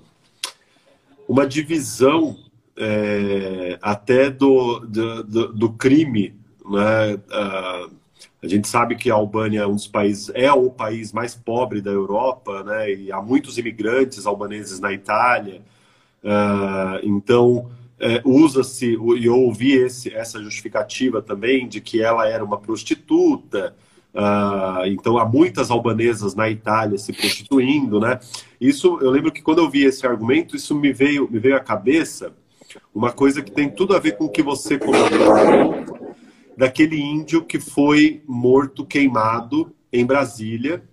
[1.28, 2.38] uma divisão
[2.76, 6.36] é, até do, do, do, do crime.
[6.66, 7.16] Né?
[7.16, 8.01] Uh,
[8.44, 11.80] a gente sabe que a Albânia é um dos países, é o país mais pobre
[11.80, 12.92] da Europa, né?
[12.92, 15.62] E há muitos imigrantes albaneses na Itália.
[16.24, 17.70] Uh, então,
[18.00, 23.76] é, usa-se, e eu ouvi esse, essa justificativa também, de que ela era uma prostituta.
[24.12, 28.20] Uh, então, há muitas albanesas na Itália se prostituindo, né?
[28.60, 31.60] Isso, eu lembro que quando eu vi esse argumento, isso me veio, me veio à
[31.60, 32.34] cabeça
[32.94, 36.01] uma coisa que tem tudo a ver com o que você comentou
[36.62, 40.88] daquele índio que foi morto, queimado em Brasília,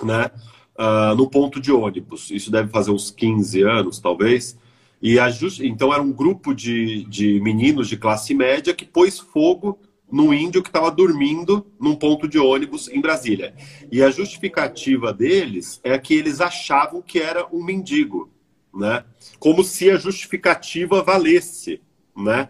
[0.00, 0.30] né?
[0.78, 2.30] Uh, no ponto de ônibus.
[2.30, 4.56] Isso deve fazer uns 15 anos, talvez.
[5.02, 5.26] E a.
[5.62, 9.76] Então era um grupo de, de meninos de classe média que pôs fogo
[10.08, 13.52] no índio que estava dormindo num ponto de ônibus em Brasília.
[13.90, 18.30] E a justificativa deles é que eles achavam que era um mendigo,
[18.72, 19.02] né?
[19.40, 21.80] Como se a justificativa valesse
[22.16, 22.48] né?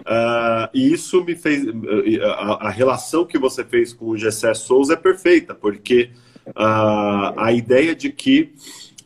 [0.00, 1.64] Uh, e isso me fez.
[2.22, 6.10] A, a, relação que você fez com o Gessé Souza é perfeita, porque
[6.48, 8.52] uh, a ideia de que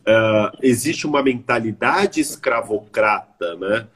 [0.01, 3.87] uh, existe uma mentalidade escravocrata, né?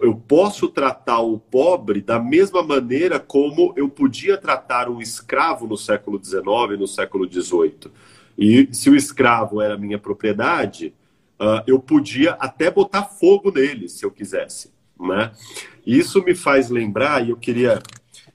[0.00, 5.76] Eu posso tratar o pobre da mesma maneira como eu podia tratar um escravo no
[5.76, 7.92] século XIX, no século XVIII.
[8.36, 10.92] E se o escravo era minha propriedade,
[11.68, 14.72] eu podia até botar fogo nele, se eu quisesse.
[15.00, 15.30] Né?
[15.86, 17.82] Isso me faz lembrar, e eu queria,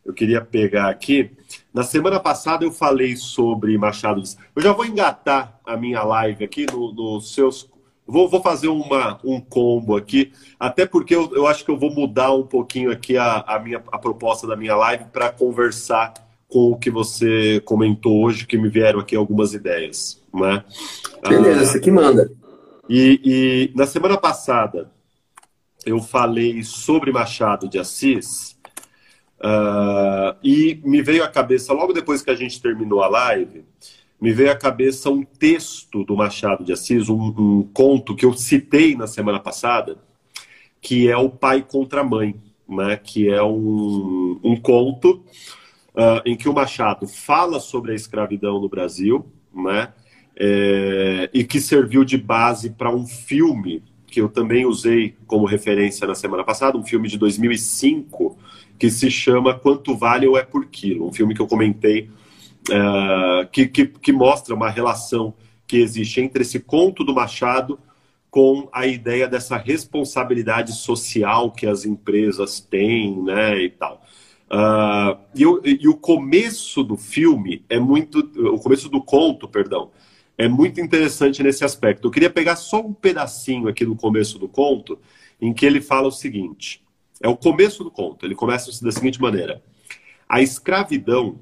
[0.03, 1.31] eu queria pegar aqui.
[1.73, 6.43] Na semana passada eu falei sobre Machado de Eu já vou engatar a minha live
[6.43, 7.69] aqui nos no seus.
[8.07, 11.91] Vou, vou fazer uma, um combo aqui, até porque eu, eu acho que eu vou
[11.91, 16.13] mudar um pouquinho aqui a, a, minha, a proposta da minha live para conversar
[16.47, 20.21] com o que você comentou hoje, que me vieram aqui algumas ideias.
[20.31, 20.63] Né?
[21.27, 22.31] Beleza, ah, você que manda.
[22.87, 24.91] E, e na semana passada
[25.85, 28.57] eu falei sobre Machado de Assis
[29.39, 33.63] uh, e me veio à cabeça, logo depois que a gente terminou a live,
[34.19, 38.33] me veio à cabeça um texto do Machado de Assis, um, um conto que eu
[38.33, 39.97] citei na semana passada,
[40.81, 42.35] que é o Pai contra a Mãe,
[42.67, 42.97] né?
[42.97, 45.23] que é um, um conto
[45.93, 49.93] uh, em que o Machado fala sobre a escravidão no Brasil, né?
[50.35, 53.83] é, e que serviu de base para um filme
[54.15, 58.37] que eu também usei como referência na semana passada, um filme de 2005
[58.79, 62.09] que se chama Quanto Vale ou É por Quilo, um filme que eu comentei
[62.69, 65.33] uh, que, que, que mostra uma relação
[65.67, 67.77] que existe entre esse conto do Machado
[68.31, 74.01] com a ideia dessa responsabilidade social que as empresas têm, né, e tal.
[74.49, 79.91] Uh, e, o, e, o começo do filme é muito, o começo do conto, perdão,
[80.37, 82.07] é muito interessante nesse aspecto.
[82.07, 84.99] Eu queria pegar só um pedacinho aqui do começo do conto,
[85.41, 86.83] em que ele fala o seguinte:
[87.21, 88.25] é o começo do conto.
[88.25, 89.63] Ele começa da seguinte maneira:
[90.27, 91.39] A escravidão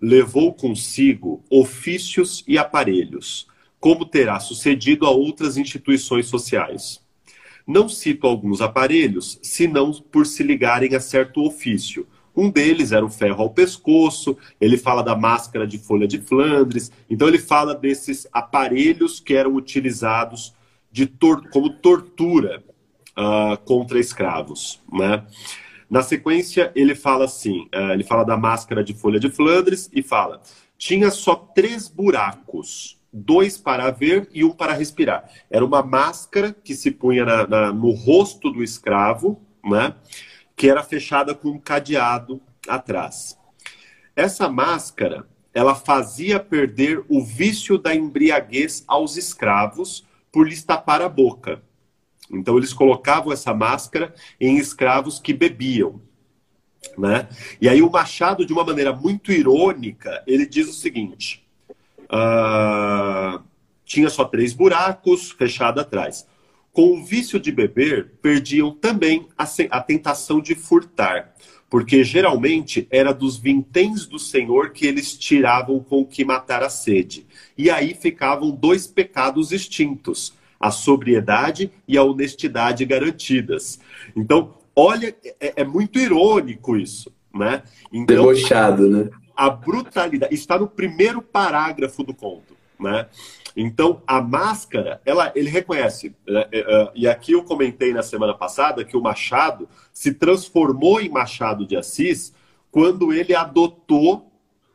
[0.00, 3.48] levou consigo ofícios e aparelhos,
[3.80, 7.00] como terá sucedido a outras instituições sociais.
[7.66, 12.06] Não cito alguns aparelhos, senão por se ligarem a certo ofício
[12.38, 16.92] um deles era o ferro ao pescoço, ele fala da máscara de folha de Flandres,
[17.10, 20.54] então ele fala desses aparelhos que eram utilizados
[20.90, 22.62] de tor como tortura
[23.18, 24.80] uh, contra escravos.
[24.92, 25.24] Né?
[25.90, 30.00] Na sequência, ele fala assim: uh, ele fala da máscara de folha de Flandres e
[30.00, 30.40] fala:
[30.76, 35.28] tinha só três buracos, dois para ver e um para respirar.
[35.50, 39.94] Era uma máscara que se punha na, na, no rosto do escravo, né?
[40.58, 43.38] Que era fechada com um cadeado atrás.
[44.16, 51.08] Essa máscara, ela fazia perder o vício da embriaguez aos escravos por lhes tapar a
[51.08, 51.62] boca.
[52.28, 56.02] Então eles colocavam essa máscara em escravos que bebiam,
[56.98, 57.28] né?
[57.60, 61.46] E aí o Machado, de uma maneira muito irônica, ele diz o seguinte:
[62.04, 63.40] uh,
[63.84, 66.26] tinha só três buracos, fechado atrás
[66.78, 71.34] com o vício de beber, perdiam também a, a tentação de furtar,
[71.68, 77.26] porque geralmente era dos vinténs do Senhor que eles tiravam com que matar a sede.
[77.56, 83.80] E aí ficavam dois pecados extintos, a sobriedade e a honestidade garantidas.
[84.14, 87.64] Então, olha, é, é muito irônico isso, né?
[87.92, 89.10] Então, Debochado, né?
[89.36, 93.08] A brutalidade está no primeiro parágrafo do conto, né?
[93.56, 96.14] Então, a máscara, ela, ele reconhece.
[96.26, 101.00] Né, é, é, e aqui eu comentei na semana passada que o Machado se transformou
[101.00, 102.32] em Machado de Assis
[102.70, 104.30] quando ele adotou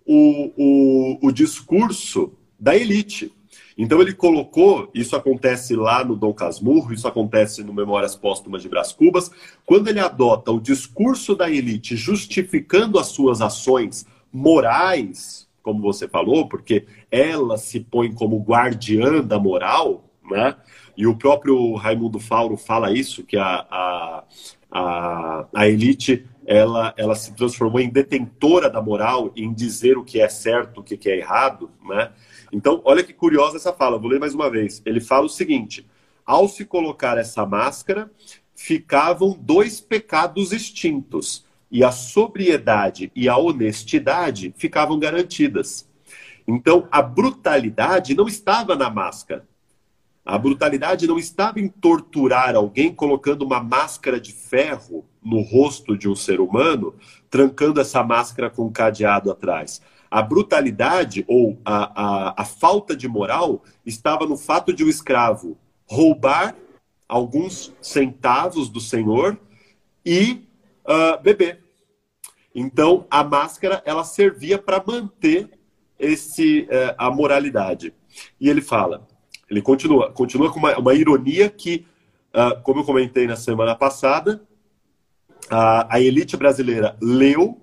[0.06, 3.32] o, o, o discurso da elite.
[3.78, 8.70] Então ele colocou, isso acontece lá no Dom Casmurro, isso acontece no Memórias Póstumas de
[8.70, 9.32] Brás Cubas,
[9.66, 16.48] quando ele adota o discurso da elite justificando as suas ações morais, como você falou,
[16.48, 20.56] porque ela se põe como guardiã da moral, né?
[20.96, 24.24] E o próprio Raimundo Fauro fala isso, que a, a,
[24.70, 30.20] a, a elite ela, ela se transformou em detentora da moral, em dizer o que
[30.20, 32.12] é certo, o que é errado, né?
[32.52, 34.82] Então, olha que curiosa essa fala, vou ler mais uma vez.
[34.86, 35.88] Ele fala o seguinte:
[36.26, 38.12] ao se colocar essa máscara,
[38.54, 45.90] ficavam dois pecados extintos e a sobriedade e a honestidade ficavam garantidas.
[46.48, 49.48] Então, a brutalidade não estava na máscara.
[50.24, 56.08] A brutalidade não estava em torturar alguém colocando uma máscara de ferro no rosto de
[56.08, 56.94] um ser humano,
[57.28, 59.82] trancando essa máscara com um cadeado atrás.
[60.12, 64.90] A brutalidade ou a, a, a falta de moral estava no fato de o um
[64.90, 65.58] escravo
[65.88, 66.56] roubar
[67.10, 69.40] alguns centavos do senhor
[70.06, 70.46] e
[70.86, 71.63] uh, beber.
[72.54, 75.50] Então, a máscara ela servia para manter
[75.98, 77.94] esse uh, a moralidade.
[78.40, 79.08] E ele fala,
[79.50, 81.86] ele continua, continua com uma, uma ironia que,
[82.34, 84.42] uh, como eu comentei na semana passada,
[85.50, 87.60] a, a elite brasileira leu,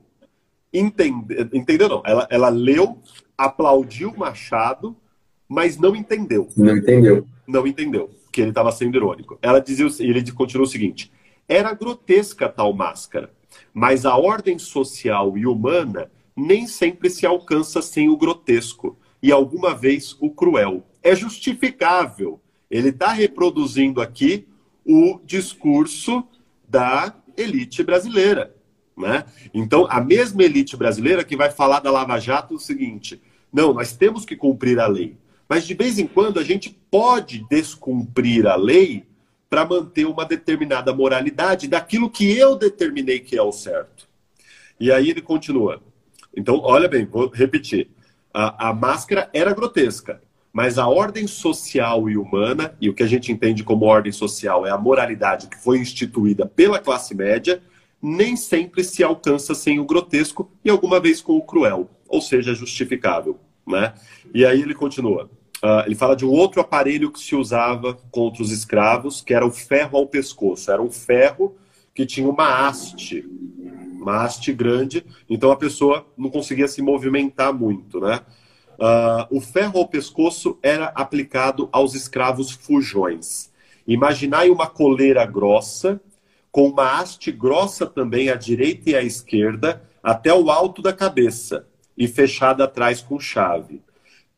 [0.72, 2.02] entende, entendeu não?
[2.04, 2.98] Ela, ela leu,
[3.38, 4.96] aplaudiu Machado,
[5.48, 6.48] mas não entendeu.
[6.56, 7.26] Não entendeu.
[7.46, 9.38] Não entendeu que ele estava sendo irônico.
[9.42, 11.12] Ela dizia, ele continua o seguinte:
[11.48, 13.30] era grotesca tal máscara
[13.72, 19.74] mas a ordem social e humana nem sempre se alcança sem o grotesco e alguma
[19.74, 20.86] vez o cruel.
[21.02, 22.40] É justificável.
[22.70, 24.46] Ele está reproduzindo aqui
[24.84, 26.24] o discurso
[26.68, 28.54] da elite brasileira.
[28.96, 29.24] Né?
[29.52, 33.20] Então, a mesma elite brasileira que vai falar da Lava Jato é o seguinte:
[33.52, 35.16] não, nós temos que cumprir a lei.
[35.48, 39.04] Mas de vez em quando a gente pode descumprir a lei
[39.50, 44.08] para manter uma determinada moralidade daquilo que eu determinei que é o certo.
[44.78, 45.82] E aí ele continua.
[46.34, 47.90] Então, olha bem, vou repetir.
[48.32, 50.22] A, a máscara era grotesca,
[50.52, 54.64] mas a ordem social e humana, e o que a gente entende como ordem social
[54.64, 57.60] é a moralidade que foi instituída pela classe média,
[58.00, 62.54] nem sempre se alcança sem o grotesco e alguma vez com o cruel, ou seja,
[62.54, 63.38] justificável.
[63.66, 63.92] Né?
[64.32, 65.28] E aí ele continua.
[65.62, 69.46] Uh, ele fala de um outro aparelho que se usava contra os escravos, que era
[69.46, 70.70] o ferro ao pescoço.
[70.70, 71.54] Era um ferro
[71.94, 73.28] que tinha uma haste,
[74.00, 78.20] uma haste grande, então a pessoa não conseguia se movimentar muito, né?
[78.78, 83.50] Uh, o ferro ao pescoço era aplicado aos escravos fujões.
[83.86, 86.00] Imaginai uma coleira grossa,
[86.50, 91.66] com uma haste grossa também à direita e à esquerda, até o alto da cabeça,
[91.98, 93.82] e fechada atrás com chave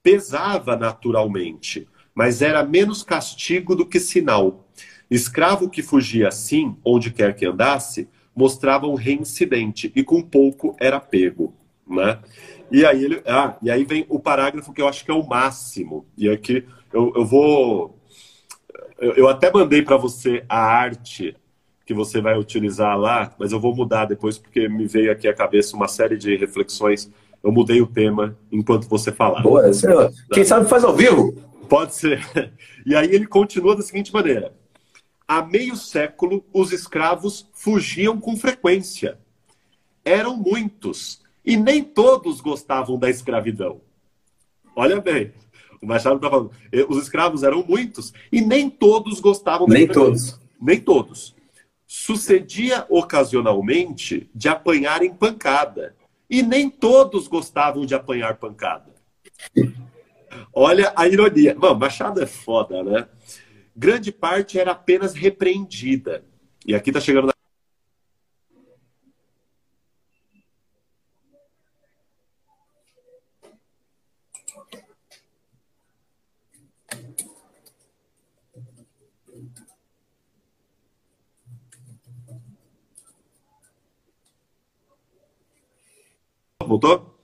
[0.03, 4.67] pesava naturalmente, mas era menos castigo do que sinal.
[5.11, 10.99] Escravo que fugia assim, onde quer que andasse, mostrava um reincidente e com pouco era
[10.99, 11.55] pego,
[11.87, 12.19] né?
[12.71, 15.27] E aí ele, ah, e aí vem o parágrafo que eu acho que é o
[15.27, 16.07] máximo.
[16.17, 17.99] E aqui eu, eu vou,
[18.99, 21.37] eu, eu até mandei para você a arte
[21.85, 25.35] que você vai utilizar lá, mas eu vou mudar depois porque me veio aqui à
[25.35, 27.11] cabeça uma série de reflexões
[27.43, 29.43] eu mudei o tema enquanto você falava.
[29.43, 29.71] Boa,
[30.33, 31.35] quem sabe faz ao vivo.
[31.69, 32.23] Pode ser.
[32.85, 34.53] E aí ele continua da seguinte maneira:
[35.27, 39.21] há meio século os escravos fugiam com frequência.
[40.05, 43.81] Eram muitos e nem todos gostavam da escravidão.
[44.75, 45.33] Olha bem,
[45.81, 46.51] o Machado está falando,
[46.89, 50.11] os escravos eram muitos e nem todos gostavam da nem escravidão.
[50.11, 50.41] Nem todos.
[50.61, 51.37] Nem todos.
[51.87, 55.95] Sucedia ocasionalmente de apanharem pancada
[56.33, 58.95] e nem todos gostavam de apanhar pancada.
[60.51, 61.55] Olha a ironia.
[61.55, 63.07] Mano, Machado é foda, né?
[63.77, 66.25] Grande parte era apenas repreendida.
[66.67, 67.35] E aqui tá chegando na
[86.73, 87.19] Voltou?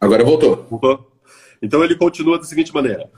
[0.00, 0.66] Agora voltou.
[0.70, 1.12] Voltou.
[1.60, 3.10] Então ele continua da seguinte maneira: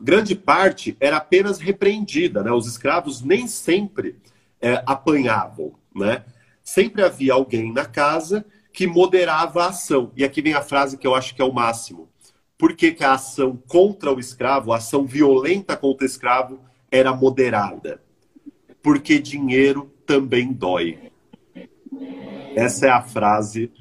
[0.00, 2.52] grande parte era apenas repreendida, né?
[2.52, 4.14] Os escravos nem sempre
[4.60, 6.24] é, apanhavam, né?
[6.62, 10.12] Sempre havia alguém na casa que moderava a ação.
[10.16, 12.08] E aqui vem a frase que eu acho que é o máximo.
[12.56, 17.12] Por que, que a ação contra o escravo, a ação violenta contra o escravo, era
[17.12, 18.00] moderada?
[18.80, 21.10] Porque dinheiro também dói.
[22.54, 23.72] Essa é a frase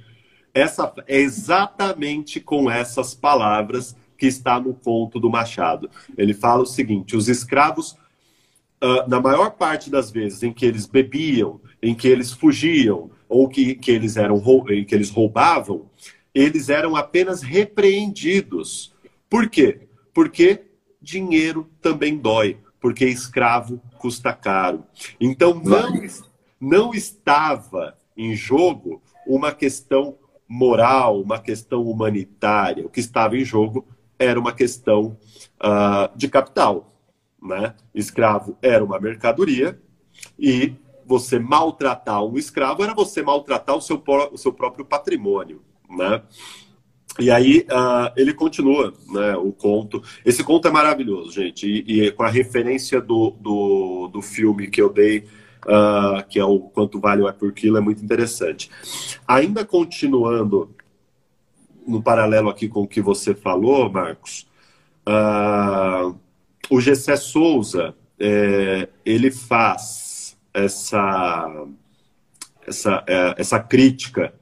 [0.59, 5.89] essa é exatamente com essas palavras que está no conto do Machado.
[6.17, 7.91] Ele fala o seguinte: os escravos,
[8.83, 13.47] uh, na maior parte das vezes em que eles bebiam, em que eles fugiam ou
[13.47, 15.85] que, que eles eram em que eles roubavam,
[16.33, 18.93] eles eram apenas repreendidos.
[19.29, 19.81] Por quê?
[20.13, 20.63] Porque
[21.01, 24.83] dinheiro também dói, porque escravo custa caro.
[25.19, 26.01] Então não,
[26.59, 30.15] não estava em jogo uma questão
[30.47, 32.85] moral, uma questão humanitária.
[32.85, 33.87] O que estava em jogo
[34.17, 35.17] era uma questão
[35.61, 36.93] uh, de capital.
[37.41, 37.73] Né?
[37.93, 39.79] Escravo era uma mercadoria
[40.39, 40.73] e
[41.05, 45.61] você maltratar um escravo era você maltratar o seu, o seu próprio patrimônio.
[45.89, 46.21] Né?
[47.19, 50.03] E aí uh, ele continua né, o conto.
[50.25, 51.67] Esse conto é maravilhoso, gente.
[51.67, 55.25] E, e com a referência do, do, do filme que eu dei
[55.67, 58.71] uh, que é o quanto vale o por quilo, é muito interessante.
[59.27, 60.73] Ainda continuando
[61.85, 64.47] no paralelo aqui com o que você falou, Marcos,
[65.07, 66.17] uh,
[66.69, 71.65] o Gessé Souza, é, ele faz essa,
[72.65, 74.33] essa, é, essa crítica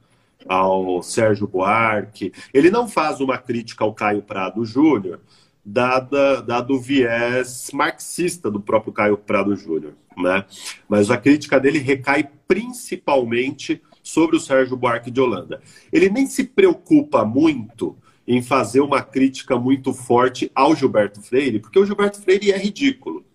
[0.48, 2.32] ao Sérgio Buarque.
[2.54, 5.20] Ele não faz uma crítica ao Caio Prado Júnior,
[5.66, 9.94] dada, dado o viés marxista do próprio Caio Prado Júnior.
[10.16, 10.46] Né?
[10.88, 15.60] Mas a crítica dele recai principalmente sobre o Sérgio Buarque de Holanda.
[15.92, 17.98] Ele nem se preocupa muito
[18.28, 23.26] em fazer uma crítica muito forte ao Gilberto Freire, porque o Gilberto Freire é ridículo.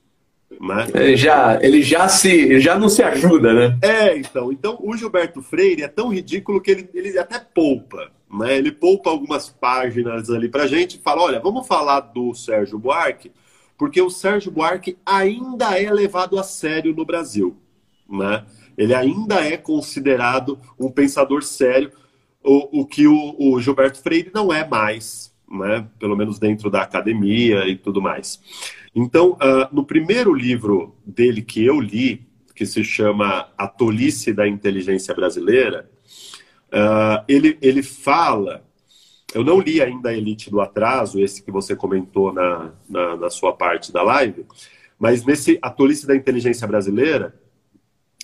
[0.61, 0.89] Né?
[0.95, 3.79] Ele já, ele já se já não se ajuda, né?
[3.81, 4.53] É, então.
[4.53, 8.11] Então o Gilberto Freire é tão ridículo que ele, ele até poupa.
[8.33, 8.57] Né?
[8.57, 13.33] Ele poupa algumas páginas ali pra gente e fala: olha, vamos falar do Sérgio Buarque,
[13.77, 17.57] porque o Sérgio Buarque ainda é levado a sério no Brasil.
[18.09, 18.45] Né?
[18.79, 21.91] Ele ainda é considerado um pensador sério,
[22.43, 25.87] o, o que o, o Gilberto Freire não é mais, né?
[25.99, 28.41] pelo menos dentro da academia e tudo mais.
[28.95, 34.47] Então, uh, no primeiro livro dele que eu li, que se chama A Tolice da
[34.47, 35.89] Inteligência Brasileira,
[36.73, 38.65] uh, ele, ele fala
[39.35, 43.31] eu não li ainda a Elite do Atraso, esse que você comentou na, na, na
[43.31, 44.45] sua parte da live,
[44.99, 47.35] mas nesse A Tolice da Inteligência Brasileira,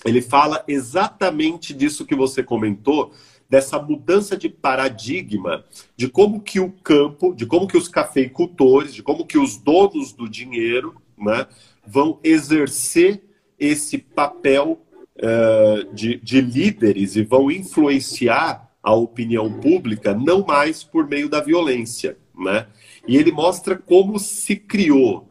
[0.04, 3.12] ele fala exatamente disso que você comentou,
[3.48, 5.64] dessa mudança de paradigma
[5.96, 10.12] de como que o campo, de como que os cafeicultores, de como que os donos
[10.12, 11.46] do dinheiro né,
[11.86, 13.22] vão exercer
[13.58, 14.82] esse papel
[15.18, 21.40] uh, de, de líderes e vão influenciar a opinião pública não mais por meio da
[21.40, 22.16] violência.
[22.36, 22.66] Né?
[23.06, 25.28] E ele mostra como se criou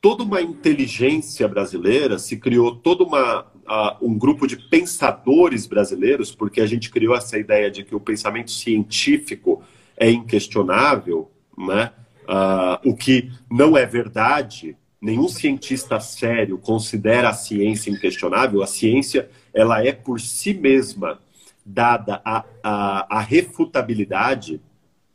[0.00, 6.60] toda uma inteligência brasileira, se criou toda uma uh, um grupo de pensadores brasileiros, porque
[6.60, 9.62] a gente criou essa ideia de que o pensamento científico
[9.96, 11.92] é inquestionável, né?
[12.24, 14.76] Uh, o que não é verdade.
[15.00, 18.62] Nenhum cientista sério considera a ciência inquestionável.
[18.62, 21.20] A ciência ela é por si mesma
[21.64, 24.60] dada a, a, a refutabilidade.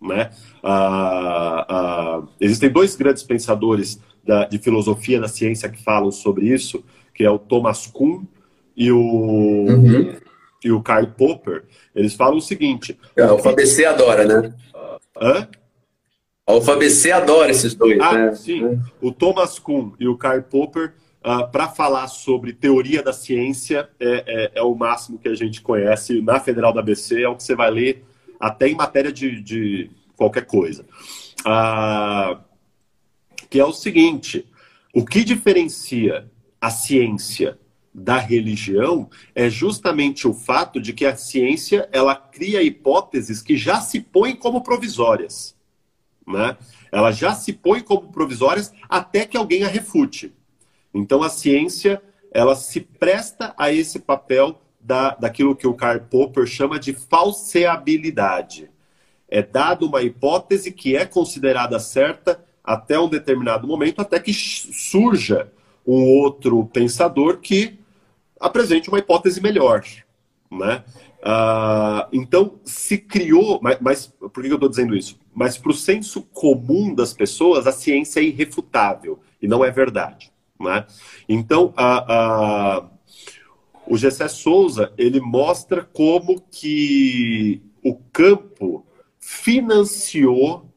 [0.01, 0.29] Né?
[2.39, 6.83] Existem dois grandes pensadores da, de filosofia da ciência que falam sobre isso,
[7.13, 8.23] que é o Thomas Kuhn
[8.75, 10.15] e o, uhum.
[10.63, 11.65] e o Karl Popper,
[11.95, 12.97] eles falam o seguinte...
[13.15, 14.53] É, o FABC adora, né?
[15.19, 15.47] Hã?
[16.45, 18.35] A UFABC adora esses dois, ah, né?
[18.35, 20.91] Sim, o Thomas Kuhn e o Karl Popper, uh,
[21.23, 25.61] ah, para falar sobre teoria da ciência, é, é, é, o máximo que a gente
[25.61, 28.03] conhece na Federal da ABC, é o que você vai ler
[28.37, 30.85] até em matéria de, de qualquer coisa.
[31.45, 32.37] Uh,
[33.49, 34.45] que é o seguinte,
[34.93, 36.29] o que diferencia
[36.59, 37.57] a ciência
[37.93, 43.79] da religião é justamente o fato de que a ciência ela cria hipóteses que já
[43.79, 45.55] se põem como provisórias,
[46.27, 46.57] né?
[46.91, 50.33] Ela já se põe como provisórias até que alguém a refute.
[50.93, 52.01] Então a ciência
[52.31, 58.69] ela se presta a esse papel da, daquilo que o Karl Popper chama de falseabilidade.
[59.27, 65.51] É dada uma hipótese que é considerada certa até um determinado momento, até que surja
[65.85, 67.79] um outro pensador que
[68.39, 69.83] apresente uma hipótese melhor.
[70.51, 70.83] Né?
[71.25, 75.17] Uh, então, se criou, mas, mas por que eu estou dizendo isso?
[75.33, 80.33] Mas para o senso comum das pessoas, a ciência é irrefutável e não é verdade.
[80.59, 80.85] Né?
[81.29, 82.89] Então, uh, uh,
[83.87, 88.85] o Gessé Souza ele mostra como que o campo
[89.19, 90.69] financiou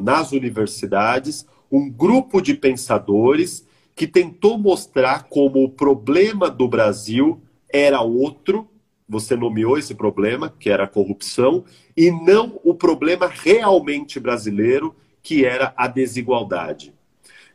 [0.00, 3.64] nas universidades um grupo de pensadores
[3.94, 7.40] que tentou mostrar como o problema do Brasil
[7.72, 8.68] era outro,
[9.08, 11.64] você nomeou esse problema, que era a corrupção,
[11.96, 16.94] e não o problema realmente brasileiro, que era a desigualdade.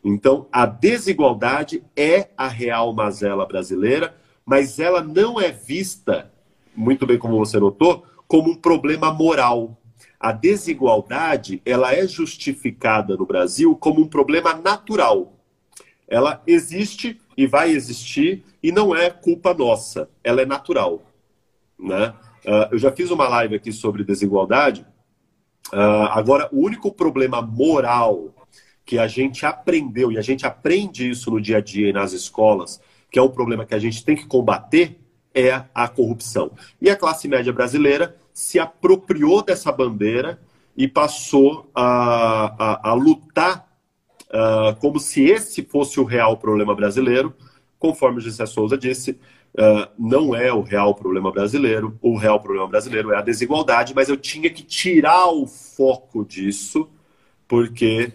[0.03, 4.15] Então, a desigualdade é a real mazela brasileira,
[4.45, 6.31] mas ela não é vista,
[6.75, 9.77] muito bem como você notou, como um problema moral.
[10.19, 15.33] A desigualdade, ela é justificada no Brasil como um problema natural
[16.13, 21.01] ela existe e vai existir e não é culpa nossa, ela é natural.
[21.79, 22.13] Né?
[22.45, 24.85] Uh, eu já fiz uma live aqui sobre desigualdade.
[25.71, 28.33] Uh, agora, o único problema moral
[28.85, 32.11] que a gente aprendeu, e a gente aprende isso no dia a dia e nas
[32.11, 34.99] escolas, que é um problema que a gente tem que combater,
[35.33, 36.51] é a corrupção.
[36.81, 40.39] E a classe média brasileira se apropriou dessa bandeira
[40.75, 43.72] e passou a, a, a lutar
[44.33, 47.33] uh, como se esse fosse o real problema brasileiro.
[47.77, 51.97] Conforme o Gessé Souza disse, uh, não é o real problema brasileiro.
[52.01, 56.89] O real problema brasileiro é a desigualdade, mas eu tinha que tirar o foco disso,
[57.47, 58.11] porque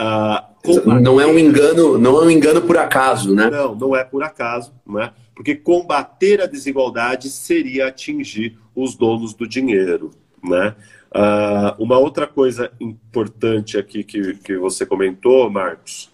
[0.00, 3.50] Uh, não é um engano, não é um engano por acaso, né?
[3.50, 5.12] Não, não é por acaso, né?
[5.34, 10.10] Porque combater a desigualdade seria atingir os donos do dinheiro,
[10.42, 10.74] né?
[11.12, 16.08] Uh, uma outra coisa importante aqui que, que você comentou, Marcos,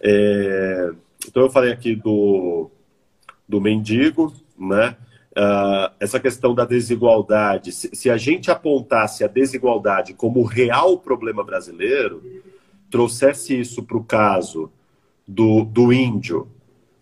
[0.00, 0.92] é...
[1.26, 2.70] então eu falei aqui do,
[3.48, 4.96] do mendigo, né?
[5.32, 10.98] Uh, essa questão da desigualdade, se, se, a gente apontasse a desigualdade como o real
[10.98, 12.22] problema brasileiro,
[12.90, 14.70] trouxesse isso para o caso
[15.26, 16.48] do, do índio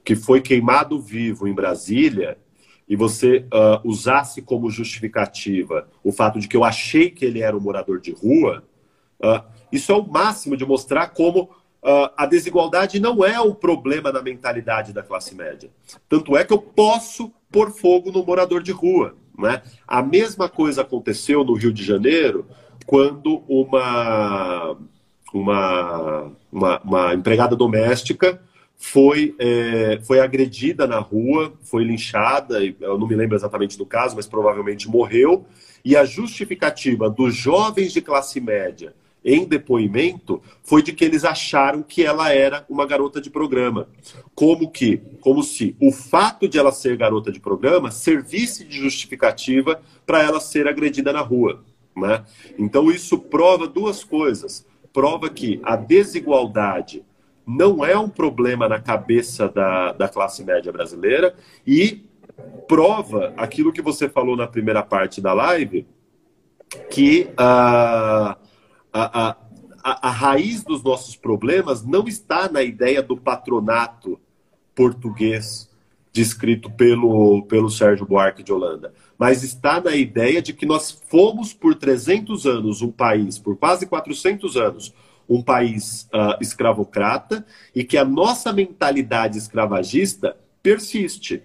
[0.04, 2.38] que foi queimado vivo em Brasília,
[2.88, 7.56] e você uh, usasse como justificativa o fato de que eu achei que ele era
[7.56, 8.62] um morador de rua,
[9.20, 9.42] uh,
[9.72, 14.22] isso é o máximo de mostrar como uh, a desigualdade não é um problema na
[14.22, 15.70] mentalidade da classe média.
[16.08, 19.16] Tanto é que eu posso pôr fogo no morador de rua.
[19.36, 19.62] Né?
[19.86, 22.46] A mesma coisa aconteceu no Rio de Janeiro
[22.86, 24.76] quando uma,
[25.34, 28.40] uma, uma, uma empregada doméstica
[28.78, 34.16] foi, é, foi agredida na rua, foi linchada, eu não me lembro exatamente do caso,
[34.16, 35.46] mas provavelmente morreu.
[35.84, 38.94] E a justificativa dos jovens de classe média
[39.24, 43.88] em depoimento foi de que eles acharam que ela era uma garota de programa.
[44.34, 49.80] Como que, como se o fato de ela ser garota de programa servisse de justificativa
[50.06, 51.64] para ela ser agredida na rua.
[51.96, 52.24] Né?
[52.56, 54.64] Então isso prova duas coisas.
[54.92, 57.04] Prova que a desigualdade
[57.46, 62.04] não é um problema na cabeça da, da classe média brasileira e
[62.66, 65.86] prova aquilo que você falou na primeira parte da live,
[66.90, 68.36] que uh, a,
[68.92, 69.36] a,
[69.82, 74.18] a, raiz dos nossos problemas não está na ideia do patronato
[74.74, 75.70] português
[76.12, 81.52] descrito pelo, pelo Sérgio Buarque de Holanda, mas está na ideia de que nós fomos
[81.52, 84.94] por 300 anos um país, por quase 400 anos,
[85.28, 87.44] um país uh, escravocrata
[87.74, 91.42] e que a nossa mentalidade escravagista persiste,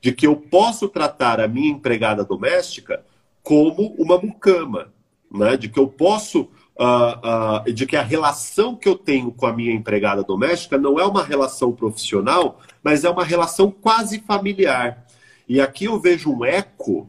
[0.00, 3.04] de que eu posso tratar a minha empregada doméstica
[3.42, 4.92] como uma mucama,
[5.32, 5.56] né?
[5.56, 6.48] de que eu posso
[6.78, 10.98] uh, uh, de que a relação que eu tenho com a minha empregada doméstica não
[10.98, 15.06] é uma relação profissional, mas é uma relação quase familiar.
[15.48, 17.08] E aqui eu vejo um eco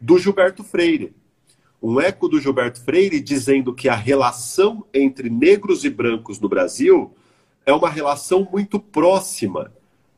[0.00, 1.14] do Gilberto Freire.
[1.86, 7.14] Um eco do Gilberto Freire dizendo que a relação entre negros e brancos no Brasil
[7.64, 9.72] é uma relação muito próxima,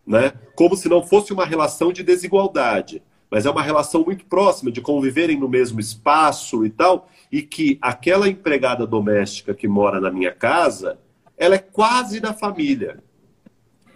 [0.06, 0.32] né?
[0.54, 4.80] como se não fosse uma relação de desigualdade mas é uma relação muito próxima de
[4.80, 10.32] conviverem no mesmo espaço e tal, e que aquela empregada doméstica que mora na minha
[10.32, 10.98] casa,
[11.36, 13.02] ela é quase da família.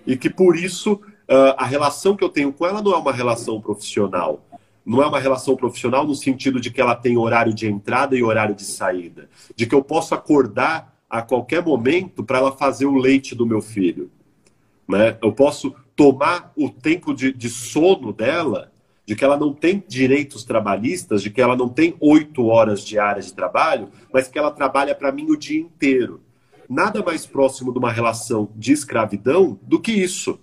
[0.07, 3.13] E que por isso uh, a relação que eu tenho com ela não é uma
[3.13, 4.45] relação profissional.
[4.85, 8.23] Não é uma relação profissional no sentido de que ela tem horário de entrada e
[8.23, 9.29] horário de saída.
[9.55, 13.61] De que eu posso acordar a qualquer momento para ela fazer o leite do meu
[13.61, 14.11] filho.
[14.89, 15.17] Né?
[15.23, 18.73] Eu posso tomar o tempo de, de sono dela
[19.07, 23.27] de que ela não tem direitos trabalhistas, de que ela não tem oito horas diárias
[23.27, 26.21] de trabalho, mas que ela trabalha para mim o dia inteiro.
[26.69, 30.39] Nada mais próximo de uma relação de escravidão do que isso,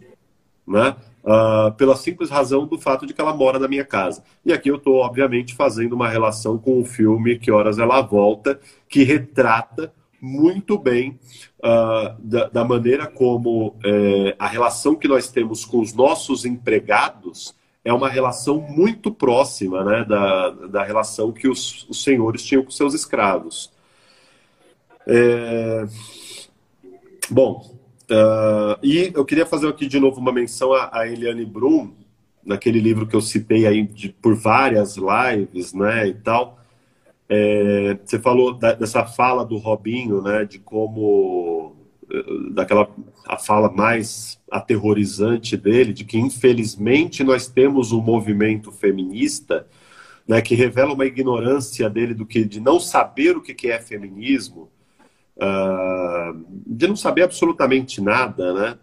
[0.67, 0.95] né?
[1.29, 4.23] Uh, pela simples razão do fato de que ela mora na minha casa.
[4.43, 8.59] E aqui eu estou, obviamente, fazendo uma relação com o filme Que Horas Ela Volta,
[8.87, 11.19] que retrata muito bem
[11.59, 17.55] uh, da, da, maneira como é, a relação que nós temos com os nossos empregados
[17.83, 22.71] é uma relação muito próxima né, da, da relação que os, os senhores tinham com
[22.71, 23.71] seus escravos.
[25.07, 25.85] É...
[27.29, 27.78] Bom,
[28.11, 31.93] uh, e eu queria fazer aqui de novo uma menção a, a Eliane Brum,
[32.45, 36.59] naquele livro que eu citei aí de, por várias lives, né, e tal.
[37.27, 41.75] É, você falou da, dessa fala do Robinho, né, de como
[42.51, 42.89] daquela
[43.27, 49.67] a fala mais aterrorizante dele, de que infelizmente nós temos um movimento feminista
[50.27, 54.69] né, que revela uma ignorância dele do que de não saber o que é feminismo,
[55.41, 58.77] uh, de não saber absolutamente nada, né?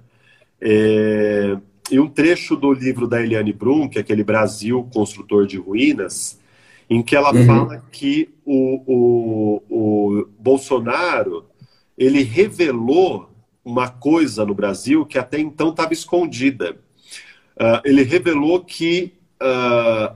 [0.60, 1.56] É,
[1.90, 6.40] e um trecho do livro da Eliane Brum, que é aquele Brasil Construtor de Ruínas,
[6.88, 7.46] em que ela uhum.
[7.46, 11.44] fala que o, o, o Bolsonaro
[11.96, 13.30] ele revelou
[13.64, 16.76] uma coisa no Brasil que até então estava escondida.
[17.56, 20.14] Uh, ele revelou que uh,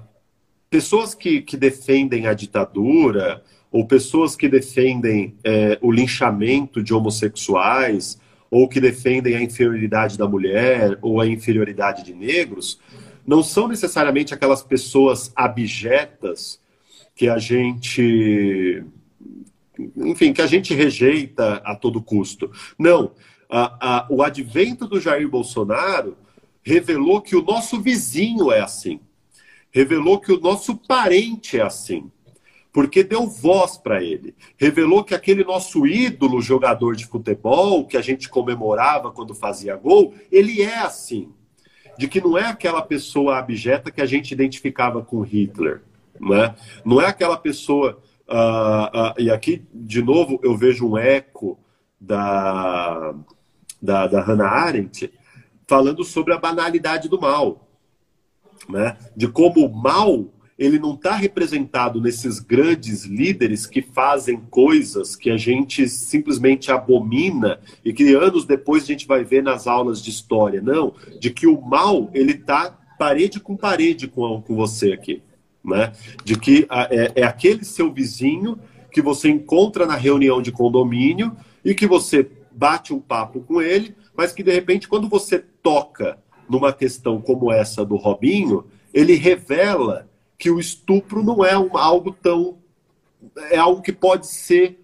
[0.68, 8.18] pessoas que, que defendem a ditadura ou pessoas que defendem eh, o linchamento de homossexuais
[8.50, 12.80] ou que defendem a inferioridade da mulher ou a inferioridade de negros
[13.26, 16.60] não são necessariamente aquelas pessoas abjetas
[17.14, 18.84] que a gente
[19.96, 22.50] enfim, que a gente rejeita a todo custo.
[22.78, 23.12] Não.
[23.48, 26.16] A, a, o advento do Jair Bolsonaro
[26.62, 29.00] revelou que o nosso vizinho é assim.
[29.70, 32.10] Revelou que o nosso parente é assim.
[32.72, 34.34] Porque deu voz para ele.
[34.56, 40.14] Revelou que aquele nosso ídolo jogador de futebol, que a gente comemorava quando fazia gol,
[40.30, 41.32] ele é assim.
[41.98, 45.82] De que não é aquela pessoa abjeta que a gente identificava com Hitler.
[46.18, 50.96] Não é, não é aquela pessoa Uh, uh, e aqui, de novo, eu vejo um
[50.96, 51.58] eco
[52.00, 53.12] da,
[53.82, 55.12] da, da Hannah Arendt
[55.66, 57.68] falando sobre a banalidade do mal.
[58.68, 58.96] Né?
[59.16, 60.26] De como o mal
[60.60, 67.58] ele não está representado nesses grandes líderes que fazem coisas que a gente simplesmente abomina
[67.84, 70.60] e que anos depois a gente vai ver nas aulas de história.
[70.60, 75.22] Não, de que o mal ele está parede com parede com, com você aqui
[75.64, 75.92] né?
[76.24, 78.58] De que é, é aquele seu vizinho
[78.90, 83.94] que você encontra na reunião de condomínio e que você bate um papo com ele,
[84.16, 86.18] mas que de repente, quando você toca
[86.48, 90.09] numa questão como essa do Robinho, ele revela
[90.40, 92.58] que o estupro não é um, algo tão.
[93.50, 94.80] é algo que pode ser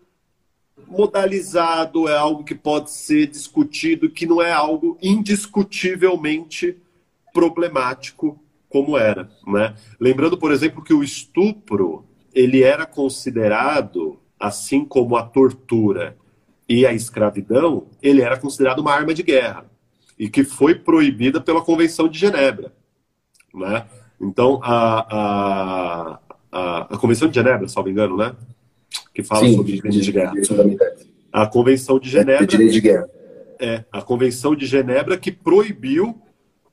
[0.87, 6.77] modalizado, é algo que pode ser discutido, que não é algo indiscutivelmente
[7.33, 8.39] problemático
[8.69, 9.75] como era, né?
[9.99, 12.05] Lembrando, por exemplo, que o estupro
[12.35, 16.19] ele era considerado, assim como a tortura
[16.69, 19.65] e a escravidão, ele era considerado uma arma de guerra
[20.19, 22.75] e que foi proibida pela Convenção de Genebra,
[23.55, 23.87] né?
[24.21, 26.21] Então a, a,
[26.51, 28.35] a, a Convenção de Genebra, salvo engano, né?
[29.15, 30.35] Que fala Sim, sobre crimes de, de guerra.
[31.33, 32.47] A Convenção de Genebra.
[32.47, 33.09] De de guerra.
[33.59, 36.21] É, a Convenção de Genebra que proibiu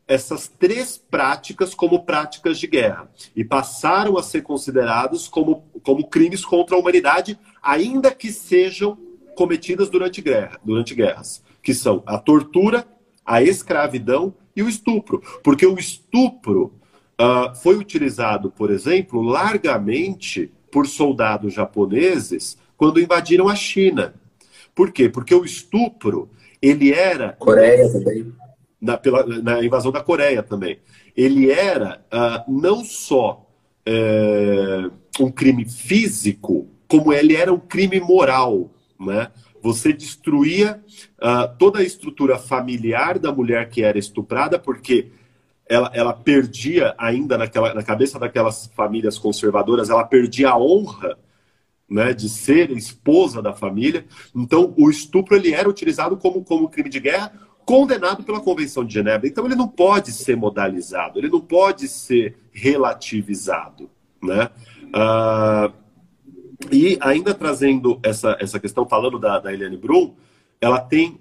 [0.07, 6.44] essas três práticas como práticas de guerra e passaram a ser considerados como, como crimes
[6.44, 8.98] contra a humanidade, ainda que sejam
[9.36, 12.86] cometidas durante, guerra, durante guerras, que são a tortura,
[13.26, 15.22] a escravidão e o estupro.
[15.41, 16.74] Porque o estupro
[17.19, 24.14] uh, foi utilizado, por exemplo, largamente por soldados japoneses quando invadiram a China.
[24.73, 25.07] Por quê?
[25.07, 26.30] Porque o estupro,
[26.61, 27.34] ele era...
[27.34, 28.34] Coreia também
[28.84, 30.77] na, pela, na invasão da Coreia também.
[31.15, 33.48] Ele era uh, não só
[33.88, 34.91] uh,
[35.23, 38.69] um crime físico, como ele era um crime moral.
[38.99, 39.31] Né?
[39.61, 40.84] Você destruía
[41.18, 45.11] uh, toda a estrutura familiar da mulher que era estuprada, porque
[45.73, 51.17] ela, ela perdia ainda naquela, na cabeça daquelas famílias conservadoras, ela perdia a honra
[51.89, 54.05] né, de ser esposa da família.
[54.35, 57.33] Então, o estupro ele era utilizado como, como crime de guerra
[57.65, 59.27] condenado pela Convenção de Genebra.
[59.27, 63.89] Então ele não pode ser modalizado, ele não pode ser relativizado,
[64.21, 64.49] né?
[64.93, 65.71] Ah,
[66.71, 70.13] e ainda trazendo essa, essa questão, falando da, da Eliane Brum,
[70.61, 71.19] ela tem,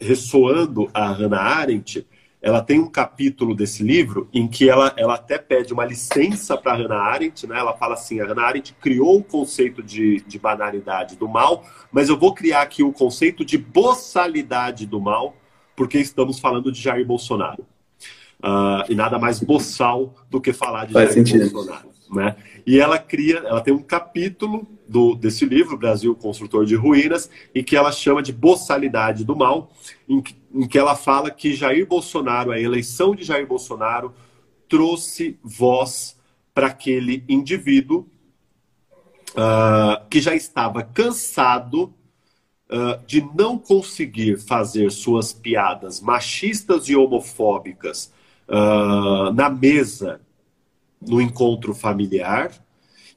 [0.00, 2.06] ressoando a Hannah Arendt,
[2.40, 6.76] ela tem um capítulo desse livro em que ela, ela até pede uma licença para
[6.76, 7.58] Hannah Arendt, né?
[7.58, 12.08] Ela fala assim, a Hannah Arendt criou o conceito de, de banalidade do mal, mas
[12.08, 15.34] eu vou criar aqui o conceito de boçalidade do mal,
[15.74, 17.66] porque estamos falando de Jair Bolsonaro.
[18.40, 21.50] Uh, e nada mais boçal do que falar de Faz Jair sentido.
[21.50, 21.88] Bolsonaro.
[22.08, 22.36] Né?
[22.64, 27.62] E ela cria, ela tem um capítulo do, desse livro, Brasil Construtor de Ruínas, em
[27.62, 29.70] que ela chama de boçalidade do mal,
[30.08, 34.14] em que, em que ela fala que Jair Bolsonaro, a eleição de Jair Bolsonaro,
[34.68, 36.16] trouxe voz
[36.54, 38.08] para aquele indivíduo
[39.30, 41.94] uh, que já estava cansado
[42.70, 48.12] uh, de não conseguir fazer suas piadas machistas e homofóbicas
[48.48, 50.20] uh, na mesa
[51.00, 52.50] no encontro familiar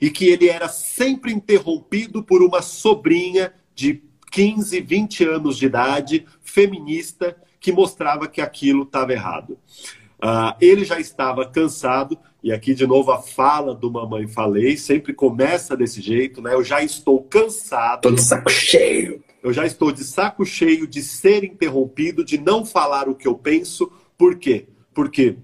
[0.02, 4.02] e que ele era sempre interrompido por uma sobrinha de
[4.32, 9.60] 15, 20 anos de idade, feminista, que mostrava que aquilo estava errado.
[10.24, 15.14] Uh, ele já estava cansado, e aqui de novo a fala do Mamãe Falei, sempre
[15.14, 16.54] começa desse jeito, né?
[16.54, 18.02] Eu já estou cansado.
[18.02, 19.24] Tô de saco cheio.
[19.44, 23.36] Eu já estou de saco cheio de ser interrompido, de não falar o que eu
[23.36, 23.92] penso.
[24.18, 24.68] Por quê?
[24.94, 25.38] Porque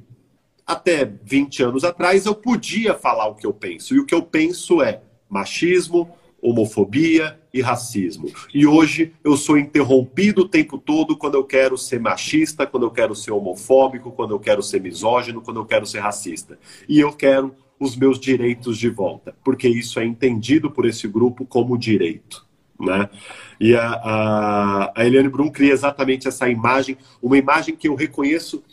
[0.68, 3.96] até 20 anos atrás eu podia falar o que eu penso.
[3.96, 6.10] E o que eu penso é machismo,
[6.42, 8.30] homofobia e racismo.
[8.54, 12.92] E hoje eu sou interrompido o tempo todo quando eu quero ser machista, quando eu
[12.92, 16.60] quero ser homofóbico, quando eu quero ser misógino, quando eu quero ser racista.
[16.88, 21.46] E eu quero os meus direitos de volta, porque isso é entendido por esse grupo
[21.46, 22.46] como direito.
[22.80, 23.10] Né?
[23.60, 28.64] E a, a, a Eliane Brum cria exatamente essa imagem, uma imagem que eu reconheço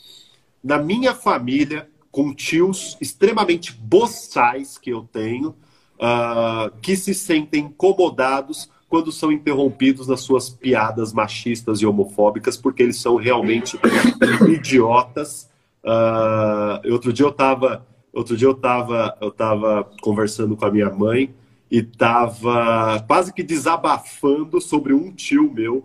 [0.65, 8.71] na minha família, com tios extremamente boçais que eu tenho, uh, que se sentem incomodados
[8.89, 13.79] quando são interrompidos nas suas piadas machistas e homofóbicas, porque eles são realmente
[14.49, 15.51] idiotas.
[15.83, 20.89] Uh, outro dia eu estava outro dia eu estava eu tava conversando com a minha
[20.89, 21.35] mãe
[21.71, 25.85] e estava quase que desabafando sobre um tio meu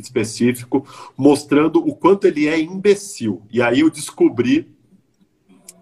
[0.00, 0.86] específico,
[1.16, 3.42] mostrando o quanto ele é imbecil.
[3.50, 4.68] E aí eu descobri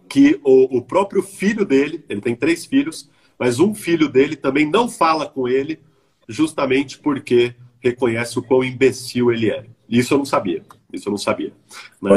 [0.08, 4.68] que o, o próprio filho dele, ele tem três filhos, mas um filho dele também
[4.68, 5.80] não fala com ele,
[6.28, 9.66] justamente porque reconhece o quão imbecil ele é.
[9.88, 10.64] Isso eu não sabia.
[10.92, 11.52] Isso eu não sabia.
[12.00, 12.10] Né?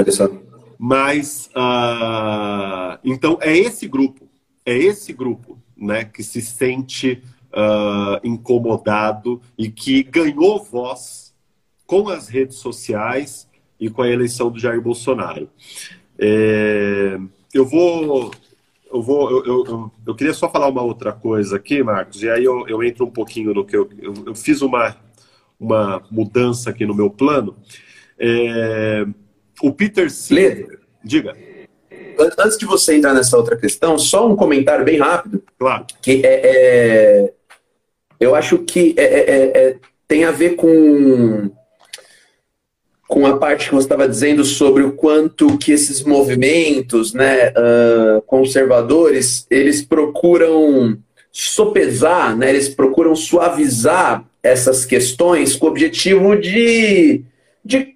[0.78, 4.30] Mas, uh, então, é esse grupo,
[4.66, 11.27] é esse grupo né, que se sente uh, incomodado e que ganhou voz
[11.88, 13.48] com as redes sociais
[13.80, 15.50] e com a eleição do Jair Bolsonaro.
[16.20, 17.18] É,
[17.54, 18.32] eu vou.
[18.92, 22.44] Eu, vou eu, eu, eu, queria só falar uma outra coisa aqui, Marcos, e aí
[22.44, 24.96] eu, eu entro um pouquinho no que eu, eu, eu fiz uma,
[25.60, 27.56] uma mudança aqui no meu plano.
[28.20, 29.06] É,
[29.62, 30.80] o Peter Singer.
[31.04, 31.36] Diga
[32.40, 35.44] antes de você entrar nessa outra questão, só um comentário bem rápido.
[35.58, 35.86] Claro.
[36.02, 37.34] Que é, é
[38.20, 41.52] eu acho que é, é, é, é tem a ver com
[43.08, 48.22] com a parte que você estava dizendo sobre o quanto que esses movimentos né, uh,
[48.24, 50.98] conservadores eles procuram
[51.32, 57.24] sopesar, né, eles procuram suavizar essas questões com o objetivo de,
[57.64, 57.96] de,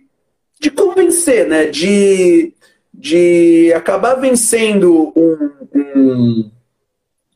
[0.60, 2.54] de convencer, né, de,
[2.94, 6.52] de acabar vencendo um, um,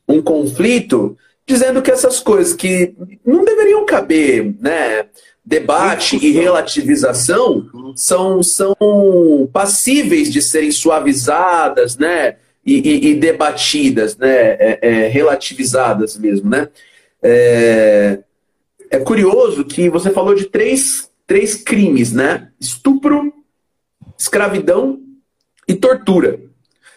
[0.08, 1.16] um conflito
[1.46, 2.94] dizendo que essas coisas que
[3.24, 5.06] não deveriam caber, né?
[5.46, 8.74] Debate e relativização são, são
[9.52, 12.38] passíveis de serem suavizadas, né?
[12.64, 14.28] E, e, e debatidas, né?
[14.28, 16.68] É, é, relativizadas mesmo, né?
[17.22, 18.18] É,
[18.90, 22.48] é curioso que você falou de três, três crimes, né?
[22.58, 23.32] Estupro,
[24.18, 25.00] escravidão
[25.68, 26.40] e tortura.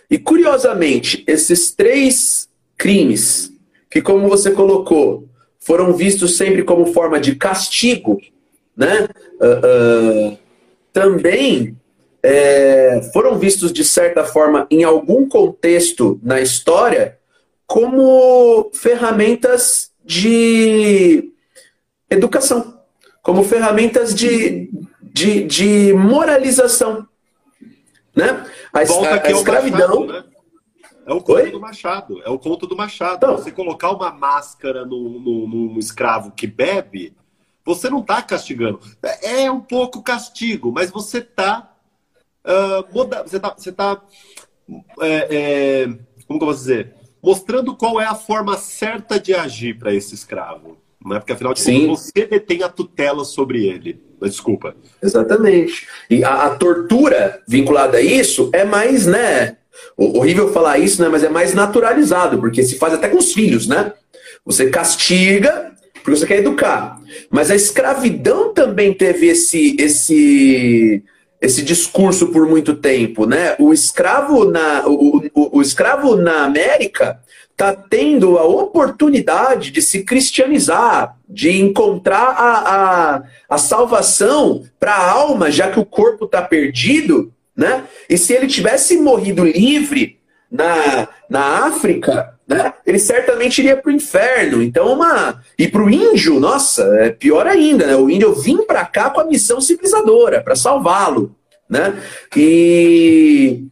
[0.10, 3.54] E curiosamente, esses três crimes,
[3.92, 8.20] que como você colocou, foram vistos sempre como forma de castigo,
[8.80, 9.10] né?
[9.42, 10.38] Uh, uh,
[10.94, 11.78] também
[12.24, 17.20] é, foram vistos de certa forma, em algum contexto na história,
[17.68, 21.30] como ferramentas de
[22.10, 22.80] educação,
[23.22, 27.06] como ferramentas de, de, de moralização.
[28.16, 28.46] Né?
[28.72, 30.08] A, Volta a, a escravidão.
[30.08, 30.24] Machado, né?
[31.06, 31.52] É o conto Oi?
[31.52, 32.22] do Machado.
[32.24, 33.18] É o conto do Machado.
[33.18, 37.14] Então, você colocar uma máscara no, no, num escravo que bebe,
[37.70, 38.80] você não está castigando.
[39.04, 41.72] É, é um pouco castigo, mas você está.
[42.44, 43.22] Uh, moda...
[43.22, 43.56] Você está.
[43.56, 44.02] Você tá,
[45.02, 45.88] é, é...
[46.26, 46.96] Como que eu posso dizer?
[47.22, 50.80] Mostrando qual é a forma certa de agir para esse escravo.
[51.04, 51.20] Não é?
[51.20, 54.02] Porque afinal de contas você detém a tutela sobre ele.
[54.20, 54.76] Desculpa.
[55.02, 55.88] Exatamente.
[56.10, 59.58] E a, a, tortura vinculada a isso é mais, né?
[59.96, 61.08] Horrível falar isso, né?
[61.08, 63.94] Mas é mais naturalizado, porque se faz até com os filhos, né?
[64.44, 65.70] Você castiga
[66.10, 67.00] porque você quer educar.
[67.30, 71.04] Mas a escravidão também teve esse, esse,
[71.40, 73.56] esse discurso por muito tempo, né?
[73.60, 77.20] O escravo na, o, o, o escravo na América
[77.52, 85.12] está tendo a oportunidade de se cristianizar, de encontrar a, a, a salvação para a
[85.12, 87.84] alma, já que o corpo está perdido, né?
[88.10, 90.18] E se ele tivesse morrido livre
[90.50, 92.74] na, na África, né?
[92.84, 94.64] Ele certamente iria para o inferno.
[94.64, 97.96] Então, uma e para o índio, nossa, é pior ainda, né?
[97.96, 101.36] O índio vim para cá com a missão civilizadora para salvá-lo,
[101.70, 102.02] né?
[102.36, 103.66] E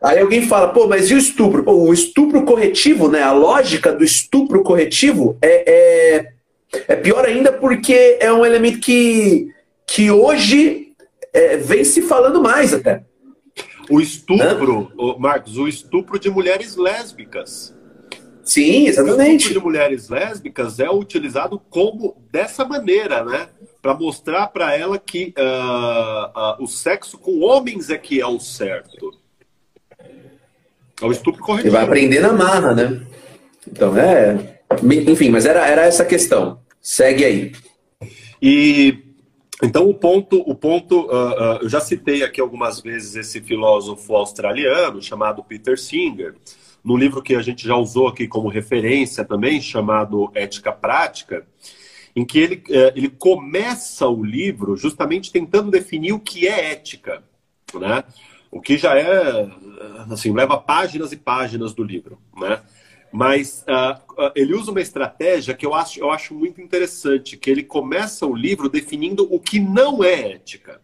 [0.00, 1.64] Aí alguém fala, pô, mas e o estupro?
[1.64, 3.22] Pô, o estupro corretivo, né?
[3.22, 6.32] A lógica do estupro corretivo é, é,
[6.88, 9.48] é pior ainda porque é um elemento que,
[9.86, 10.92] que hoje
[11.32, 13.02] é, vem se falando mais até.
[13.88, 14.92] O estupro?
[15.18, 17.73] Marcos, o estupro de mulheres lésbicas.
[18.44, 19.22] Sim, exatamente.
[19.22, 23.48] O estupro de mulheres lésbicas é utilizado como dessa maneira, né?
[23.80, 28.38] Para mostrar para ela que uh, uh, o sexo com homens é que é o
[28.38, 29.12] certo.
[31.00, 31.74] É o estupro corretivo.
[31.74, 33.06] Ele vai aprender na marra, né?
[33.66, 34.60] Então, é.
[35.08, 36.60] Enfim, mas era, era essa questão.
[36.80, 37.52] Segue aí.
[38.40, 38.98] E
[39.62, 45.00] então o ponto, o ponto, uh, eu já citei aqui algumas vezes esse filósofo australiano
[45.00, 46.34] chamado Peter Singer,
[46.84, 51.46] no livro que a gente já usou aqui como referência também, chamado Ética Prática,
[52.14, 57.24] em que ele, uh, ele começa o livro justamente tentando definir o que é ética,
[57.74, 58.04] né?
[58.50, 59.48] O que já é,
[60.10, 62.62] assim, leva páginas e páginas do livro, né?
[63.10, 67.62] Mas uh, ele usa uma estratégia que eu acho, eu acho muito interessante, que ele
[67.62, 70.80] começa o livro definindo o que não é ética.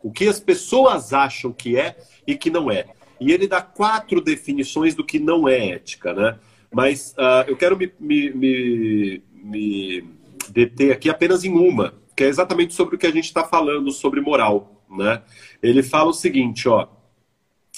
[0.00, 1.96] O que as pessoas acham que é
[2.26, 2.86] e que não é.
[3.22, 6.38] E ele dá quatro definições do que não é ética, né?
[6.70, 10.04] Mas uh, eu quero me, me, me, me
[10.50, 13.90] deter aqui apenas em uma, que é exatamente sobre o que a gente está falando
[13.90, 15.22] sobre moral, né?
[15.62, 16.88] Ele fala o seguinte, ó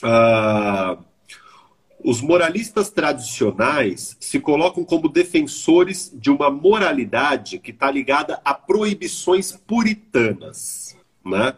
[0.03, 0.99] ah,
[2.03, 9.53] os moralistas tradicionais se colocam como defensores de uma moralidade que está ligada a proibições
[9.53, 10.97] puritanas.
[11.25, 11.55] Né?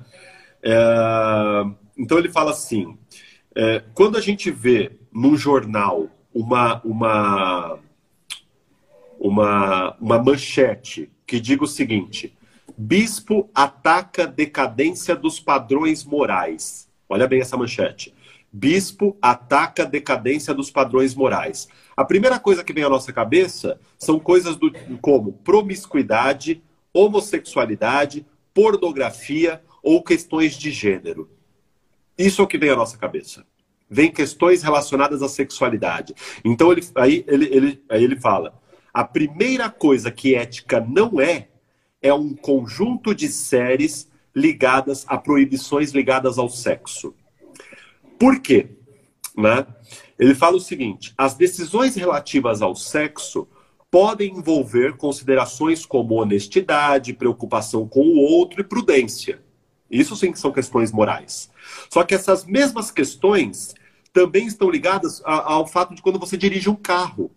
[0.63, 1.65] É,
[1.99, 2.97] então ele fala assim:
[3.57, 7.79] é, quando a gente vê num jornal uma, uma,
[9.19, 12.37] uma, uma manchete que diga o seguinte:
[12.77, 16.87] bispo ataca decadência dos padrões morais.
[17.09, 18.15] Olha bem essa manchete.
[18.53, 21.67] Bispo ataca decadência dos padrões morais.
[21.97, 24.71] A primeira coisa que vem à nossa cabeça são coisas do,
[25.01, 26.63] como promiscuidade,
[26.93, 31.31] homossexualidade, pornografia ou questões de gênero.
[32.19, 33.47] Isso é o que vem à nossa cabeça.
[33.89, 36.15] Vem questões relacionadas à sexualidade.
[36.45, 38.61] Então ele, aí, ele, ele, aí ele fala:
[38.93, 41.49] a primeira coisa que ética não é,
[42.03, 47.15] é um conjunto de séries ligadas a proibições ligadas ao sexo.
[48.19, 48.71] Por quê?
[49.37, 49.67] Né?
[50.19, 53.47] Ele fala o seguinte: as decisões relativas ao sexo
[53.91, 59.43] podem envolver considerações como honestidade, preocupação com o outro e prudência.
[59.91, 61.51] Isso sim que são questões morais.
[61.91, 63.75] Só que essas mesmas questões
[64.13, 67.31] também estão ligadas ao fato de quando você dirige um carro.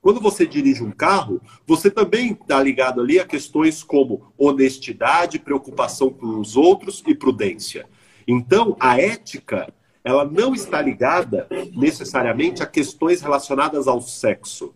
[0.00, 6.10] Quando você dirige um carro, você também está ligado ali a questões como honestidade, preocupação
[6.10, 7.86] com os outros e prudência.
[8.26, 9.72] Então, a ética,
[10.02, 11.46] ela não está ligada
[11.76, 14.72] necessariamente a questões relacionadas ao sexo.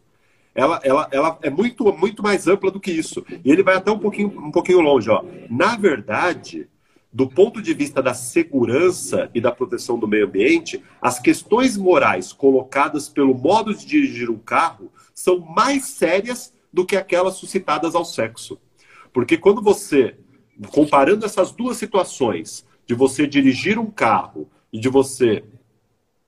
[0.55, 3.25] Ela, ela, ela é muito, muito mais ampla do que isso.
[3.45, 5.09] E ele vai até um pouquinho, um pouquinho longe.
[5.09, 5.25] Ó.
[5.49, 6.69] Na verdade,
[7.15, 12.33] do ponto de vista da segurança e da proteção do meio ambiente, as questões morais
[12.33, 18.05] colocadas pelo modo de dirigir um carro são mais sérias do que aquelas suscitadas ao
[18.05, 18.59] sexo.
[19.13, 20.17] Porque quando você,
[20.73, 25.45] comparando essas duas situações, de você dirigir um carro e de você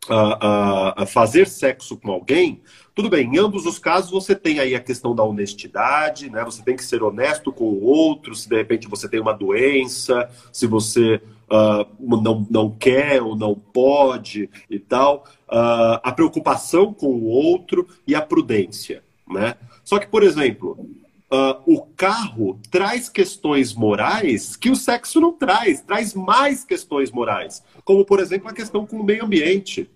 [0.09, 2.63] uh, uh, fazer sexo com alguém,
[2.97, 6.43] tudo bem, em ambos os casos você tem aí a questão da honestidade, né?
[6.44, 10.31] Você tem que ser honesto com o outro, se de repente você tem uma doença,
[10.51, 15.27] se você uh, não, não quer ou não pode e tal.
[15.47, 19.56] Uh, a preocupação com o outro e a prudência, né?
[19.85, 20.89] Só que, por exemplo,
[21.31, 27.62] uh, o carro traz questões morais que o sexo não traz, traz mais questões morais,
[27.85, 29.86] como, por exemplo, a questão com o meio ambiente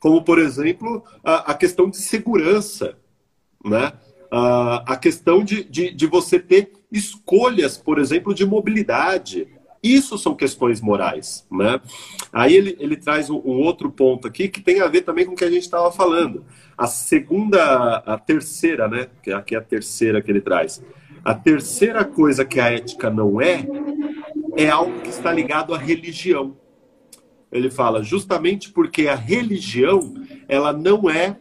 [0.00, 2.96] como, por exemplo, a, a questão de segurança,
[3.64, 3.92] né?
[4.30, 9.48] a, a questão de, de, de você ter escolhas, por exemplo, de mobilidade.
[9.82, 11.80] Isso são questões morais, né?
[12.32, 15.32] Aí ele, ele traz um, um, outro ponto aqui que tem a ver também com
[15.32, 16.44] o que a gente estava falando.
[16.76, 19.08] A segunda, a terceira, né?
[19.22, 20.82] Que aqui é a terceira que ele traz.
[21.24, 23.66] A terceira coisa que a ética não é,
[24.56, 26.56] é algo que está ligado à religião
[27.56, 30.14] ele fala justamente porque a religião
[30.48, 31.36] ela não é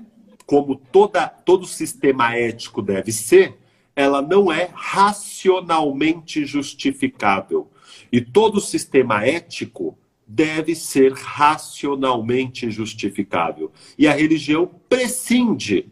[0.45, 3.57] como toda, todo sistema ético deve ser,
[3.95, 7.71] ela não é racionalmente justificável.
[8.11, 9.97] E todo sistema ético
[10.27, 13.71] deve ser racionalmente justificável.
[13.97, 15.91] E a religião prescinde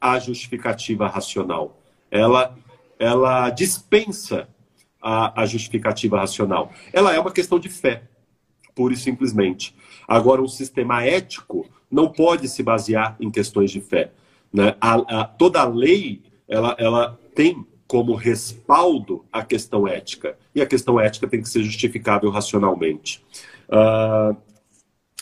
[0.00, 1.80] a justificativa racional.
[2.10, 2.56] Ela,
[2.98, 4.48] ela dispensa
[5.00, 6.72] a, a justificativa racional.
[6.92, 8.02] Ela é uma questão de fé
[8.76, 9.74] pura e simplesmente.
[10.06, 14.12] Agora, um sistema ético não pode se basear em questões de fé.
[14.52, 14.76] Né?
[14.80, 20.36] A, a, toda a lei ela, ela tem como respaldo a questão ética.
[20.54, 23.24] E a questão ética tem que ser justificável racionalmente.
[23.68, 24.36] Uh,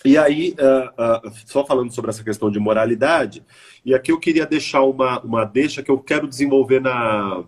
[0.05, 3.43] e aí, uh, uh, só falando sobre essa questão de moralidade,
[3.85, 7.45] e aqui eu queria deixar uma, uma deixa que eu quero desenvolver na.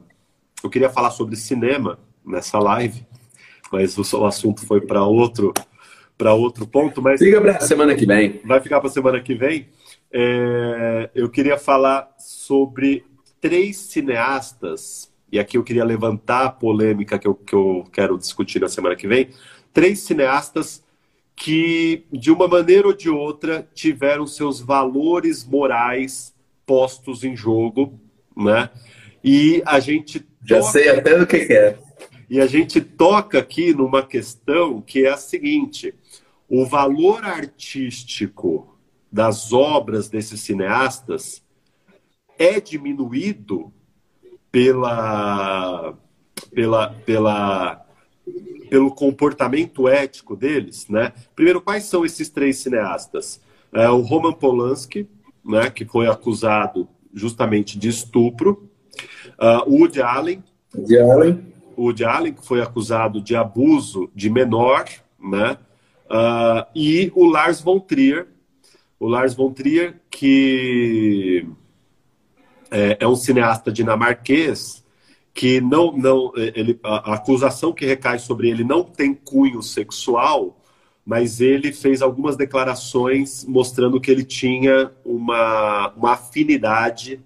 [0.62, 3.07] Eu queria falar sobre cinema nessa live,
[3.70, 5.53] mas o, o assunto foi para outro
[6.16, 7.20] para outro ponto, mas.
[7.20, 8.40] Fica para a semana que vem.
[8.44, 9.68] Vai ficar para a semana que vem.
[10.12, 13.05] É, eu queria falar sobre
[13.40, 18.60] três cineastas, e aqui eu queria levantar a polêmica que eu, que eu quero discutir
[18.60, 19.28] na semana que vem.
[19.72, 20.82] Três cineastas
[21.34, 26.34] que, de uma maneira ou de outra, tiveram seus valores morais
[26.64, 28.01] postos em jogo,
[28.34, 28.70] né?
[29.22, 30.26] E a gente.
[30.44, 30.72] Já toca...
[30.72, 31.78] sei até do que é.
[32.28, 35.94] E a gente toca aqui numa questão que é a seguinte:
[36.48, 38.77] o valor artístico
[39.11, 41.43] das obras desses cineastas
[42.39, 43.73] é diminuído
[44.51, 45.94] pela,
[46.53, 47.86] pela, pela,
[48.69, 51.12] pelo comportamento ético deles, né?
[51.35, 53.40] Primeiro, quais são esses três cineastas?
[53.73, 55.09] É, o Roman Polanski,
[55.44, 58.69] né, que foi acusado justamente de estupro.
[59.39, 60.43] Uh, Woody Allen.
[60.74, 61.56] Woody Allen.
[61.77, 64.85] O Woody Allen, que foi acusado de abuso de menor,
[65.20, 65.59] né?
[66.07, 68.28] Uh, e o Lars von Trier,
[68.98, 71.47] o Lars von Trier, que
[72.70, 74.85] é, é um cineasta dinamarquês
[75.35, 80.59] que não, não ele, a, a acusação que recai sobre ele não tem cunho sexual,
[81.05, 87.20] mas ele fez algumas declarações mostrando que ele tinha uma, uma afinidade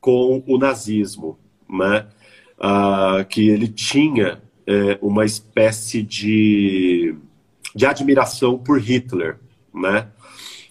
[0.00, 1.38] com o nazismo,
[1.68, 2.06] né?
[2.58, 7.14] Uh, que ele tinha é, uma espécie de
[7.76, 9.38] de admiração por Hitler,
[9.72, 10.08] né?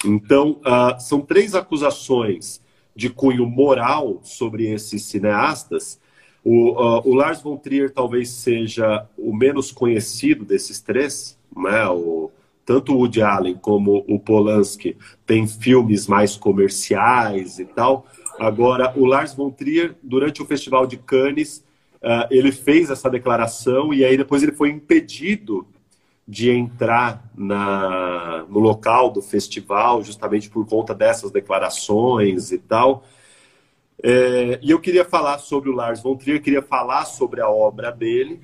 [0.03, 2.59] Então, uh, são três acusações
[2.95, 5.99] de cunho moral sobre esses cineastas.
[6.43, 11.87] O, uh, o, Lars von Trier talvez seja o menos conhecido desses três, né?
[11.89, 12.31] O,
[12.65, 14.97] tanto o Woody Allen como o Polanski
[15.27, 18.07] têm filmes mais comerciais e tal.
[18.39, 21.63] Agora, o Lars von Trier, durante o Festival de Cannes,
[22.05, 25.67] uh, ele fez essa declaração e aí depois ele foi impedido
[26.27, 33.03] de entrar na, no local do festival, justamente por conta dessas declarações e tal.
[34.01, 37.91] É, e eu queria falar sobre o Lars von Trier, queria falar sobre a obra
[37.91, 38.41] dele,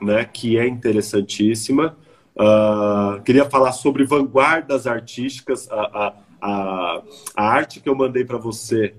[0.00, 1.96] né, que é interessantíssima.
[2.34, 7.02] Uh, queria falar sobre vanguardas artísticas, a, a, a,
[7.36, 8.94] a arte que eu mandei para você,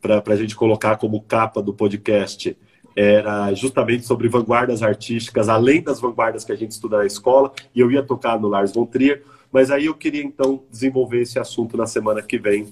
[0.00, 2.56] para a gente colocar como capa do podcast,
[2.94, 7.80] era justamente sobre vanguardas artísticas, além das vanguardas que a gente estuda na escola, e
[7.80, 9.22] eu ia tocar no Lars von Trier,
[9.52, 12.68] mas aí eu queria então desenvolver esse assunto na semana que vem,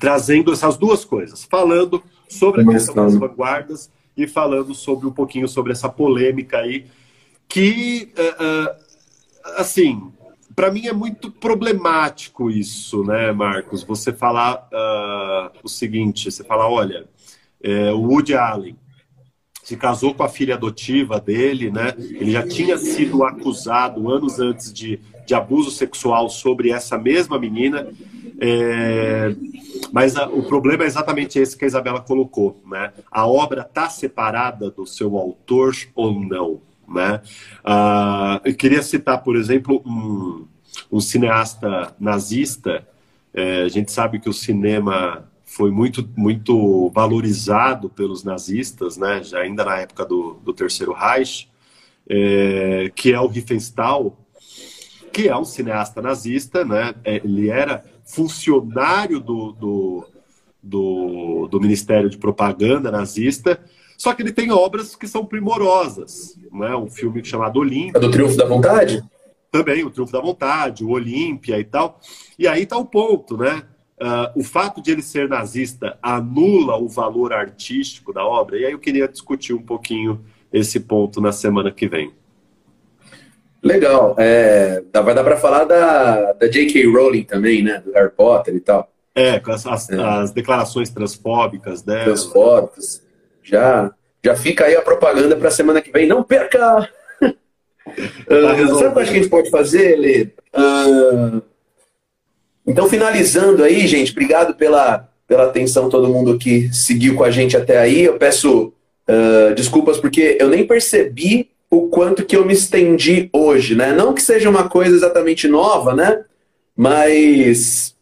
[0.00, 5.48] trazendo essas duas coisas, falando sobre a questão das vanguardas e falando sobre um pouquinho
[5.48, 6.86] sobre essa polêmica aí,
[7.48, 10.12] que, uh, uh, assim,
[10.54, 13.84] para mim é muito problemático isso, né, Marcos?
[13.84, 17.06] Você falar uh, o seguinte, você falar, olha,
[17.62, 18.76] é, o Woody Allen
[19.68, 21.92] se casou com a filha adotiva dele, né?
[21.98, 27.86] Ele já tinha sido acusado anos antes de, de abuso sexual sobre essa mesma menina.
[28.40, 29.36] É,
[29.92, 32.94] mas a, o problema é exatamente esse que a Isabela colocou, né?
[33.10, 37.20] A obra está separada do seu autor ou não, né?
[37.62, 40.46] Ah, eu queria citar, por exemplo, um,
[40.90, 42.88] um cineasta nazista.
[43.34, 45.27] É, a gente sabe que o cinema
[45.58, 51.50] foi muito, muito valorizado pelos nazistas, né, já ainda na época do, do Terceiro Reich,
[52.08, 54.16] é, que é o Riefenstahl,
[55.12, 60.06] que é um cineasta nazista, né, é, ele era funcionário do, do,
[60.62, 63.60] do, do Ministério de Propaganda nazista,
[63.96, 67.98] só que ele tem obras que são primorosas, né, um filme chamado Olímpia.
[67.98, 69.02] É do Triunfo da Vontade?
[69.50, 71.98] Também, o Triunfo da Vontade, o Olímpia e tal.
[72.38, 73.64] E aí está o ponto, né?
[74.00, 78.56] Uh, o fato de ele ser nazista anula o valor artístico da obra?
[78.56, 82.12] E aí eu queria discutir um pouquinho esse ponto na semana que vem.
[83.62, 84.14] Legal.
[84.18, 86.86] É, vai dar para falar da, da J.K.
[86.86, 87.82] Rowling também, né?
[87.84, 88.88] Do Harry Potter e tal.
[89.14, 90.00] É, com as, as, é.
[90.00, 92.04] as declarações transfóbicas dela.
[92.04, 93.02] Transfóbicas.
[93.42, 93.92] Já,
[94.24, 96.06] já fica aí a propaganda para a semana que vem.
[96.06, 96.88] Não perca!
[97.20, 100.30] uh, sabe o que a gente pode fazer, Lê?
[100.54, 101.42] Uh,
[102.68, 107.56] então, finalizando aí, gente, obrigado pela, pela atenção, todo mundo que seguiu com a gente
[107.56, 108.04] até aí.
[108.04, 108.74] Eu peço
[109.08, 113.92] uh, desculpas porque eu nem percebi o quanto que eu me estendi hoje, né?
[113.92, 116.24] Não que seja uma coisa exatamente nova, né?
[116.76, 117.96] Mas,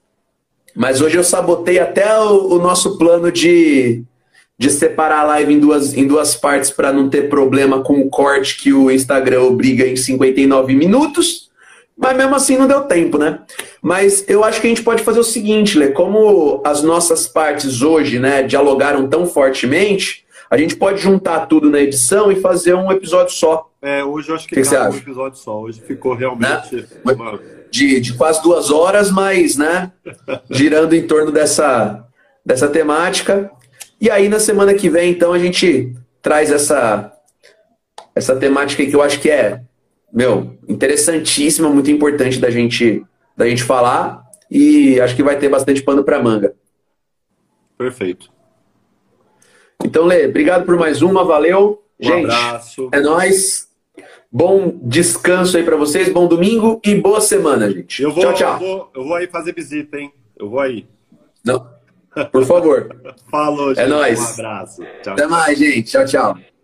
[0.74, 4.02] mas hoje eu sabotei até o, o nosso plano de,
[4.58, 8.10] de separar a live em duas, em duas partes para não ter problema com o
[8.10, 11.50] corte que o Instagram obriga em 59 minutos.
[11.96, 13.40] Mas mesmo assim não deu tempo, né?
[13.86, 17.82] Mas eu acho que a gente pode fazer o seguinte, Lê, como as nossas partes
[17.82, 22.90] hoje, né, dialogaram tão fortemente, a gente pode juntar tudo na edição e fazer um
[22.90, 23.70] episódio só.
[23.80, 25.60] É, hoje eu acho que, que cabe um episódio só.
[25.60, 26.74] Hoje ficou realmente.
[26.74, 26.84] Né?
[27.04, 27.38] Uma...
[27.70, 29.92] De, de quase duas horas, mas, né?
[30.50, 32.04] girando em torno dessa,
[32.44, 33.52] dessa temática.
[34.00, 37.12] E aí, na semana que vem, então, a gente traz essa,
[38.16, 39.60] essa temática que eu acho que é
[40.12, 43.04] meu, interessantíssima, muito importante da gente,
[43.36, 46.54] da gente falar e acho que vai ter bastante pano para manga.
[47.76, 48.30] Perfeito.
[49.84, 51.82] Então, Lê, obrigado por mais uma, valeu.
[52.00, 52.88] Um gente, abraço.
[52.92, 53.66] é nós.
[54.30, 58.02] Bom descanso aí para vocês, bom domingo e boa semana, gente.
[58.02, 58.52] Eu vou, tchau, tchau.
[58.54, 60.12] Eu vou, eu vou aí fazer visita, hein?
[60.36, 60.86] Eu vou aí.
[61.44, 61.66] Não.
[62.32, 62.94] Por favor.
[63.30, 63.84] Falou, é gente.
[63.84, 64.20] É nóis.
[64.20, 64.82] Um abraço.
[65.02, 65.12] Tchau.
[65.14, 65.90] Até mais, gente.
[65.90, 66.55] Tchau, tchau.